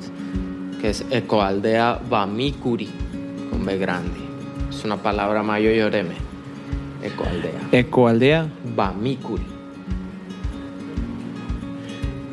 que 0.81 0.89
es 0.89 1.05
Ecoaldea 1.09 2.01
Bamicuri, 2.09 2.89
con 3.49 3.65
B 3.65 3.77
grande. 3.77 4.19
Es 4.69 4.83
una 4.83 5.01
palabra 5.01 5.41
mayo 5.41 5.71
yoreme. 5.71 6.15
Ecoaldea. 7.01 7.69
Ecoaldea 7.71 8.47
Bamicuri. 8.75 9.51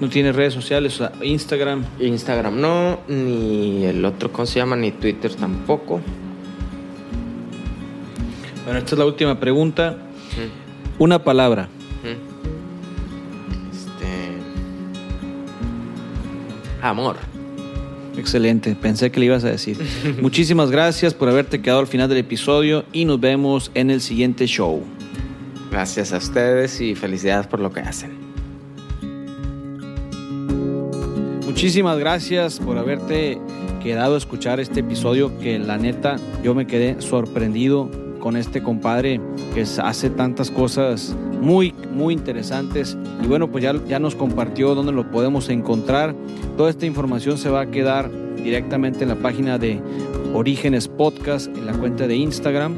no 0.01 0.09
tiene 0.09 0.33
redes 0.33 0.55
sociales, 0.55 1.01
o 1.01 1.09
sea, 1.09 1.13
Instagram. 1.25 1.85
Instagram 2.01 2.61
no, 2.61 3.01
ni 3.09 3.85
el 3.85 4.05
otro, 4.05 4.33
¿cómo 4.33 4.47
se 4.47 4.59
llama? 4.59 4.77
Ni 4.77 4.93
Twitter 4.93 5.35
tampoco. 5.35 6.01
Bueno, 8.79 8.87
esta 8.87 8.95
es 8.95 8.99
la 9.01 9.07
última 9.07 9.41
pregunta. 9.41 9.97
Mm, 10.37 11.03
Una 11.03 11.19
palabra. 11.25 11.69
mm. 12.05 12.39
Este. 13.75 14.07
Amor. 16.81 17.17
Excelente, 18.17 18.77
pensé 18.81 19.11
que 19.11 19.19
le 19.19 19.27
ibas 19.27 19.43
a 19.43 19.49
decir. 19.49 19.77
Muchísimas 20.23 20.71
gracias 20.71 21.13
por 21.13 21.29
haberte 21.29 21.61
quedado 21.61 21.81
al 21.81 21.89
final 21.89 22.09
del 22.09 22.19
episodio 22.19 22.85
y 22.93 23.05
nos 23.05 23.19
vemos 23.19 23.73
en 23.75 23.91
el 23.91 24.01
siguiente 24.01 24.47
show. 24.47 24.85
Gracias 25.73 26.13
a 26.13 26.19
ustedes 26.19 26.81
y 26.81 26.95
felicidades 26.95 27.49
por 27.49 27.59
lo 27.59 27.73
que 27.73 27.81
hacen. 27.81 28.17
Muchísimas 31.45 31.99
gracias 31.99 32.61
por 32.61 32.79
haberte 32.79 33.41
quedado 33.83 34.15
a 34.15 34.19
escuchar 34.19 34.61
este 34.61 34.81
episodio 34.81 35.37
que 35.41 35.59
la 35.59 35.79
neta 35.79 36.15
yo 36.45 36.55
me 36.55 36.69
quedé 36.69 37.01
sorprendido 37.01 37.91
con 38.19 38.37
este 38.37 38.63
compadre 38.63 39.21
que 39.55 39.63
hace 39.63 40.11
tantas 40.11 40.51
cosas 40.51 41.17
muy, 41.41 41.75
muy 41.93 42.15
interesantes. 42.15 42.97
Y 43.23 43.27
bueno, 43.27 43.51
pues 43.51 43.65
ya, 43.65 43.75
ya 43.87 43.99
nos 43.99 44.15
compartió 44.15 44.75
dónde 44.75 44.93
lo 44.93 45.11
podemos 45.11 45.49
encontrar. 45.49 46.15
Toda 46.57 46.71
esta 46.71 46.87
información 46.87 47.39
se 47.39 47.51
va 47.51 47.63
a 47.63 47.71
quedar 47.71 48.11
directamente 48.43 49.03
en 49.03 49.09
la 49.09 49.17
página 49.17 49.59
de 49.59 49.81
Orígenes 50.35 50.89
Podcast, 50.89 51.49
en 51.57 51.67
la 51.67 51.73
cuenta 51.73 52.07
de 52.07 52.17
Instagram. 52.17 52.75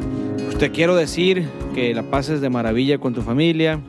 Pues 0.46 0.58
te 0.58 0.70
quiero 0.70 0.96
decir 0.96 1.46
que 1.74 1.94
la 1.94 2.02
pases 2.02 2.40
de 2.40 2.50
maravilla 2.50 2.98
con 2.98 3.14
tu 3.14 3.22
familia. 3.22 3.80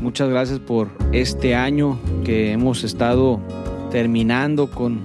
Muchas 0.00 0.28
gracias 0.28 0.58
por 0.60 0.88
este 1.12 1.54
año 1.54 1.98
que 2.24 2.52
hemos 2.52 2.84
estado 2.84 3.40
terminando 3.90 4.70
con 4.70 5.00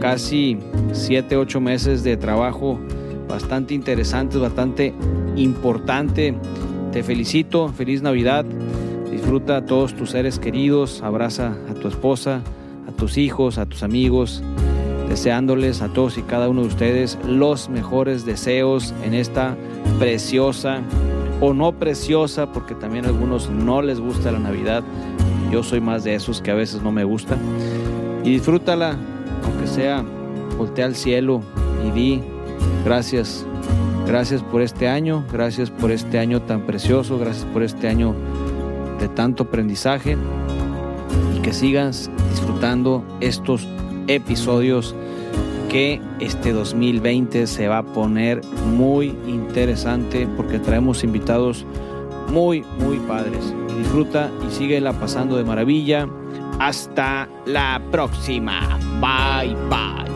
casi 0.00 0.58
7, 0.92 1.36
8 1.36 1.60
meses 1.60 2.02
de 2.02 2.16
trabajo 2.16 2.78
bastante 3.28 3.74
interesantes, 3.74 4.40
bastante 4.40 4.94
importante. 5.36 6.34
Te 6.92 7.02
felicito, 7.02 7.68
feliz 7.68 8.02
Navidad. 8.02 8.44
Disfruta 9.10 9.58
a 9.58 9.64
todos 9.64 9.94
tus 9.94 10.10
seres 10.10 10.38
queridos, 10.38 11.02
abraza 11.02 11.56
a 11.70 11.74
tu 11.74 11.88
esposa, 11.88 12.40
a 12.88 12.92
tus 12.92 13.16
hijos, 13.16 13.58
a 13.58 13.66
tus 13.66 13.82
amigos, 13.82 14.42
deseándoles 15.08 15.82
a 15.82 15.88
todos 15.88 16.18
y 16.18 16.22
cada 16.22 16.48
uno 16.48 16.62
de 16.62 16.68
ustedes 16.68 17.18
los 17.26 17.68
mejores 17.68 18.26
deseos 18.26 18.92
en 19.04 19.14
esta 19.14 19.56
preciosa 19.98 20.80
o 21.40 21.52
no 21.52 21.72
preciosa, 21.72 22.52
porque 22.52 22.74
también 22.74 23.04
a 23.04 23.08
algunos 23.08 23.50
no 23.50 23.82
les 23.82 24.00
gusta 24.00 24.32
la 24.32 24.38
Navidad. 24.38 24.82
Yo 25.50 25.62
soy 25.62 25.80
más 25.80 26.04
de 26.04 26.14
esos 26.14 26.40
que 26.40 26.50
a 26.50 26.54
veces 26.54 26.82
no 26.82 26.90
me 26.90 27.04
gusta. 27.04 27.36
Y 28.24 28.30
disfrútala, 28.30 28.96
aunque 29.44 29.66
sea, 29.66 30.04
voltea 30.56 30.86
al 30.86 30.94
cielo 30.94 31.42
y 31.86 31.90
di 31.90 32.22
gracias, 32.84 33.46
gracias 34.06 34.42
por 34.42 34.62
este 34.62 34.88
año, 34.88 35.24
gracias 35.32 35.70
por 35.70 35.90
este 35.90 36.18
año 36.18 36.42
tan 36.42 36.66
precioso, 36.66 37.18
gracias 37.18 37.44
por 37.46 37.62
este 37.62 37.88
año 37.88 38.14
de 38.98 39.08
tanto 39.08 39.44
aprendizaje 39.44 40.16
y 41.36 41.40
que 41.40 41.52
sigas 41.52 42.10
disfrutando 42.30 43.04
estos 43.20 43.66
episodios 44.06 44.94
que 45.68 46.00
este 46.20 46.52
2020 46.52 47.46
se 47.48 47.66
va 47.66 47.78
a 47.78 47.82
poner 47.82 48.42
muy 48.76 49.16
interesante 49.26 50.28
porque 50.36 50.60
traemos 50.60 51.02
invitados 51.02 51.66
muy, 52.30 52.64
muy 52.78 52.98
padres. 52.98 53.52
Disfruta 53.76 54.30
y 54.46 54.52
síguela 54.52 54.92
pasando 54.92 55.36
de 55.36 55.44
maravilla. 55.44 56.08
Hasta 56.60 57.28
la 57.46 57.82
próxima. 57.90 58.78
Bye, 59.00 59.56
bye. 59.68 60.13